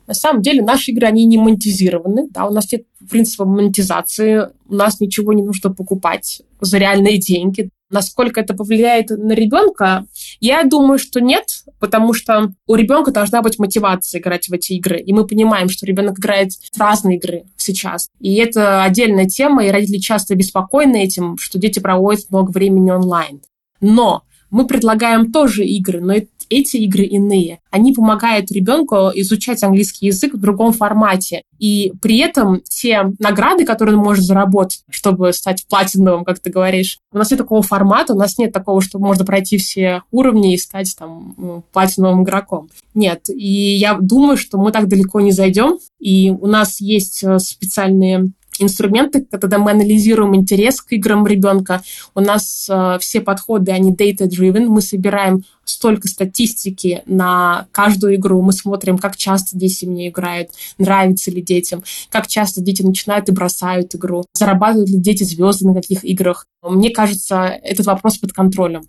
На 0.05 0.13
самом 0.13 0.43
деле 0.43 0.61
наши 0.61 0.91
игры, 0.91 1.07
они 1.07 1.26
не 1.26 1.38
монетизированы, 1.38 2.28
да, 2.30 2.45
у 2.45 2.53
нас 2.53 2.72
нет 2.72 2.84
принципа 3.09 3.45
монетизации, 3.45 4.49
у 4.67 4.76
нас 4.76 4.99
ничего 4.99 5.34
не 5.34 5.43
нужно 5.43 5.74
покупать 5.74 6.43
за 6.61 6.78
реальные 6.78 7.17
деньги. 7.17 7.70
Насколько 7.89 8.41
это 8.41 8.53
повлияет 8.53 9.09
на 9.09 9.34
ребенка, 9.34 10.05
я 10.39 10.63
думаю, 10.63 10.99
что 10.99 11.22
нет, 11.22 11.63
потому 11.80 12.14
что 12.14 12.52
у 12.68 12.76
ребенка 12.76 13.12
должна 13.12 13.42
быть 13.42 13.60
мотивация 13.60 14.20
играть 14.20 14.50
в 14.50 14.54
эти 14.54 14.74
игры. 14.74 15.00
И 15.00 15.14
мы 15.14 15.26
понимаем, 15.26 15.70
что 15.70 15.86
ребенок 15.86 16.20
играет 16.20 16.52
в 16.54 16.80
разные 16.80 17.18
игры 17.18 17.44
сейчас. 17.58 18.10
И 18.20 18.36
это 18.36 18.84
отдельная 18.84 19.28
тема, 19.28 19.66
и 19.66 19.72
родители 19.72 19.98
часто 19.98 20.36
беспокойны 20.36 21.04
этим, 21.04 21.38
что 21.38 21.58
дети 21.58 21.80
проводят 21.80 22.30
много 22.30 22.52
времени 22.52 22.92
онлайн. 22.92 23.42
Но 23.82 24.24
мы 24.52 24.68
предлагаем 24.68 25.32
тоже 25.32 25.66
игры, 25.66 26.02
но 26.02 26.14
эти 26.50 26.78
игры 26.78 27.04
иные. 27.04 27.60
Они 27.70 27.93
помогают 27.93 28.52
ребенку 28.52 29.12
изучать 29.16 29.64
английский 29.64 30.08
язык 30.08 30.34
в 30.34 30.39
другом 30.39 30.74
формате. 30.74 31.43
И 31.60 31.93
при 32.02 32.18
этом 32.18 32.62
те 32.68 33.12
награды, 33.20 33.66
которые 33.66 33.97
он 33.97 34.04
может 34.04 34.24
заработать, 34.26 34.84
чтобы 34.89 35.32
стать 35.34 35.66
платиновым, 35.70 36.26
как 36.26 36.39
ты 36.39 36.50
говоришь, 36.50 36.97
у 37.12 37.18
нас 37.18 37.30
нет 37.30 37.38
такого 37.38 37.62
формата, 37.62 38.14
у 38.14 38.18
нас 38.18 38.38
нет 38.38 38.52
такого, 38.52 38.82
что 38.82 38.97
можно 38.97 39.26
пройти 39.26 39.58
все 39.58 40.04
уровни 40.12 40.54
и 40.54 40.58
стать 40.58 40.95
там 40.97 41.36
ну, 41.38 41.64
платиновым 41.72 42.24
игроком. 42.24 42.70
Нет. 42.93 43.30
И 43.30 43.76
я 43.76 43.97
думаю, 44.00 44.38
что 44.38 44.58
мы 44.58 44.72
так 44.72 44.88
далеко 44.88 45.22
не 45.22 45.32
зайдем. 45.32 45.78
И 46.00 46.32
у 46.32 46.47
нас 46.47 46.82
есть 46.82 47.24
э, 47.24 47.39
специальные 47.39 48.32
инструменты, 48.62 49.26
когда 49.30 49.57
мы 49.57 49.72
анализируем 49.72 50.36
интерес 50.36 50.82
к 50.82 50.93
играм 50.93 51.26
ребенка. 51.26 51.82
У 52.16 52.20
нас 52.20 52.68
э, 52.70 52.97
все 52.99 53.22
подходы, 53.22 53.72
они 53.72 53.93
data-driven. 53.93 54.68
Мы 54.68 54.82
собираем 54.82 55.43
столько 55.64 56.07
статистики 56.07 57.03
на 57.05 57.68
каждую 57.72 58.16
игру. 58.16 58.41
Мы 58.41 58.53
смотрим, 58.53 58.97
как 58.97 59.16
часто 59.16 59.57
дети 59.57 59.86
в 59.86 59.89
нее 59.89 60.10
играют, 60.10 60.49
нравится 60.78 61.32
ли 61.32 61.41
детям, 61.41 61.84
как 62.10 62.28
часто 62.28 62.62
дети 62.62 62.82
начинают 62.82 63.30
и 63.30 63.32
бросают 63.32 63.95
игру, 63.95 64.26
зарабатывают 64.34 64.89
ли 64.89 64.99
дети 64.99 65.24
звезды 65.24 65.68
на 65.68 65.76
каких 65.76 66.03
играх. 66.03 66.45
Мне 66.62 66.89
кажется, 66.89 67.60
этот 67.64 67.86
вопрос 67.86 68.18
под 68.18 68.34
контролем. 68.34 68.84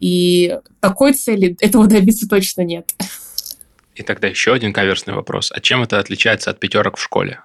И 0.00 0.58
такой 0.80 1.14
цели 1.14 1.56
этого 1.60 1.86
добиться 1.86 2.28
точно 2.28 2.62
нет. 2.62 2.92
И 3.94 4.02
тогда 4.02 4.28
еще 4.28 4.52
один 4.52 4.72
каверсный 4.72 5.14
вопрос. 5.14 5.52
А 5.54 5.60
чем 5.60 5.82
это 5.82 5.98
отличается 5.98 6.50
от 6.50 6.58
пятерок 6.58 6.96
в 6.96 7.02
школе? 7.02 7.40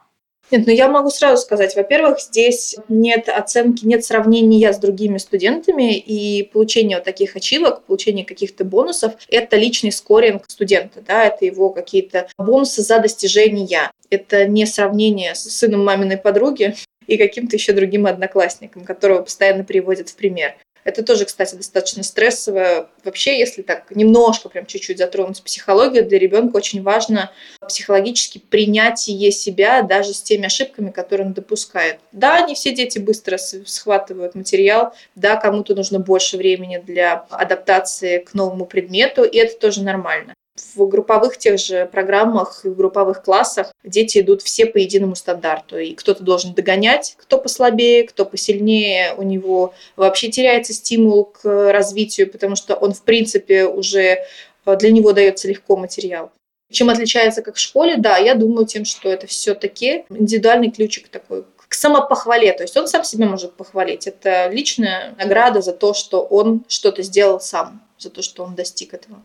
Нет, 0.52 0.66
ну 0.66 0.74
я 0.74 0.88
могу 0.88 1.10
сразу 1.10 1.41
сказать, 1.41 1.76
во-первых, 1.76 2.20
здесь 2.20 2.76
нет 2.88 3.30
оценки, 3.30 3.86
нет 3.86 4.04
сравнения 4.04 4.74
с 4.74 4.80
другими 4.80 5.18
студентами, 5.18 5.97
и 5.97 6.43
получение 6.43 6.97
вот 6.97 7.04
таких 7.04 7.36
ачивок, 7.36 7.84
получение 7.84 8.26
каких-то 8.26 8.64
бонусов– 8.66 9.14
это 9.30 9.58
личный 9.58 9.91
скоринг 9.91 10.43
студента, 10.47 11.02
да, 11.02 11.26
это 11.26 11.45
его 11.45 11.70
какие-то 11.70 12.28
бонусы 12.38 12.82
за 12.82 13.00
достижения. 13.00 13.91
Это 14.10 14.45
не 14.45 14.66
сравнение 14.66 15.36
с 15.36 15.41
сыном 15.41 15.86
маминой 15.86 16.18
подруги 16.18 16.76
и 17.06 17.18
каким-то 17.18 17.56
еще 17.56 17.74
другим 17.74 18.08
одноклассником, 18.08 18.86
которого 18.86 19.22
постоянно 19.22 19.64
приводят 19.64 20.10
в 20.10 20.16
пример. 20.16 20.56
Это 20.84 21.03
тоже, 21.03 21.25
кстати, 21.25 21.55
достаточно 21.55 22.03
стрессово. 22.03 22.89
Вообще, 23.03 23.38
если 23.38 23.61
так 23.61 23.91
немножко, 23.91 24.49
прям 24.49 24.65
чуть-чуть 24.65 24.97
затронуть 24.97 25.43
психологию, 25.43 26.05
для 26.07 26.19
ребенка 26.19 26.57
очень 26.57 26.82
важно 26.82 27.32
психологически 27.67 28.39
принятие 28.39 29.32
себя 29.32 29.82
даже 29.82 30.13
с 30.13 30.21
теми 30.21 30.45
ошибками, 30.45 30.91
которые 30.91 31.27
он 31.27 31.34
допускает. 31.34 31.99
Да, 32.11 32.41
не 32.41 32.55
все 32.55 32.73
дети 32.73 32.99
быстро 32.99 33.38
схватывают 33.38 34.36
материал, 34.36 34.93
да, 35.15 35.36
кому-то 35.36 35.75
нужно 35.75 35.99
больше 35.99 36.38
времени 36.38 36.77
для 36.77 37.25
адаптации 37.30 38.19
к 38.19 38.34
новому 38.34 38.65
предмету, 38.65 39.23
и 39.23 39.38
это 39.38 39.59
тоже 39.59 39.84
нормально 39.84 40.34
в 40.76 40.88
групповых 40.88 41.38
тех 41.38 41.60
же 41.60 41.88
программах 41.91 42.62
и 42.64 42.70
в 42.70 42.76
групповых 42.76 43.24
классах 43.24 43.72
дети 43.84 44.20
идут 44.20 44.41
все 44.41 44.66
по 44.66 44.78
единому 44.78 45.16
стандарту. 45.16 45.78
И 45.78 45.93
кто-то 45.93 46.24
должен 46.24 46.53
догонять, 46.53 47.16
кто 47.18 47.38
послабее, 47.38 48.07
кто 48.07 48.26
посильнее. 48.26 49.14
У 49.16 49.24
него 49.24 49.74
вообще 49.95 50.30
теряется 50.30 50.74
стимул 50.74 51.26
к 51.26 51.72
развитию, 51.72 52.32
потому 52.32 52.55
что 52.55 52.76
он, 52.76 52.93
в 52.93 53.01
принципе, 53.03 53.66
уже 53.66 54.26
э, 54.66 54.76
для 54.78 54.91
него 54.91 55.14
дается 55.14 55.47
легко 55.47 55.78
материал. 55.78 56.32
Чем 56.72 56.89
отличается 56.89 57.41
как 57.41 57.55
в 57.55 57.60
школе? 57.60 57.97
Да, 57.97 58.18
я 58.18 58.36
думаю 58.36 58.68
тем, 58.68 58.86
что 58.86 59.10
это 59.10 59.26
все-таки 59.26 60.05
индивидуальный 60.10 60.72
ключик 60.72 61.07
такой 61.07 61.43
к 61.70 61.74
самопохвале. 61.74 62.51
То 62.53 62.64
есть 62.64 62.76
он 62.76 62.88
сам 62.88 63.03
себя 63.03 63.28
может 63.28 63.53
похвалить. 63.53 64.07
Это 64.07 64.49
личная 64.49 65.16
награда 65.18 65.62
за 65.62 65.72
то, 65.72 65.93
что 65.93 66.22
он 66.22 66.66
что-то 66.68 67.03
сделал 67.03 67.39
сам, 67.39 67.82
за 67.97 68.10
то, 68.10 68.22
что 68.22 68.43
он 68.43 68.55
достиг 68.55 68.93
этого. 68.93 69.22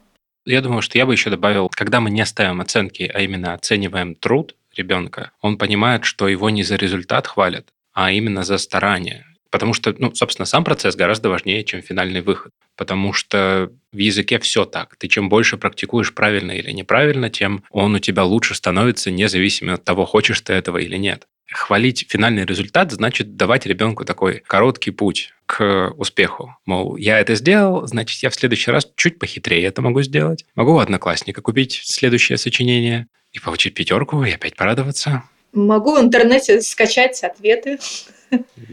Я 0.46 0.60
думаю, 0.60 0.82
что 0.82 0.98
я 0.98 1.06
бы 1.06 1.14
еще 1.14 1.30
добавил, 1.30 1.70
когда 1.70 2.00
мы 2.00 2.10
не 2.10 2.24
ставим 2.26 2.60
оценки, 2.60 3.10
а 3.12 3.20
именно 3.22 3.54
оцениваем 3.54 4.14
труд 4.14 4.56
ребенка, 4.76 5.30
он 5.40 5.56
понимает, 5.56 6.04
что 6.04 6.28
его 6.28 6.50
не 6.50 6.62
за 6.62 6.76
результат 6.76 7.26
хвалят, 7.26 7.72
а 7.92 8.10
именно 8.10 8.42
за 8.42 8.58
старание. 8.58 9.24
Потому 9.54 9.72
что, 9.72 9.94
ну, 9.96 10.12
собственно, 10.12 10.46
сам 10.46 10.64
процесс 10.64 10.96
гораздо 10.96 11.28
важнее, 11.28 11.62
чем 11.62 11.80
финальный 11.80 12.22
выход. 12.22 12.50
Потому 12.74 13.12
что 13.12 13.70
в 13.92 13.96
языке 13.96 14.40
все 14.40 14.64
так. 14.64 14.96
Ты 14.96 15.06
чем 15.06 15.28
больше 15.28 15.56
практикуешь 15.56 16.12
правильно 16.12 16.50
или 16.50 16.72
неправильно, 16.72 17.30
тем 17.30 17.62
он 17.70 17.94
у 17.94 18.00
тебя 18.00 18.24
лучше 18.24 18.56
становится, 18.56 19.12
независимо 19.12 19.74
от 19.74 19.84
того, 19.84 20.06
хочешь 20.06 20.40
ты 20.40 20.54
этого 20.54 20.78
или 20.78 20.96
нет. 20.96 21.28
Хвалить 21.52 22.04
финальный 22.08 22.44
результат 22.44 22.90
значит 22.90 23.36
давать 23.36 23.64
ребенку 23.64 24.04
такой 24.04 24.42
короткий 24.44 24.90
путь 24.90 25.32
к 25.46 25.92
успеху. 25.96 26.56
Мол, 26.66 26.96
я 26.96 27.20
это 27.20 27.36
сделал, 27.36 27.86
значит, 27.86 28.24
я 28.24 28.30
в 28.30 28.34
следующий 28.34 28.72
раз 28.72 28.90
чуть 28.96 29.20
похитрее 29.20 29.62
это 29.66 29.82
могу 29.82 30.02
сделать. 30.02 30.44
Могу 30.56 30.72
у 30.72 30.78
одноклассника 30.78 31.42
купить 31.42 31.80
следующее 31.84 32.38
сочинение 32.38 33.06
и 33.30 33.38
получить 33.38 33.74
пятерку, 33.74 34.24
и 34.24 34.32
опять 34.32 34.56
порадоваться. 34.56 35.22
Могу 35.52 35.94
в 35.96 36.00
интернете 36.00 36.60
скачать 36.60 37.22
ответы. 37.22 37.78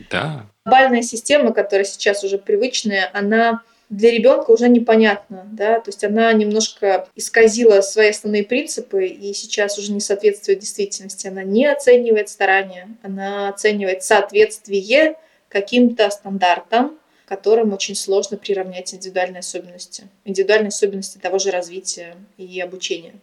Да. 0.09 0.45
Глобальная 0.66 1.01
система, 1.01 1.53
которая 1.53 1.86
сейчас 1.86 2.24
уже 2.24 2.38
привычная, 2.38 3.09
она 3.14 3.62
для 3.91 4.09
ребенка 4.09 4.51
уже 4.51 4.70
непонятна, 4.70 5.45
да, 5.51 5.82
то 5.82 5.89
есть 5.89 6.03
она 6.05 6.32
немножко 6.32 7.09
исказила 7.16 7.82
свои 7.82 8.09
основные 8.09 8.43
принципы 8.43 9.05
и 9.05 9.34
сейчас 9.34 9.78
уже 9.78 9.91
не 9.91 9.99
соответствует 9.99 10.59
действительности. 10.59 11.28
Она 11.28 11.43
не 11.43 11.66
оценивает 11.66 12.30
старания, 12.30 12.88
она 13.03 13.49
оценивает 13.49 14.03
соответствие 14.03 15.18
каким-то 15.49 16.09
стандартам, 16.09 16.97
которым 17.26 17.74
очень 17.74 17.95
сложно 17.95 18.38
приравнять 18.38 18.93
индивидуальные 18.93 19.39
особенности, 19.39 20.03
индивидуальные 20.24 20.70
особенности 20.70 21.18
того 21.18 21.38
же 21.38 21.51
развития 21.51 22.16
и 22.38 22.62
обучения. 22.62 23.14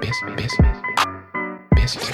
Без, 0.00 0.16
без, 0.36 0.52
без, 1.76 1.96
без. 1.96 2.13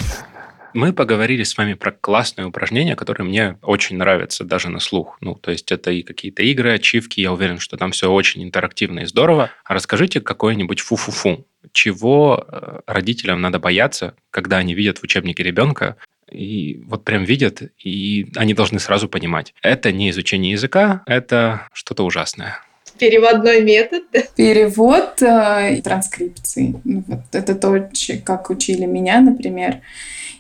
Мы 0.75 0.93
поговорили 0.93 1.43
с 1.43 1.57
вами 1.57 1.75
про 1.75 1.93
классные 1.93 2.47
упражнения, 2.47 2.97
которые 2.97 3.27
мне 3.27 3.59
очень 3.63 3.97
нравятся 3.97 4.45
даже 4.45 4.69
на 4.69 4.81
слух. 4.81 5.17
Ну, 5.21 5.35
то 5.35 5.51
есть 5.51 5.73
это 5.73 5.91
и 5.91 6.03
какие-то 6.03 6.43
игры, 6.43 6.73
ачивки. 6.73 7.21
Я 7.21 7.33
уверен, 7.33 7.59
что 7.59 7.77
там 7.77 7.93
все 7.93 8.11
очень 8.11 8.43
интерактивно 8.43 9.01
и 9.01 9.07
здорово. 9.07 9.51
А 9.65 9.75
расскажите 9.75 10.21
какое-нибудь 10.21 10.81
фу-фу-фу. 10.81 11.47
Чего 11.73 12.47
э, 12.47 12.81
родителям 12.87 13.41
надо 13.41 13.59
бояться, 13.59 14.15
когда 14.31 14.59
они 14.59 14.75
видят 14.75 14.99
в 14.99 15.05
учебнике 15.05 15.43
ребенка, 15.43 15.97
и 16.31 16.81
вот 16.87 17.05
прям 17.05 17.25
видят, 17.25 17.63
и 17.79 18.31
они 18.37 18.55
должны 18.55 18.79
сразу 18.79 19.09
понимать. 19.09 19.53
Это 19.63 19.93
не 19.93 20.11
изучение 20.11 20.53
языка, 20.53 21.03
это 21.07 21.67
что-то 21.73 22.05
ужасное. 22.05 22.61
Переводной 23.01 23.63
метод. 23.63 24.03
Перевод 24.37 25.23
э, 25.23 25.81
транскрипции. 25.83 26.79
Ну, 26.85 27.03
вот 27.07 27.21
это 27.33 27.55
то, 27.55 27.89
как 28.25 28.51
учили 28.51 28.85
меня, 28.85 29.21
например. 29.21 29.81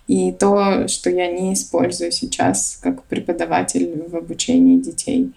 И 0.06 0.32
то, 0.32 0.86
что 0.86 1.08
я 1.08 1.28
не 1.28 1.54
использую 1.54 2.12
сейчас 2.12 2.78
как 2.82 3.04
преподаватель 3.04 4.02
в 4.08 4.14
обучении 4.14 4.76
детей. 4.76 5.32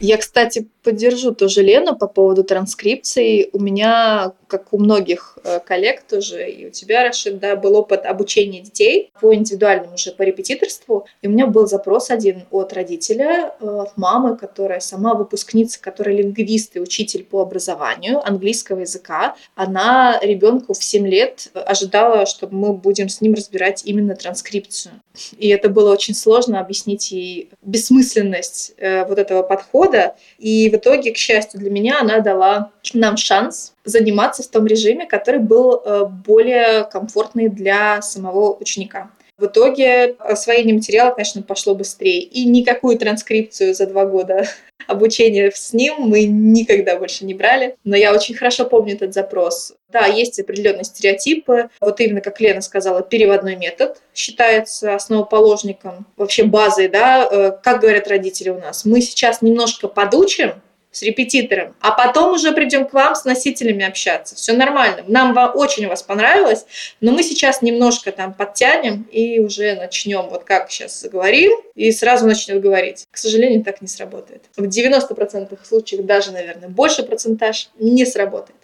Я, 0.00 0.16
кстати, 0.16 0.66
поддержу 0.82 1.34
тоже 1.34 1.62
Лену 1.62 1.96
по 1.96 2.06
поводу 2.06 2.42
транскрипции. 2.42 3.50
У 3.52 3.60
меня, 3.60 4.32
как 4.50 4.72
у 4.72 4.78
многих 4.78 5.38
э, 5.44 5.60
коллег 5.60 6.02
тоже, 6.02 6.50
и 6.50 6.66
у 6.66 6.70
тебя, 6.70 7.04
Рашид, 7.04 7.38
да, 7.38 7.56
был 7.56 7.76
опыт 7.76 8.04
обучения 8.04 8.60
детей 8.60 9.10
по 9.20 9.34
индивидуальному 9.34 9.94
уже 9.94 10.12
по 10.12 10.22
репетиторству. 10.22 11.06
И 11.22 11.28
у 11.28 11.30
меня 11.30 11.46
был 11.46 11.66
запрос 11.66 12.10
один 12.10 12.42
от 12.50 12.72
родителя, 12.72 13.54
э, 13.60 13.66
от 13.66 13.96
мамы, 13.96 14.36
которая 14.36 14.80
сама 14.80 15.14
выпускница, 15.14 15.80
которая 15.80 16.16
лингвист 16.16 16.76
и 16.76 16.80
учитель 16.80 17.24
по 17.24 17.40
образованию 17.40 18.26
английского 18.26 18.80
языка. 18.80 19.36
Она 19.54 20.18
ребенку 20.20 20.74
в 20.74 20.82
7 20.82 21.06
лет 21.06 21.48
ожидала, 21.54 22.26
что 22.26 22.48
мы 22.48 22.72
будем 22.72 23.08
с 23.08 23.20
ним 23.20 23.34
разбирать 23.34 23.82
именно 23.84 24.16
транскрипцию. 24.16 24.94
И 25.38 25.48
это 25.48 25.68
было 25.68 25.92
очень 25.92 26.14
сложно 26.14 26.60
объяснить 26.60 27.10
ей 27.10 27.50
бессмысленность 27.62 28.72
э, 28.78 29.04
вот 29.04 29.18
этого 29.18 29.42
подхода. 29.42 30.16
И 30.38 30.70
в 30.70 30.74
итоге, 30.74 31.12
к 31.12 31.16
счастью 31.16 31.60
для 31.60 31.70
меня, 31.70 32.00
она 32.00 32.20
дала 32.20 32.70
нам 32.94 33.16
шанс 33.16 33.74
заниматься 33.84 34.42
в 34.42 34.48
том 34.48 34.66
режиме, 34.66 35.06
который 35.06 35.40
был 35.40 35.82
э, 35.84 36.04
более 36.04 36.84
комфортный 36.84 37.48
для 37.48 38.02
самого 38.02 38.56
ученика. 38.56 39.10
В 39.40 39.46
итоге 39.46 40.16
освоение 40.18 40.74
материала, 40.74 41.12
конечно, 41.12 41.40
пошло 41.40 41.74
быстрее. 41.74 42.20
И 42.20 42.44
никакую 42.44 42.98
транскрипцию 42.98 43.74
за 43.74 43.86
два 43.86 44.04
года 44.04 44.46
обучения 44.86 45.50
с 45.50 45.72
ним 45.72 45.94
мы 46.00 46.24
никогда 46.24 46.98
больше 46.98 47.24
не 47.24 47.32
брали. 47.32 47.76
Но 47.82 47.96
я 47.96 48.12
очень 48.12 48.34
хорошо 48.34 48.66
помню 48.66 48.96
этот 48.96 49.14
запрос. 49.14 49.72
Да, 49.88 50.04
есть 50.04 50.38
определенные 50.38 50.84
стереотипы. 50.84 51.70
Вот 51.80 52.00
именно, 52.00 52.20
как 52.20 52.38
Лена 52.38 52.60
сказала, 52.60 53.00
переводной 53.00 53.56
метод 53.56 54.02
считается 54.14 54.94
основоположником, 54.94 56.06
вообще 56.18 56.44
базой, 56.44 56.88
да, 56.88 57.26
э, 57.30 57.52
как 57.62 57.80
говорят 57.80 58.08
родители 58.08 58.50
у 58.50 58.58
нас. 58.58 58.84
Мы 58.84 59.00
сейчас 59.00 59.40
немножко 59.40 59.88
подучим, 59.88 60.52
с 60.92 61.02
репетитором, 61.02 61.74
а 61.80 61.92
потом 61.92 62.34
уже 62.34 62.52
придем 62.52 62.86
к 62.86 62.92
вам 62.92 63.14
с 63.14 63.24
носителями 63.24 63.84
общаться. 63.84 64.34
Все 64.34 64.52
нормально. 64.52 65.04
Нам 65.06 65.36
очень 65.54 65.86
вас 65.86 66.02
понравилось, 66.02 66.66
но 67.00 67.12
мы 67.12 67.22
сейчас 67.22 67.62
немножко 67.62 68.12
там 68.12 68.34
подтянем 68.34 69.06
и 69.12 69.38
уже 69.38 69.74
начнем, 69.74 70.28
вот 70.28 70.44
как 70.44 70.70
сейчас 70.70 71.00
заговорим, 71.00 71.52
и 71.74 71.92
сразу 71.92 72.26
начнет 72.26 72.60
говорить. 72.60 73.06
К 73.10 73.16
сожалению, 73.16 73.62
так 73.62 73.80
не 73.80 73.88
сработает. 73.88 74.44
В 74.56 74.64
90% 74.64 75.58
случаев, 75.64 76.04
даже, 76.04 76.32
наверное, 76.32 76.68
больше 76.68 77.02
процентаж 77.02 77.70
не 77.78 78.04
сработает. 78.04 78.56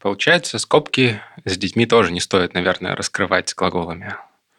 Получается, 0.00 0.58
скобки 0.58 1.20
с 1.44 1.56
детьми 1.56 1.86
тоже 1.86 2.12
не 2.12 2.20
стоит, 2.20 2.54
наверное, 2.54 2.96
раскрывать 2.96 3.48
с 3.48 3.54
глаголами 3.54 4.14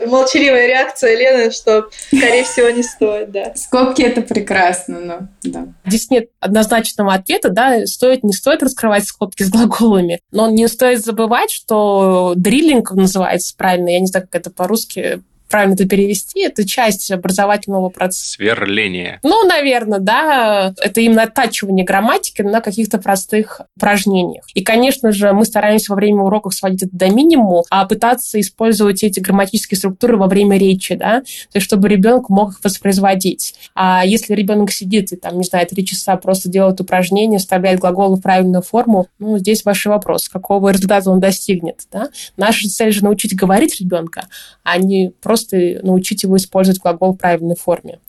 молчаливая 0.06 0.68
реакция 0.68 1.18
Лены, 1.18 1.52
что, 1.52 1.90
скорее 2.08 2.44
всего, 2.44 2.70
не 2.70 2.84
стоит, 2.84 3.32
да. 3.32 3.54
Скобки– 3.56 4.02
это 4.04 4.22
прекрасно, 4.22 5.00
но 5.00 5.20
да. 5.44 5.68
Здесь 5.86 6.10
нет 6.10 6.30
однозначного 6.40 7.14
ответа, 7.14 7.50
да, 7.50 7.86
стоит, 7.86 8.24
не 8.24 8.34
стоит 8.34 8.64
раскрывать 8.64 9.06
скобки 9.06 9.44
с 9.44 9.50
глаголами, 9.50 10.22
но 10.32 10.50
не 10.50 10.68
стоит 10.68 11.04
забывать, 11.04 11.52
что 11.52 12.34
дриллинг 12.36 12.92
называется 12.92 13.56
правильно, 13.58 13.90
я 13.90 14.00
не 14.00 14.08
знаю, 14.08 14.28
как 14.30 14.42
это 14.42 14.52
по-русски 14.52 15.22
правильно 15.50 15.74
это 15.74 15.88
перевести, 15.88 16.42
это 16.42 16.68
часть 16.68 17.12
образовательного 17.12 17.90
процесса. 17.90 18.32
Сверление. 18.34 19.20
Ну, 19.24 19.46
наверное, 19.48 20.00
да. 20.00 20.74
Это 20.82 21.02
именно 21.02 21.24
оттачивание 21.24 21.86
грамматики 21.86 22.42
на 22.42 22.62
каких-то 22.62 22.98
простых 22.98 23.62
упражнениях. 23.76 24.46
И, 24.54 24.64
конечно 24.64 25.12
же, 25.12 25.34
мы 25.34 25.46
стараемся 25.46 25.92
во 25.92 25.96
время 25.96 26.22
уроков 26.22 26.54
сводить 26.54 26.84
это 26.84 26.96
до 26.96 27.10
минимума, 27.10 27.64
а 27.70 27.86
пытаться 27.86 28.40
использовать 28.40 29.04
эти 29.04 29.20
грамматические 29.20 29.78
структуры 29.78 30.18
во 30.18 30.28
время 30.28 30.58
речи, 30.58 30.96
да, 30.96 31.22
то 31.22 31.56
есть 31.56 31.66
чтобы 31.66 31.90
ребенок 31.90 32.30
мог 32.30 32.52
их 32.52 32.64
воспроизводить. 32.64 33.56
А 33.76 34.06
если 34.06 34.34
ребенок 34.34 34.72
сидит 34.72 35.12
и, 35.12 35.16
там, 35.16 35.38
не 35.38 35.44
знаю, 35.44 35.68
три 35.68 35.86
часа 35.86 36.16
просто 36.18 36.50
делает 36.50 36.80
упражнения, 36.82 37.38
вставляет 37.38 37.80
глаголы 37.80 38.18
в 38.18 38.22
правильную 38.22 38.62
форму, 38.62 39.08
ну, 39.18 39.38
здесь 39.38 39.66
ваш 39.66 39.86
вопрос, 39.86 40.30
какого 40.30 40.70
результата 40.70 41.10
он 41.10 41.20
достигнет, 41.20 41.82
да. 41.92 42.10
Наша 42.38 42.70
цель 42.70 42.92
же 42.92 43.04
научить 43.04 43.36
говорить 43.36 43.80
ребенка, 43.80 44.28
а 44.64 44.78
не 44.78 45.14
просто 45.22 45.39
просто 45.40 45.86
научить 45.86 46.24
его 46.24 46.38
использовать 46.38 46.80
глагол 46.80 47.14
в 47.14 47.18
правильной 47.18 47.56
форме. 47.56 48.00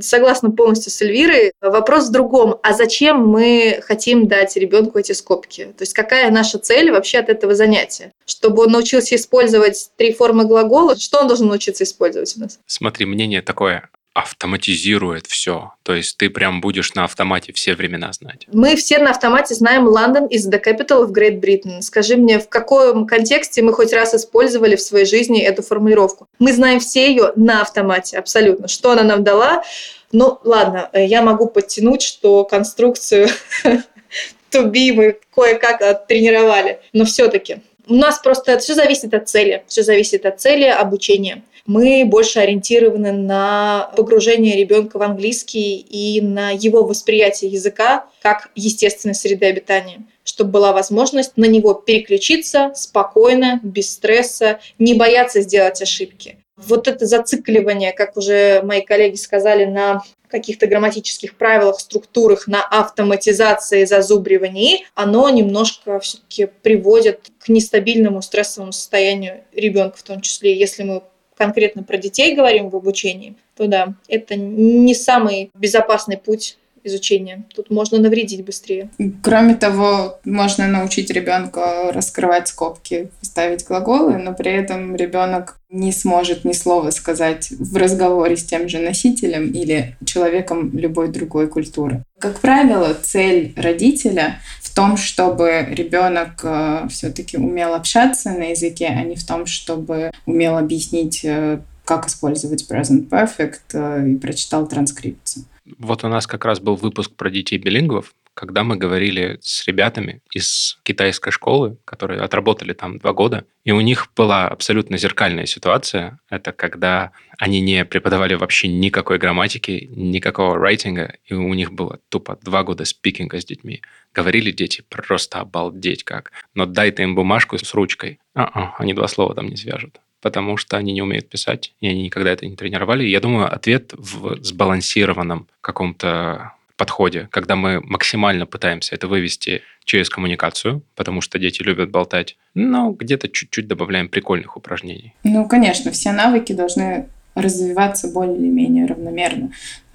Согласна 0.00 0.50
полностью 0.50 0.92
с 0.92 1.00
Эльвирой. 1.00 1.52
Вопрос 1.62 2.08
в 2.08 2.12
другом. 2.12 2.56
А 2.62 2.74
зачем 2.74 3.26
мы 3.26 3.80
хотим 3.82 4.28
дать 4.28 4.54
ребенку 4.56 4.98
эти 4.98 5.12
скобки? 5.12 5.72
То 5.76 5.82
есть 5.82 5.94
какая 5.94 6.30
наша 6.30 6.58
цель 6.58 6.90
вообще 6.90 7.18
от 7.18 7.30
этого 7.30 7.54
занятия? 7.54 8.12
Чтобы 8.26 8.64
он 8.64 8.72
научился 8.72 9.16
использовать 9.16 9.90
три 9.96 10.12
формы 10.12 10.44
глагола? 10.44 10.96
Что 10.96 11.20
он 11.20 11.28
должен 11.28 11.46
научиться 11.46 11.84
использовать 11.84 12.36
у 12.36 12.40
нас? 12.40 12.58
Смотри, 12.66 13.06
мнение 13.06 13.40
такое 13.40 13.88
автоматизирует 14.12 15.26
все. 15.26 15.72
То 15.84 15.94
есть 15.94 16.16
ты 16.16 16.30
прям 16.30 16.60
будешь 16.60 16.94
на 16.94 17.04
автомате 17.04 17.52
все 17.52 17.74
времена 17.74 18.12
знать. 18.12 18.46
Мы 18.52 18.74
все 18.76 18.98
на 18.98 19.10
автомате 19.10 19.54
знаем 19.54 19.86
London 19.88 20.28
is 20.28 20.50
the 20.50 20.62
capital 20.62 21.06
of 21.06 21.12
Great 21.12 21.40
Britain. 21.40 21.80
Скажи 21.80 22.16
мне, 22.16 22.40
в 22.40 22.48
каком 22.48 23.06
контексте 23.06 23.62
мы 23.62 23.72
хоть 23.72 23.92
раз 23.92 24.14
использовали 24.14 24.74
в 24.74 24.80
своей 24.80 25.06
жизни 25.06 25.40
эту 25.40 25.62
формулировку? 25.62 26.28
Мы 26.38 26.52
знаем 26.52 26.80
все 26.80 27.08
ее 27.08 27.32
на 27.36 27.62
автомате, 27.62 28.18
абсолютно. 28.18 28.66
Что 28.66 28.90
она 28.90 29.04
нам 29.04 29.22
дала? 29.22 29.62
Ну, 30.10 30.40
ладно, 30.42 30.90
я 30.92 31.22
могу 31.22 31.46
подтянуть, 31.46 32.02
что 32.02 32.44
конструкцию 32.44 33.28
to 33.64 34.70
be 34.70 34.92
мы 34.92 35.18
кое-как 35.32 36.08
тренировали. 36.08 36.80
Но 36.92 37.04
все-таки 37.04 37.58
у 37.86 37.94
нас 37.94 38.18
просто 38.18 38.58
все 38.58 38.74
зависит 38.74 39.14
от 39.14 39.28
цели. 39.28 39.62
Все 39.68 39.84
зависит 39.84 40.26
от 40.26 40.40
цели 40.40 40.64
обучения 40.64 41.42
мы 41.66 42.04
больше 42.06 42.40
ориентированы 42.40 43.12
на 43.12 43.90
погружение 43.96 44.56
ребенка 44.56 44.98
в 44.98 45.02
английский 45.02 45.76
и 45.76 46.20
на 46.20 46.50
его 46.50 46.84
восприятие 46.84 47.50
языка 47.50 48.06
как 48.22 48.50
естественной 48.54 49.14
среды 49.14 49.46
обитания 49.46 50.04
чтобы 50.22 50.50
была 50.50 50.72
возможность 50.72 51.36
на 51.36 51.46
него 51.46 51.74
переключиться 51.74 52.72
спокойно, 52.74 53.58
без 53.62 53.90
стресса, 53.90 54.60
не 54.78 54.94
бояться 54.94 55.40
сделать 55.40 55.82
ошибки. 55.82 56.38
Вот 56.56 56.88
это 56.88 57.06
зацикливание, 57.06 57.92
как 57.92 58.16
уже 58.16 58.62
мои 58.62 58.82
коллеги 58.82 59.16
сказали, 59.16 59.64
на 59.64 60.02
каких-то 60.28 60.66
грамматических 60.66 61.36
правилах, 61.36 61.80
структурах, 61.80 62.46
на 62.46 62.62
автоматизации, 62.62 63.84
зазубривании, 63.84 64.86
оно 64.94 65.28
немножко 65.30 65.98
все-таки 65.98 66.46
приводит 66.46 67.30
к 67.40 67.48
нестабильному 67.48 68.22
стрессовому 68.22 68.72
состоянию 68.72 69.42
ребенка, 69.52 69.96
в 69.96 70.02
том 70.02 70.20
числе, 70.20 70.56
если 70.56 70.84
мы 70.84 71.02
конкретно 71.40 71.82
про 71.82 71.96
детей 71.96 72.34
говорим 72.34 72.68
в 72.68 72.76
обучении, 72.76 73.34
то 73.56 73.66
да, 73.66 73.94
это 74.08 74.36
не 74.36 74.94
самый 74.94 75.50
безопасный 75.54 76.18
путь 76.18 76.58
изучения. 76.84 77.44
Тут 77.54 77.70
можно 77.70 77.98
навредить 77.98 78.44
быстрее. 78.44 78.90
Кроме 79.22 79.54
того, 79.54 80.18
можно 80.24 80.66
научить 80.66 81.10
ребенка 81.10 81.92
раскрывать 81.92 82.48
скобки, 82.48 83.10
ставить 83.22 83.64
глаголы, 83.64 84.16
но 84.18 84.32
при 84.34 84.52
этом 84.52 84.96
ребенок 84.96 85.58
не 85.70 85.92
сможет 85.92 86.44
ни 86.44 86.52
слова 86.52 86.90
сказать 86.90 87.50
в 87.50 87.76
разговоре 87.76 88.36
с 88.36 88.44
тем 88.44 88.68
же 88.68 88.78
носителем 88.78 89.50
или 89.50 89.96
человеком 90.04 90.76
любой 90.76 91.08
другой 91.08 91.48
культуры. 91.48 92.04
Как 92.18 92.40
правило, 92.40 92.94
цель 93.00 93.52
родителя 93.56 94.40
в 94.62 94.74
том, 94.74 94.96
чтобы 94.96 95.66
ребенок 95.70 96.40
э, 96.42 96.86
все-таки 96.90 97.36
умел 97.36 97.74
общаться 97.74 98.30
на 98.30 98.50
языке, 98.50 98.86
а 98.86 99.02
не 99.04 99.16
в 99.16 99.24
том, 99.24 99.46
чтобы 99.46 100.10
умел 100.26 100.56
объяснить, 100.56 101.24
э, 101.24 101.60
как 101.84 102.06
использовать 102.06 102.66
present 102.70 103.08
perfect 103.08 103.60
э, 103.72 104.10
и 104.10 104.16
прочитал 104.16 104.66
транскрипцию. 104.66 105.44
Вот 105.78 106.04
у 106.04 106.08
нас 106.08 106.26
как 106.26 106.44
раз 106.44 106.60
был 106.60 106.76
выпуск 106.76 107.12
про 107.16 107.30
детей 107.30 107.58
билингвов, 107.58 108.14
когда 108.34 108.64
мы 108.64 108.76
говорили 108.76 109.38
с 109.42 109.66
ребятами 109.66 110.22
из 110.32 110.78
китайской 110.82 111.30
школы, 111.30 111.76
которые 111.84 112.20
отработали 112.20 112.72
там 112.72 112.98
два 112.98 113.12
года, 113.12 113.44
и 113.64 113.72
у 113.72 113.80
них 113.80 114.08
была 114.16 114.48
абсолютно 114.48 114.96
зеркальная 114.96 115.46
ситуация. 115.46 116.20
Это 116.30 116.52
когда 116.52 117.10
они 117.38 117.60
не 117.60 117.84
преподавали 117.84 118.34
вообще 118.34 118.68
никакой 118.68 119.18
грамматики, 119.18 119.90
никакого 119.94 120.56
райтинга, 120.58 121.16
и 121.24 121.34
у 121.34 121.52
них 121.54 121.72
было 121.72 122.00
тупо 122.08 122.38
два 122.42 122.62
года 122.62 122.84
спикинга 122.84 123.40
с 123.40 123.44
детьми. 123.44 123.82
Говорили 124.14 124.52
дети 124.52 124.84
просто 124.88 125.40
обалдеть 125.40 126.04
как. 126.04 126.32
Но 126.54 126.66
дай 126.66 126.92
ты 126.92 127.02
им 127.02 127.14
бумажку 127.14 127.58
с 127.58 127.74
ручкой, 127.74 128.20
а-а, 128.34 128.74
они 128.78 128.94
два 128.94 129.08
слова 129.08 129.34
там 129.34 129.48
не 129.48 129.56
свяжут 129.56 130.00
потому 130.20 130.56
что 130.56 130.76
они 130.76 130.92
не 130.92 131.02
умеют 131.02 131.28
писать, 131.28 131.74
и 131.80 131.88
они 131.88 132.02
никогда 132.02 132.30
это 132.30 132.46
не 132.46 132.56
тренировали. 132.56 133.04
Я 133.04 133.20
думаю, 133.20 133.52
ответ 133.52 133.92
в 133.96 134.42
сбалансированном 134.42 135.48
каком-то 135.60 136.52
подходе, 136.76 137.28
когда 137.30 137.56
мы 137.56 137.80
максимально 137.82 138.46
пытаемся 138.46 138.94
это 138.94 139.06
вывести 139.06 139.60
через 139.84 140.08
коммуникацию, 140.08 140.82
потому 140.96 141.20
что 141.20 141.38
дети 141.38 141.62
любят 141.62 141.90
болтать, 141.90 142.38
но 142.54 142.92
где-то 142.92 143.28
чуть-чуть 143.28 143.68
добавляем 143.68 144.08
прикольных 144.08 144.56
упражнений. 144.56 145.14
Ну, 145.22 145.46
конечно, 145.46 145.90
все 145.90 146.12
навыки 146.12 146.54
должны 146.54 147.08
развиваться 147.34 148.08
более 148.08 148.36
или 148.36 148.48
менее 148.48 148.86
равномерно. 148.86 149.50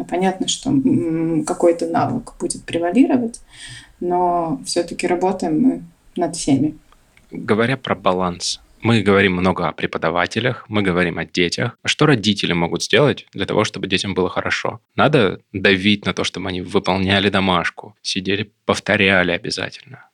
Понятно, 0.09 0.47
что 0.47 0.71
какой-то 1.45 1.87
навык 1.87 2.35
будет 2.39 2.63
превалировать, 2.65 3.41
но 3.99 4.61
все-таки 4.65 5.07
работаем 5.07 5.59
мы 5.59 5.83
над 6.15 6.35
всеми. 6.35 6.77
Говоря 7.31 7.77
про 7.77 7.95
баланс, 7.95 8.61
мы 8.85 9.01
говорим 9.01 9.33
много 9.33 9.67
о 9.67 9.71
преподавателях, 9.71 10.65
мы 10.69 10.83
говорим 10.83 11.17
о 11.17 11.25
детях. 11.25 11.75
А 11.81 11.87
что 11.87 12.05
родители 12.05 12.53
могут 12.53 12.83
сделать 12.83 13.25
для 13.33 13.47
того, 13.47 13.63
чтобы 13.63 13.87
детям 13.87 14.13
было 14.13 14.29
хорошо? 14.29 14.79
Надо 14.95 15.39
давить 15.51 16.05
на 16.05 16.13
то, 16.13 16.23
чтобы 16.23 16.49
они 16.49 16.61
выполняли 16.61 17.29
домашку, 17.29 17.95
сидели, 18.03 18.53
повторяли 18.65 19.31
обязательно. 19.31 20.05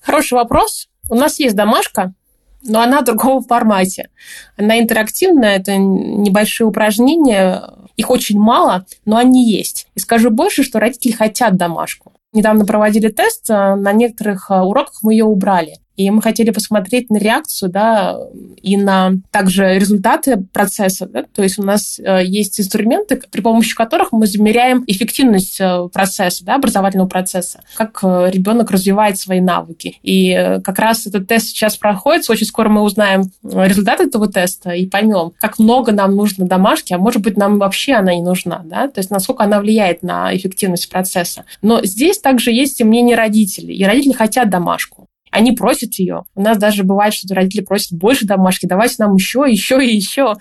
Хороший 0.00 0.34
вопрос. 0.34 0.88
У 1.10 1.14
нас 1.14 1.38
есть 1.40 1.54
домашка, 1.54 2.14
но 2.62 2.80
она 2.80 3.02
в 3.02 3.04
другом 3.04 3.42
формате. 3.42 4.08
Она 4.56 4.78
интерактивная, 4.80 5.58
это 5.58 5.76
небольшие 5.76 6.66
упражнения, 6.66 7.70
их 7.98 8.08
очень 8.08 8.38
мало, 8.38 8.86
но 9.04 9.18
они 9.18 9.46
есть. 9.46 9.88
И 9.94 10.00
скажу 10.00 10.30
больше, 10.30 10.62
что 10.62 10.80
родители 10.80 11.12
хотят 11.12 11.56
домашку. 11.56 12.14
Недавно 12.32 12.64
проводили 12.64 13.08
тест, 13.08 13.50
э, 13.50 13.74
на 13.74 13.92
некоторых 13.92 14.50
э, 14.50 14.58
уроках 14.60 15.00
мы 15.02 15.12
ее 15.12 15.24
убрали. 15.24 15.80
И 15.98 16.08
мы 16.10 16.22
хотели 16.22 16.50
посмотреть 16.50 17.10
на 17.10 17.16
реакцию, 17.16 17.70
да, 17.72 18.16
и 18.62 18.76
на 18.76 19.14
также 19.32 19.78
результаты 19.78 20.36
процесса. 20.36 21.06
Да? 21.06 21.24
То 21.34 21.42
есть 21.42 21.58
у 21.58 21.64
нас 21.64 21.98
э, 21.98 22.24
есть 22.24 22.60
инструменты, 22.60 23.20
при 23.30 23.40
помощи 23.40 23.74
которых 23.74 24.12
мы 24.12 24.28
замеряем 24.28 24.84
эффективность 24.86 25.60
э, 25.60 25.88
процесса, 25.92 26.44
да, 26.44 26.54
образовательного 26.54 27.08
процесса, 27.08 27.62
как 27.74 27.98
э, 28.04 28.30
ребенок 28.32 28.70
развивает 28.70 29.18
свои 29.18 29.40
навыки. 29.40 29.98
И 30.04 30.60
как 30.62 30.78
раз 30.78 31.08
этот 31.08 31.26
тест 31.26 31.48
сейчас 31.48 31.76
проходит, 31.76 32.30
очень 32.30 32.46
скоро 32.46 32.68
мы 32.68 32.82
узнаем 32.82 33.32
результаты 33.42 34.04
этого 34.04 34.28
теста 34.28 34.70
и 34.70 34.86
поймем, 34.86 35.32
как 35.40 35.58
много 35.58 35.90
нам 35.90 36.14
нужно 36.14 36.46
домашки, 36.46 36.92
а 36.92 36.98
может 36.98 37.22
быть, 37.22 37.36
нам 37.36 37.58
вообще 37.58 37.94
она 37.94 38.14
не 38.14 38.22
нужна, 38.22 38.62
да, 38.64 38.86
то 38.86 39.00
есть 39.00 39.10
насколько 39.10 39.42
она 39.42 39.58
влияет 39.58 40.04
на 40.04 40.34
эффективность 40.36 40.88
процесса. 40.88 41.44
Но 41.60 41.84
здесь 41.84 42.20
также 42.20 42.52
есть 42.52 42.80
и 42.80 42.84
мнение 42.84 43.16
родителей, 43.16 43.74
и 43.74 43.84
родители 43.84 44.12
хотят 44.12 44.48
домашку. 44.48 45.08
Они 45.30 45.52
просят 45.52 45.94
ее. 45.94 46.24
У 46.34 46.42
нас 46.42 46.58
даже 46.58 46.84
бывает, 46.84 47.14
что 47.14 47.34
родители 47.34 47.62
просят 47.62 47.92
больше 47.92 48.26
домашки, 48.26 48.66
давайте 48.66 48.96
нам 48.98 49.14
еще, 49.16 49.44
еще 49.48 49.84
и 49.84 49.94
еще. 49.94 50.34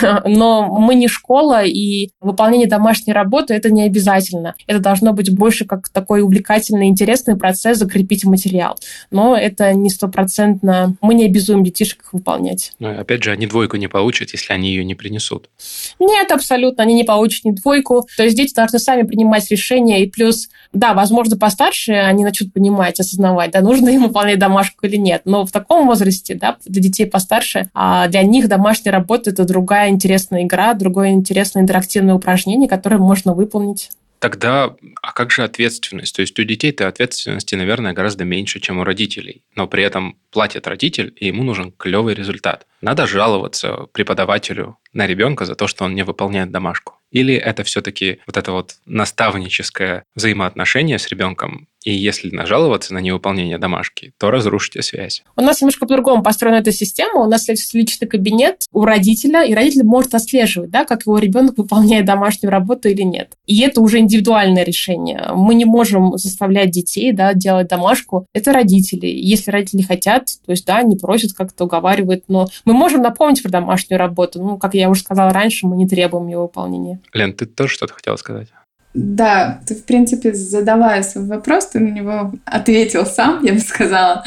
Но 0.24 0.66
мы 0.66 0.94
не 0.94 1.08
школа, 1.08 1.64
и 1.64 2.10
выполнение 2.20 2.68
домашней 2.68 3.12
работы 3.12 3.54
это 3.54 3.70
не 3.70 3.82
обязательно. 3.82 4.54
Это 4.66 4.80
должно 4.80 5.12
быть 5.12 5.34
больше 5.34 5.64
как 5.64 5.88
такой 5.88 6.22
увлекательный, 6.22 6.88
интересный 6.88 7.36
процесс 7.36 7.78
закрепить 7.78 8.24
материал. 8.24 8.76
Но 9.10 9.36
это 9.36 9.72
не 9.74 9.90
стопроцентно. 9.90 10.96
Мы 11.00 11.14
не 11.14 11.26
обязуем 11.26 11.64
детишек 11.64 12.02
их 12.02 12.12
выполнять. 12.12 12.72
Но 12.78 12.90
опять 13.00 13.22
же, 13.22 13.30
они 13.30 13.46
двойку 13.46 13.76
не 13.76 13.88
получат, 13.88 14.30
если 14.32 14.52
они 14.52 14.70
ее 14.70 14.84
не 14.84 14.94
принесут. 14.94 15.50
Нет, 15.98 16.30
абсолютно. 16.30 16.82
Они 16.82 16.94
не 16.94 17.04
получат 17.04 17.44
ни 17.44 17.50
двойку. 17.50 18.06
То 18.16 18.24
есть 18.24 18.36
дети 18.36 18.54
должны 18.54 18.78
сами 18.78 19.02
принимать 19.02 19.50
решения. 19.50 20.02
И 20.02 20.10
плюс, 20.10 20.48
да, 20.72 20.94
возможно, 20.94 21.36
постарше 21.36 21.92
они 21.92 22.24
начнут 22.24 22.52
понимать, 22.52 23.00
осознавать, 23.00 23.50
да, 23.50 23.60
нужно 23.60 23.88
им 23.88 24.04
выполнять 24.04 24.21
выполнять 24.22 24.38
домашку 24.38 24.86
или 24.86 24.96
нет. 24.96 25.22
Но 25.24 25.44
в 25.44 25.50
таком 25.50 25.86
возрасте, 25.86 26.34
да, 26.34 26.56
для 26.64 26.82
детей 26.82 27.06
постарше, 27.06 27.70
а 27.74 28.08
для 28.08 28.22
них 28.22 28.48
домашняя 28.48 28.92
работа– 28.92 29.30
это 29.32 29.44
другая 29.44 29.90
интересная 29.90 30.44
игра, 30.44 30.74
другое 30.74 31.10
интересное 31.10 31.62
интерактивное 31.62 32.14
упражнение, 32.14 32.68
которое 32.68 32.98
можно 32.98 33.34
выполнить. 33.34 33.90
Тогда, 34.20 34.76
а 35.02 35.12
как 35.12 35.32
же 35.32 35.42
ответственность? 35.42 36.14
То 36.14 36.22
есть 36.22 36.38
у 36.38 36.44
детей-то 36.44 36.86
ответственности, 36.86 37.56
наверное, 37.56 37.92
гораздо 37.92 38.24
меньше, 38.24 38.60
чем 38.60 38.78
у 38.78 38.84
родителей. 38.84 39.42
Но 39.56 39.66
при 39.66 39.82
этом 39.82 40.16
платит 40.30 40.68
родитель, 40.68 41.12
и 41.16 41.26
ему 41.26 41.42
нужен 41.42 41.72
клевый 41.72 42.14
результат. 42.14 42.68
Надо 42.80 43.08
жаловаться 43.08 43.88
преподавателю 43.92 44.76
на 44.92 45.08
ребенка 45.08 45.44
за 45.44 45.56
то, 45.56 45.66
что 45.66 45.84
он 45.84 45.96
не 45.96 46.04
выполняет 46.04 46.52
домашку. 46.52 46.94
Или 47.10 47.34
это 47.34 47.64
все-таки 47.64 48.20
вот 48.26 48.36
это 48.36 48.52
вот 48.52 48.76
наставническое 48.86 50.04
взаимоотношение 50.14 51.00
с 51.00 51.08
ребенком, 51.08 51.66
и 51.84 51.92
если 51.92 52.30
нажаловаться 52.30 52.94
на 52.94 52.98
невыполнение 52.98 53.58
домашки, 53.58 54.12
то 54.18 54.30
разрушите 54.30 54.82
связь. 54.82 55.22
У 55.36 55.42
нас 55.42 55.60
немножко 55.60 55.86
по-другому 55.86 56.22
построена 56.22 56.56
эта 56.56 56.72
система. 56.72 57.22
У 57.24 57.28
нас 57.28 57.48
есть 57.48 57.74
личный 57.74 58.08
кабинет 58.08 58.66
у 58.72 58.84
родителя, 58.84 59.44
и 59.44 59.54
родитель 59.54 59.84
может 59.84 60.14
отслеживать, 60.14 60.70
да, 60.70 60.84
как 60.84 61.02
его 61.02 61.18
ребенок 61.18 61.58
выполняет 61.58 62.04
домашнюю 62.04 62.50
работу 62.50 62.88
или 62.88 63.02
нет. 63.02 63.32
И 63.46 63.60
это 63.62 63.80
уже 63.80 63.98
индивидуальное 63.98 64.64
решение. 64.64 65.30
Мы 65.34 65.54
не 65.54 65.64
можем 65.64 66.16
заставлять 66.16 66.70
детей 66.70 67.12
да, 67.12 67.34
делать 67.34 67.68
домашку. 67.68 68.26
Это 68.32 68.52
родители. 68.52 69.06
Если 69.06 69.50
родители 69.50 69.82
хотят, 69.82 70.26
то 70.44 70.52
есть, 70.52 70.66
да, 70.66 70.78
они 70.78 70.96
просят, 70.96 71.32
как-то 71.32 71.64
уговаривают, 71.64 72.24
но 72.28 72.48
мы 72.64 72.72
можем 72.72 73.02
напомнить 73.02 73.42
про 73.42 73.50
домашнюю 73.50 73.98
работу. 73.98 74.40
Ну, 74.42 74.58
как 74.58 74.74
я 74.74 74.88
уже 74.88 75.02
сказала 75.02 75.32
раньше, 75.32 75.66
мы 75.66 75.76
не 75.76 75.88
требуем 75.88 76.28
ее 76.28 76.38
выполнения. 76.38 77.00
Лен, 77.12 77.32
ты 77.32 77.46
тоже 77.46 77.74
что-то 77.74 77.94
хотела 77.94 78.16
сказать? 78.16 78.48
Да, 78.94 79.60
ты, 79.66 79.74
в 79.74 79.84
принципе, 79.84 80.34
задавая 80.34 81.02
свой 81.02 81.24
вопрос, 81.24 81.68
ты 81.68 81.80
на 81.80 81.88
него 81.88 82.32
ответил 82.44 83.06
сам, 83.06 83.42
я 83.42 83.54
бы 83.54 83.60
сказала. 83.60 84.22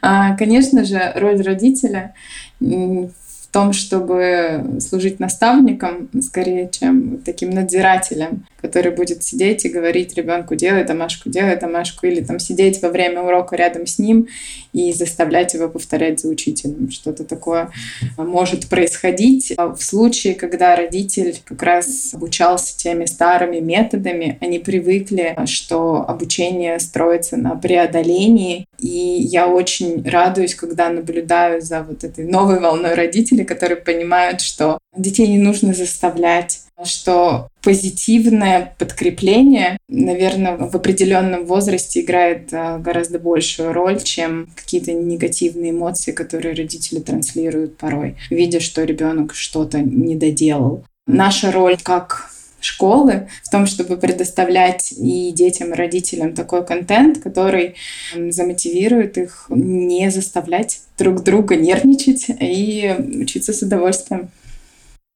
А, 0.00 0.36
конечно 0.36 0.84
же, 0.84 1.12
роль 1.14 1.40
родителя 1.40 2.14
в 2.58 3.21
том, 3.52 3.72
чтобы 3.72 4.78
служить 4.80 5.20
наставником, 5.20 6.08
скорее, 6.20 6.68
чем 6.70 7.18
таким 7.18 7.50
надзирателем 7.50 8.44
который 8.62 8.92
будет 8.92 9.24
сидеть 9.24 9.64
и 9.64 9.68
говорить 9.68 10.14
ребенку 10.14 10.54
делай 10.54 10.84
домашку, 10.84 11.28
делай 11.28 11.58
домашку, 11.58 12.06
или 12.06 12.20
там 12.20 12.38
сидеть 12.38 12.80
во 12.80 12.88
время 12.88 13.20
урока 13.20 13.56
рядом 13.56 13.86
с 13.86 13.98
ним 13.98 14.28
и 14.72 14.92
заставлять 14.92 15.52
его 15.52 15.68
повторять 15.68 16.20
за 16.20 16.28
учителем. 16.28 16.90
Что-то 16.90 17.24
такое 17.24 17.70
может 18.16 18.68
происходить. 18.68 19.52
А 19.56 19.74
в 19.74 19.82
случае, 19.82 20.34
когда 20.34 20.76
родитель 20.76 21.36
как 21.44 21.62
раз 21.62 22.14
обучался 22.14 22.78
теми 22.78 23.04
старыми 23.06 23.58
методами, 23.58 24.38
они 24.40 24.60
привыкли, 24.60 25.36
что 25.46 26.04
обучение 26.08 26.78
строится 26.78 27.36
на 27.36 27.56
преодолении, 27.56 28.66
и 28.78 28.88
я 28.88 29.48
очень 29.48 30.08
радуюсь, 30.08 30.54
когда 30.54 30.88
наблюдаю 30.88 31.60
за 31.60 31.82
вот 31.82 32.04
этой 32.04 32.24
новой 32.26 32.60
волной 32.60 32.94
родителей, 32.94 33.41
которые 33.44 33.76
понимают, 33.76 34.40
что 34.40 34.78
детей 34.96 35.28
не 35.28 35.38
нужно 35.38 35.74
заставлять, 35.74 36.60
что 36.84 37.48
позитивное 37.62 38.74
подкрепление, 38.78 39.76
наверное, 39.88 40.56
в 40.56 40.74
определенном 40.74 41.46
возрасте 41.46 42.00
играет 42.00 42.52
а, 42.52 42.78
гораздо 42.78 43.18
большую 43.18 43.72
роль, 43.72 44.02
чем 44.02 44.48
какие-то 44.56 44.92
негативные 44.92 45.70
эмоции, 45.70 46.12
которые 46.12 46.54
родители 46.54 46.98
транслируют 46.98 47.76
порой, 47.76 48.16
видя, 48.30 48.60
что 48.60 48.82
ребенок 48.84 49.34
что-то 49.34 49.78
не 49.78 50.16
доделал. 50.16 50.84
Наша 51.06 51.52
роль 51.52 51.76
как 51.82 52.30
школы 52.64 53.28
в 53.42 53.50
том, 53.50 53.66
чтобы 53.66 53.96
предоставлять 53.96 54.92
и 54.92 55.32
детям, 55.32 55.72
и 55.72 55.76
родителям 55.76 56.34
такой 56.34 56.64
контент, 56.64 57.22
который 57.22 57.76
замотивирует 58.14 59.18
их 59.18 59.46
не 59.48 60.10
заставлять 60.10 60.80
друг 60.98 61.22
друга 61.22 61.56
нервничать 61.56 62.26
и 62.28 62.94
учиться 63.20 63.52
с 63.52 63.62
удовольствием. 63.62 64.30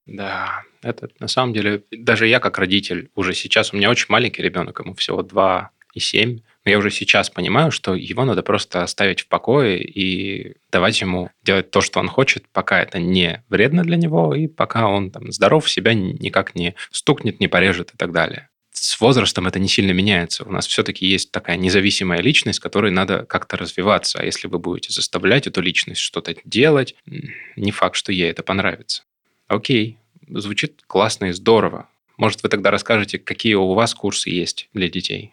Да, 0.05 0.63
это 0.81 1.09
на 1.19 1.27
самом 1.27 1.53
деле, 1.53 1.83
даже 1.91 2.27
я 2.27 2.39
как 2.39 2.57
родитель 2.57 3.09
уже 3.15 3.33
сейчас, 3.33 3.73
у 3.73 3.77
меня 3.77 3.89
очень 3.89 4.07
маленький 4.09 4.41
ребенок, 4.41 4.79
ему 4.79 4.93
всего 4.93 5.21
2 5.21 5.69
и 5.93 5.99
7, 5.99 6.39
но 6.67 6.71
я 6.71 6.79
уже 6.79 6.91
сейчас 6.91 7.29
понимаю, 7.29 7.71
что 7.71 7.95
его 7.95 8.25
надо 8.25 8.43
просто 8.43 8.83
оставить 8.83 9.21
в 9.21 9.29
покое 9.29 9.81
и 9.81 10.57
давать 10.69 10.99
ему 10.99 11.29
делать 11.41 11.71
то, 11.71 11.79
что 11.79 12.01
он 12.01 12.09
хочет, 12.09 12.43
пока 12.51 12.81
это 12.81 12.99
не 12.99 13.41
вредно 13.47 13.83
для 13.83 13.95
него, 13.95 14.35
и 14.35 14.47
пока 14.47 14.89
он 14.89 15.09
там 15.09 15.31
здоров, 15.31 15.69
себя 15.69 15.93
никак 15.93 16.55
не 16.55 16.75
стукнет, 16.91 17.39
не 17.39 17.47
порежет 17.47 17.93
и 17.93 17.97
так 17.97 18.11
далее. 18.11 18.49
С 18.71 18.99
возрастом 18.99 19.47
это 19.47 19.59
не 19.59 19.69
сильно 19.69 19.93
меняется. 19.93 20.43
У 20.43 20.51
нас 20.51 20.67
все-таки 20.67 21.05
есть 21.05 21.31
такая 21.31 21.55
независимая 21.55 22.19
личность, 22.19 22.59
которой 22.59 22.91
надо 22.91 23.23
как-то 23.23 23.55
развиваться. 23.55 24.19
А 24.19 24.25
если 24.25 24.49
вы 24.49 24.59
будете 24.59 24.91
заставлять 24.91 25.47
эту 25.47 25.61
личность 25.61 26.01
что-то 26.01 26.35
делать, 26.43 26.95
не 27.55 27.71
факт, 27.71 27.95
что 27.95 28.11
ей 28.11 28.29
это 28.29 28.43
понравится. 28.43 29.03
Окей, 29.47 29.99
звучит 30.27 30.81
классно 30.85 31.27
и 31.27 31.31
здорово. 31.31 31.87
Может, 32.17 32.43
вы 32.43 32.49
тогда 32.49 32.71
расскажете, 32.71 33.19
какие 33.19 33.53
у 33.53 33.73
вас 33.73 33.95
курсы 33.95 34.29
есть 34.31 34.67
для 34.73 34.89
детей? 34.89 35.31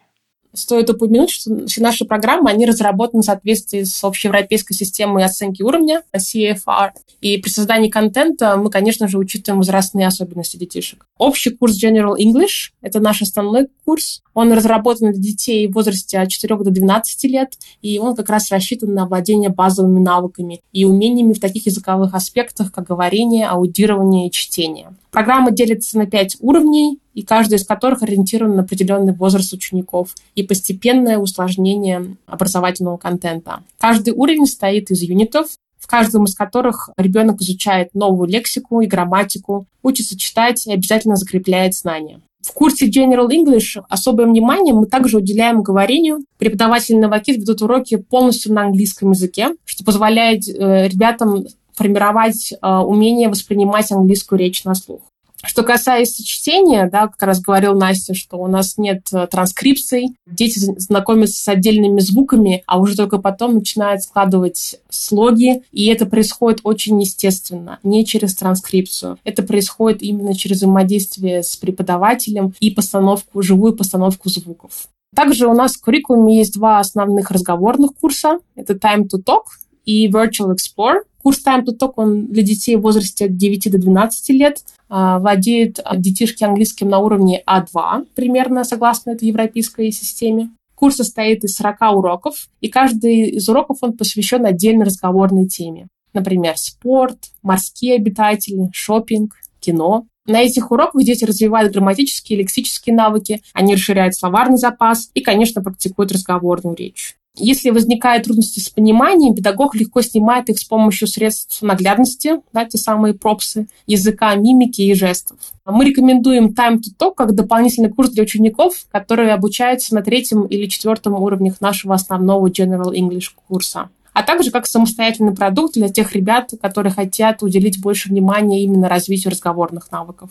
Стоит 0.55 0.89
упомянуть, 0.89 1.29
что 1.29 1.67
все 1.67 1.81
наши 1.81 2.05
программы, 2.05 2.49
они 2.49 2.65
разработаны 2.65 3.21
в 3.21 3.25
соответствии 3.25 3.83
с 3.83 4.03
общеевропейской 4.03 4.75
системой 4.75 5.23
оценки 5.23 5.61
уровня 5.61 6.03
CFR. 6.15 6.91
И 7.21 7.37
при 7.37 7.49
создании 7.49 7.89
контента 7.89 8.55
мы, 8.57 8.69
конечно 8.69 9.07
же, 9.07 9.17
учитываем 9.17 9.59
возрастные 9.59 10.07
особенности 10.07 10.57
детишек. 10.57 11.05
Общий 11.17 11.51
курс 11.51 11.81
General 11.81 12.15
English– 12.17 12.71
это 12.81 12.99
наш 12.99 13.21
основной 13.21 13.67
курс. 13.85 14.21
Он 14.33 14.51
разработан 14.51 15.11
для 15.11 15.21
детей 15.21 15.67
в 15.67 15.73
возрасте 15.73 16.19
от 16.19 16.29
4 16.29 16.55
до 16.57 16.69
12 16.71 17.23
лет, 17.25 17.53
и 17.81 17.99
он 17.99 18.15
как 18.15 18.29
раз 18.29 18.51
рассчитан 18.51 18.93
на 18.93 19.05
владение 19.05 19.49
базовыми 19.49 19.99
навыками 19.99 20.61
и 20.71 20.85
умениями 20.85 21.33
в 21.33 21.39
таких 21.39 21.65
языковых 21.65 22.13
аспектах, 22.13 22.71
как 22.71 22.87
говорение, 22.87 23.47
аудирование 23.47 24.27
и 24.27 24.31
чтение. 24.31 24.93
Программа 25.15 25.51
делится 25.51 25.97
на 25.97 26.07
пять 26.07 26.35
уровней, 26.41 26.99
и 27.13 27.23
каждый 27.23 27.53
из 27.53 27.65
которых 27.65 28.03
ориентирован 28.03 28.57
на 28.57 28.63
определенный 28.63 29.13
возраст 29.13 29.53
учеников 29.53 30.13
и 30.35 30.43
постепенное 30.43 31.17
усложнение 31.17 32.17
образовательного 32.25 32.97
контента. 32.97 33.63
Каждый 33.79 34.13
уровень 34.13 34.45
состоит 34.45 34.91
из 34.91 35.01
юнитов, 35.03 35.47
в 35.79 35.87
каждом 35.87 36.25
из 36.25 36.35
которых 36.35 36.89
ребенок 36.97 37.41
изучает 37.41 37.95
новую 37.95 38.27
лексику 38.27 38.81
и 38.81 38.87
грамматику, 38.87 39.65
учится 39.83 40.17
читать 40.17 40.67
и 40.67 40.73
обязательно 40.73 41.15
закрепляет 41.15 41.75
знания. 41.75 42.19
В 42.45 42.51
курсе 42.51 42.89
General 42.89 43.29
English 43.29 43.81
особое 43.87 44.25
внимание 44.25 44.73
мы 44.73 44.85
также 44.85 45.19
уделяем 45.19 45.63
говорению. 45.63 46.25
Преподаватели 46.37 46.97
Новакит 46.97 47.37
ведут 47.37 47.61
уроки 47.61 47.95
полностью 47.95 48.53
на 48.53 48.63
английском 48.63 49.11
языке, 49.11 49.55
что 49.63 49.85
позволяет 49.85 50.45
э, 50.49 50.89
ребятам 50.89 51.45
формировать 51.75 52.53
э, 52.53 52.67
умение 52.67 53.29
воспринимать 53.29 53.91
английскую 53.91 54.39
речь 54.39 54.63
на 54.63 54.75
слух. 54.75 55.01
Что 55.45 55.63
касается 55.63 56.23
чтения, 56.25 56.89
да, 56.89 57.07
как 57.07 57.21
раз 57.21 57.39
говорил 57.39 57.75
Настя, 57.75 58.15
что 58.15 58.37
у 58.37 58.47
нас 58.47 58.77
нет 58.77 59.07
э, 59.13 59.27
транскрипций, 59.27 60.15
дети 60.25 60.57
знакомятся 60.57 61.41
с 61.41 61.47
отдельными 61.47 61.99
звуками, 61.99 62.63
а 62.65 62.79
уже 62.79 62.95
только 62.95 63.19
потом 63.19 63.55
начинают 63.55 64.01
складывать 64.01 64.79
слоги, 64.89 65.61
и 65.71 65.85
это 65.87 66.05
происходит 66.07 66.61
очень 66.63 66.99
естественно, 66.99 67.79
не 67.83 68.05
через 68.05 68.33
транскрипцию. 68.35 69.19
Это 69.23 69.43
происходит 69.43 70.01
именно 70.01 70.33
через 70.33 70.57
взаимодействие 70.57 71.43
с 71.43 71.55
преподавателем 71.57 72.53
и 72.59 72.71
постановку, 72.71 73.41
живую 73.41 73.75
постановку 73.75 74.29
звуков. 74.29 74.87
Также 75.15 75.47
у 75.47 75.53
нас 75.53 75.75
в 75.75 75.81
куррикулуме 75.81 76.37
есть 76.37 76.53
два 76.55 76.79
основных 76.79 77.31
разговорных 77.31 77.91
курса. 77.95 78.39
Это 78.55 78.73
Time 78.73 79.03
to 79.03 79.23
Talk 79.23 79.43
и 79.85 80.07
Virtual 80.09 80.55
Explore. 80.55 81.01
Курс 81.21 81.41
Time 81.45 81.63
to 81.65 81.77
Talk, 81.77 81.93
он 81.95 82.27
для 82.27 82.43
детей 82.43 82.75
в 82.75 82.81
возрасте 82.81 83.25
от 83.25 83.37
9 83.37 83.71
до 83.71 83.77
12 83.79 84.29
лет. 84.29 84.63
А, 84.89 85.19
владеют 85.19 85.79
детишки 85.95 86.43
английским 86.43 86.89
на 86.89 86.99
уровне 86.99 87.41
А2, 87.47 88.07
примерно 88.13 88.63
согласно 88.63 89.11
этой 89.11 89.27
европейской 89.27 89.91
системе. 89.91 90.51
Курс 90.75 90.97
состоит 90.97 91.43
из 91.43 91.55
40 91.55 91.95
уроков, 91.95 92.49
и 92.61 92.67
каждый 92.67 93.29
из 93.29 93.47
уроков 93.49 93.77
он 93.81 93.93
посвящен 93.93 94.45
отдельной 94.45 94.85
разговорной 94.85 95.47
теме. 95.47 95.87
Например, 96.13 96.53
спорт, 96.57 97.17
морские 97.41 97.95
обитатели, 97.95 98.69
шопинг, 98.73 99.35
кино. 99.59 100.05
На 100.27 100.41
этих 100.41 100.71
уроках 100.71 101.03
дети 101.03 101.25
развивают 101.25 101.73
грамматические 101.73 102.37
и 102.37 102.41
лексические 102.41 102.95
навыки, 102.95 103.41
они 103.53 103.75
расширяют 103.75 104.15
словарный 104.15 104.57
запас 104.57 105.09
и, 105.13 105.21
конечно, 105.21 105.61
практикуют 105.61 106.11
разговорную 106.11 106.75
речь. 106.75 107.15
Если 107.37 107.69
возникают 107.69 108.23
трудности 108.23 108.59
с 108.59 108.69
пониманием, 108.69 109.35
педагог 109.35 109.75
легко 109.75 110.01
снимает 110.01 110.49
их 110.49 110.57
с 110.57 110.63
помощью 110.63 111.07
средств 111.07 111.61
наглядности, 111.61 112.41
да, 112.53 112.65
те 112.65 112.77
самые 112.77 113.13
пропсы, 113.13 113.67
языка, 113.85 114.33
мимики 114.35 114.81
и 114.81 114.93
жестов. 114.93 115.37
Мы 115.65 115.85
рекомендуем 115.85 116.47
Time 116.47 116.77
to 116.77 116.95
Talk 116.97 117.15
как 117.17 117.35
дополнительный 117.35 117.89
курс 117.89 118.11
для 118.11 118.23
учеников, 118.23 118.75
которые 118.91 119.33
обучаются 119.33 119.95
на 119.95 120.01
третьем 120.01 120.45
или 120.45 120.67
четвертом 120.67 121.15
уровнях 121.15 121.59
нашего 121.59 121.95
основного 121.95 122.47
General 122.47 122.93
English 122.93 123.31
курса 123.47 123.89
а 124.15 124.23
также 124.23 124.49
как 124.49 124.65
самостоятельный 124.65 125.35
продукт 125.35 125.73
для 125.73 125.89
тех 125.89 126.13
ребят, 126.13 126.53
которые 126.61 126.93
хотят 126.93 127.43
уделить 127.43 127.81
больше 127.81 128.07
внимания 128.07 128.63
именно 128.63 128.87
развитию 128.87 129.31
разговорных 129.31 129.91
навыков. 129.91 130.29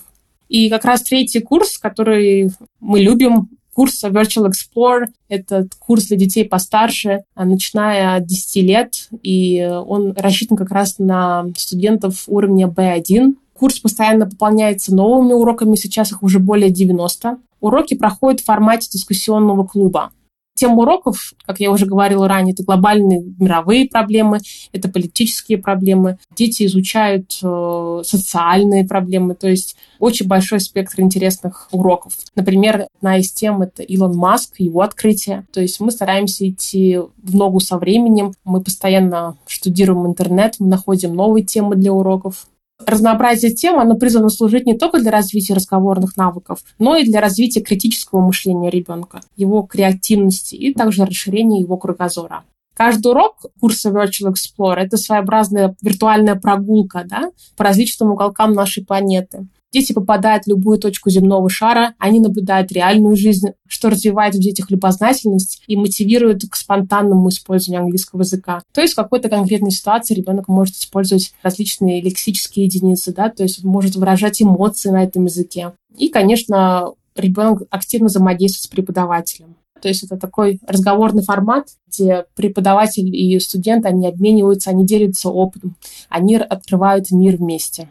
И 0.48 0.70
как 0.70 0.86
раз 0.86 1.02
третий 1.02 1.40
курс, 1.40 1.76
который 1.76 2.50
мы 2.80 3.00
любим, 3.00 3.50
курс 3.74 4.02
Virtual 4.04 4.50
Explore. 4.50 5.06
Это 5.28 5.68
курс 5.78 6.06
для 6.06 6.16
детей 6.16 6.44
постарше, 6.44 7.24
а, 7.34 7.44
начиная 7.44 8.16
от 8.16 8.26
10 8.26 8.62
лет, 8.62 9.08
и 9.22 9.62
он 9.64 10.14
рассчитан 10.16 10.56
как 10.56 10.70
раз 10.70 10.98
на 10.98 11.46
студентов 11.56 12.24
уровня 12.26 12.68
B1. 12.68 13.34
Курс 13.52 13.78
постоянно 13.78 14.26
пополняется 14.26 14.94
новыми 14.94 15.32
уроками, 15.32 15.76
сейчас 15.76 16.12
их 16.12 16.22
уже 16.22 16.38
более 16.38 16.70
90. 16.70 17.38
Уроки 17.60 17.94
проходят 17.94 18.40
в 18.40 18.44
формате 18.44 18.88
дискуссионного 18.92 19.64
клуба. 19.64 20.10
Тем 20.54 20.78
уроков, 20.78 21.32
как 21.46 21.58
я 21.58 21.70
уже 21.70 21.84
говорила 21.84 22.28
ранее, 22.28 22.52
это 22.52 22.62
глобальные 22.62 23.24
мировые 23.40 23.88
проблемы, 23.88 24.38
это 24.72 24.88
политические 24.88 25.58
проблемы. 25.58 26.18
Дети 26.36 26.64
изучают 26.66 27.38
э, 27.42 28.02
социальные 28.04 28.86
проблемы, 28.86 29.34
то 29.34 29.48
есть 29.48 29.76
очень 29.98 30.28
большой 30.28 30.60
спектр 30.60 31.00
интересных 31.00 31.68
уроков. 31.72 32.14
Например, 32.36 32.86
одна 32.98 33.18
из 33.18 33.32
тем— 33.32 33.62
это 33.62 33.82
Илон 33.82 34.16
Маск, 34.16 34.54
его 34.58 34.82
открытие. 34.82 35.44
То 35.52 35.60
есть 35.60 35.80
мы 35.80 35.90
стараемся 35.90 36.48
идти 36.48 37.00
в 37.16 37.34
ногу 37.34 37.58
со 37.58 37.76
временем, 37.76 38.32
мы 38.44 38.60
постоянно 38.60 39.36
штудируем 39.46 40.06
интернет, 40.06 40.56
мы 40.60 40.68
находим 40.68 41.14
новые 41.14 41.44
темы 41.44 41.74
для 41.74 41.92
уроков. 41.92 42.46
Разнообразие 42.84 43.52
тем, 43.52 43.78
оно 43.78 43.96
призвано 43.96 44.28
служить 44.28 44.66
не 44.66 44.76
только 44.76 44.98
для 44.98 45.10
развития 45.10 45.54
разговорных 45.54 46.16
навыков, 46.16 46.60
но 46.78 46.96
и 46.96 47.04
для 47.04 47.20
развития 47.20 47.60
критического 47.60 48.20
мышления 48.20 48.70
ребенка, 48.70 49.20
его 49.36 49.62
креативности 49.62 50.56
и 50.56 50.74
также 50.74 51.04
расширения 51.04 51.60
его 51.60 51.76
кругозора. 51.76 52.42
Каждый 52.74 53.12
урок 53.12 53.36
курса 53.60 53.90
Virtual 53.90 54.34
Explorer— 54.34 54.74
это 54.78 54.96
своеобразная 54.96 55.76
виртуальная 55.80 56.34
прогулка 56.34 57.04
да, 57.04 57.30
по 57.56 57.62
различным 57.62 58.10
уголкам 58.10 58.52
нашей 58.52 58.84
планеты. 58.84 59.46
Дети 59.74 59.92
попадают 59.92 60.44
в 60.44 60.48
любую 60.48 60.78
точку 60.78 61.10
земного 61.10 61.50
шара, 61.50 61.94
они 61.98 62.20
наблюдают 62.20 62.70
реальную 62.70 63.16
жизнь, 63.16 63.48
что 63.66 63.90
развивает 63.90 64.36
в 64.36 64.38
детях 64.38 64.70
любознательность 64.70 65.64
и 65.66 65.76
мотивирует 65.76 66.42
к 66.48 66.54
спонтанному 66.54 67.28
использованию 67.28 67.82
английского 67.82 68.20
языка. 68.20 68.62
То 68.72 68.80
есть 68.80 68.92
в 68.92 68.96
какой-то 68.96 69.28
конкретной 69.28 69.72
ситуации 69.72 70.14
ребенок 70.14 70.46
может 70.46 70.76
использовать 70.76 71.34
различные 71.42 72.00
лексические 72.00 72.66
единицы, 72.66 73.12
да, 73.12 73.30
то 73.30 73.42
есть 73.42 73.64
может 73.64 73.96
выражать 73.96 74.40
эмоции 74.40 74.90
на 74.90 75.02
этом 75.02 75.24
языке. 75.24 75.72
И, 75.98 76.06
конечно, 76.06 76.92
ребенок 77.16 77.64
активно 77.68 78.06
взаимодействует 78.06 78.62
с 78.62 78.68
преподавателем. 78.68 79.56
То 79.82 79.88
есть 79.88 80.04
это 80.04 80.16
такой 80.16 80.60
разговорный 80.68 81.24
формат, 81.24 81.66
где 81.88 82.26
преподаватель 82.36 83.12
и 83.12 83.40
студент, 83.40 83.86
они 83.86 84.06
обмениваются, 84.06 84.70
они 84.70 84.86
делятся 84.86 85.30
опытом, 85.30 85.74
они 86.08 86.36
открывают 86.36 87.10
мир 87.10 87.38
вместе. 87.38 87.88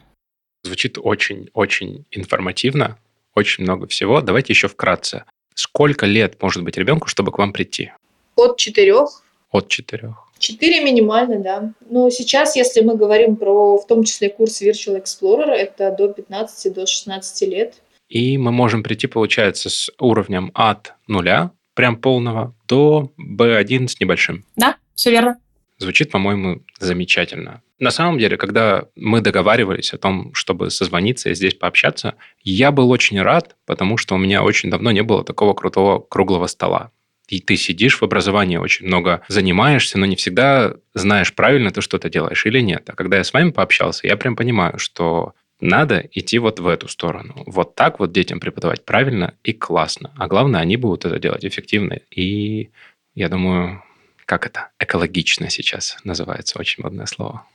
Звучит 0.64 0.98
очень-очень 1.02 2.06
информативно, 2.12 2.98
очень 3.36 3.64
много 3.64 3.88
всего. 3.88 4.22
Давайте 4.22 4.54
еще 4.54 4.68
вкратце. 4.68 5.26
Сколько 5.56 6.06
лет 6.06 6.42
может 6.42 6.64
быть 6.64 6.78
ребенку, 6.78 7.08
чтобы 7.08 7.32
к 7.32 7.38
вам 7.38 7.54
прийти? 7.54 7.92
От 8.36 8.58
четырех. 8.58 9.24
От 9.52 9.68
четырех. 9.68 10.16
Четыре 10.40 10.84
минимально, 10.84 11.40
да. 11.40 11.74
Но 11.90 12.10
сейчас, 12.10 12.56
если 12.56 12.82
мы 12.82 12.98
говорим 12.98 13.36
про, 13.36 13.78
в 13.78 13.88
том 13.88 14.04
числе, 14.04 14.30
курс 14.30 14.62
Virtual 14.62 15.02
Explorer, 15.02 15.52
это 15.52 15.96
до 15.98 16.10
15, 16.10 16.74
до 16.74 16.86
16 16.86 17.48
лет. 17.50 17.76
И 18.10 18.38
мы 18.38 18.52
можем 18.52 18.84
прийти, 18.84 19.08
получается, 19.08 19.70
с 19.70 19.90
уровнем 20.00 20.52
от 20.54 20.94
нуля, 21.08 21.52
прям 21.76 21.98
полного, 21.98 22.54
до 22.68 23.12
B1 23.18 23.88
с 23.88 24.00
небольшим. 24.00 24.46
Да, 24.56 24.78
все 24.96 25.12
верно. 25.12 25.40
Звучит, 25.84 26.12
по-моему, 26.12 26.62
замечательно. 26.80 27.62
На 27.78 27.92
самом 27.92 28.18
деле, 28.18 28.38
когда 28.38 28.86
мы 28.96 29.20
договаривались 29.20 29.94
о 29.94 29.98
том, 29.98 30.34
чтобы 30.34 30.70
созвониться 30.70 31.30
и 31.30 31.36
здесь 31.36 31.56
пообщаться, 31.56 32.16
я 32.42 32.72
был 32.72 32.90
очень 32.90 33.22
рад, 33.22 33.58
потому 33.66 33.98
что 33.98 34.16
у 34.16 34.18
меня 34.18 34.44
очень 34.44 34.70
давно 34.70 34.92
не 34.92 35.04
было 35.04 35.26
такого 35.26 35.54
крутого 35.54 36.00
круглого 36.00 36.48
стола. 36.48 36.92
И 37.28 37.42
ты 37.42 37.58
сидишь 37.58 38.00
в 38.00 38.04
образовании, 38.04 38.56
очень 38.56 38.86
много 38.86 39.24
занимаешься, 39.28 39.98
но 40.00 40.06
не 40.06 40.16
всегда 40.16 40.76
знаешь, 40.94 41.34
правильно 41.34 41.70
ты 41.70 41.82
что-то 41.82 42.10
делаешь 42.10 42.46
или 42.46 42.62
нет. 42.62 42.90
А 42.90 42.96
когда 42.96 43.18
я 43.18 43.26
с 43.26 43.34
вами 43.34 43.52
пообщался, 43.52 44.08
я 44.08 44.16
прям 44.16 44.38
понимаю, 44.38 44.80
что 44.80 45.34
надо 45.60 46.08
идти 46.14 46.40
вот 46.40 46.62
в 46.62 46.68
эту 46.68 46.88
сторону. 46.88 47.44
Вот 47.46 47.76
так 47.76 48.00
вот 48.00 48.14
детям 48.14 48.40
преподавать 48.40 48.86
правильно 48.86 49.34
и 49.44 49.52
классно. 49.52 50.14
А 50.18 50.28
главное, 50.28 50.62
они 50.62 50.78
будут 50.78 51.04
это 51.04 51.20
делать 51.20 51.44
эффективно. 51.44 52.00
И 52.10 52.70
я 53.16 53.28
думаю, 53.28 53.84
как 54.26 54.46
это? 54.46 54.70
Экологично 54.80 55.50
сейчас 55.50 55.98
называется, 56.04 56.60
очень 56.60 56.84
модное 56.84 57.06
слово. 57.06 57.46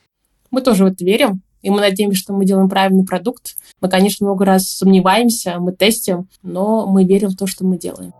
Мы 0.51 0.61
тоже 0.61 0.83
в 0.83 0.87
это 0.87 1.03
верим, 1.05 1.41
и 1.61 1.69
мы 1.69 1.79
надеемся, 1.79 2.19
что 2.19 2.33
мы 2.33 2.45
делаем 2.45 2.69
правильный 2.69 3.05
продукт. 3.05 3.55
Мы, 3.81 3.89
конечно, 3.89 4.25
много 4.25 4.45
раз 4.45 4.69
сомневаемся, 4.69 5.59
мы 5.59 5.73
тестим, 5.73 6.27
но 6.41 6.87
мы 6.87 7.05
верим 7.05 7.29
в 7.29 7.35
то, 7.35 7.47
что 7.47 7.65
мы 7.65 7.77
делаем. 7.77 8.13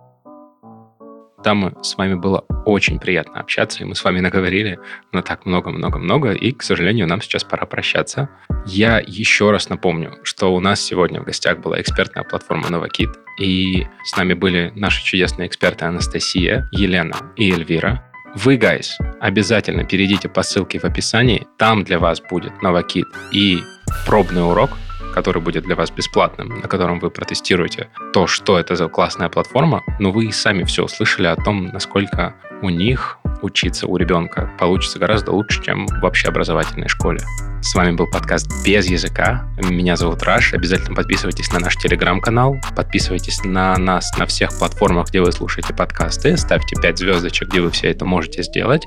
Там 1.44 1.82
с 1.82 1.96
вами 1.96 2.16
было 2.16 2.44
очень 2.66 3.00
приятно 3.00 3.40
общаться, 3.40 3.82
и 3.82 3.86
мы 3.86 3.96
с 3.96 4.04
вами 4.04 4.20
наговорили 4.20 4.78
на 5.14 5.22
так 5.22 5.46
много-много-много, 5.46 6.34
и, 6.34 6.52
к 6.52 6.62
сожалению, 6.64 7.08
нам 7.08 7.22
сейчас 7.22 7.46
пора 7.46 7.66
прощаться. 7.66 8.30
Я 8.66 9.00
еще 9.00 9.52
раз 9.52 9.70
напомню, 9.70 10.18
что 10.24 10.54
у 10.54 10.60
нас 10.60 10.82
сегодня 10.82 11.22
в 11.22 11.24
гостях 11.26 11.60
была 11.60 11.80
экспертная 11.80 12.26
платформа 12.26 12.68
Novakit, 12.68 13.14
и 13.40 13.88
с 14.04 14.18
нами 14.18 14.34
были 14.34 14.74
наши 14.76 15.02
чудесные 15.04 15.48
эксперты 15.48 15.86
Анастасия, 15.86 16.68
Елена 16.74 17.16
и 17.38 17.52
Эльвира. 17.52 18.09
Вы, 18.36 18.58
guys, 18.58 18.92
обязательно 19.20 19.84
перейдите 19.84 20.30
по 20.30 20.44
ссылке 20.44 20.80
в 20.80 20.86
описании. 20.86 21.48
Там 21.58 21.84
для 21.84 22.00
вас 22.00 22.22
будет 22.22 22.54
Novakit 22.64 23.08
и 23.32 23.60
пробный 24.06 24.48
урок, 24.48 24.72
который 25.14 25.42
будет 25.42 25.64
для 25.64 25.76
вас 25.76 25.92
бесплатным, 25.92 26.60
на 26.60 26.68
котором 26.68 27.00
вы 27.00 27.10
протестируете 27.10 27.90
то, 28.14 28.28
что 28.28 28.60
это 28.60 28.76
за 28.76 28.88
классная 28.88 29.30
платформа, 29.30 29.84
но 30.00 30.12
вы 30.12 30.26
и 30.26 30.32
сами 30.32 30.64
все 30.64 30.86
услышали 30.86 31.28
о 31.28 31.36
том, 31.36 31.68
насколько 31.68 32.36
у 32.62 32.70
них 32.70 33.20
учиться 33.42 33.88
у 33.88 33.96
ребенка 33.98 34.52
получится 34.60 35.00
гораздо 35.00 35.32
лучше, 35.32 35.64
чем 35.64 35.88
в 35.88 36.04
общеобразовательной 36.04 36.90
школе. 36.90 37.20
С 37.62 37.76
вами 37.76 37.96
был 37.96 38.08
подкаст 38.08 38.50
«Без 38.66 38.88
языка». 38.88 39.46
Меня 39.70 39.96
зовут 39.96 40.24
Раш. 40.24 40.54
Обязательно 40.54 40.96
подписывайтесь 40.96 41.52
на 41.52 41.60
наш 41.60 41.76
телеграм-канал, 41.76 42.58
подписывайтесь 42.76 43.44
на 43.44 43.78
нас 43.78 44.18
на 44.18 44.26
всех 44.26 44.58
платформах, 44.58 45.10
где 45.10 45.22
вы 45.22 45.32
слушаете 45.32 45.74
подкасты, 45.74 46.38
ставьте 46.38 46.76
5 46.82 46.98
звездочек, 46.98 47.50
где 47.50 47.62
вы 47.62 47.72
все 47.72 47.92
это 47.92 48.06
можете 48.06 48.44
сделать. 48.44 48.86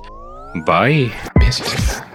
Бай! 0.67 1.13
Без 1.37 1.61
языка. 1.61 2.12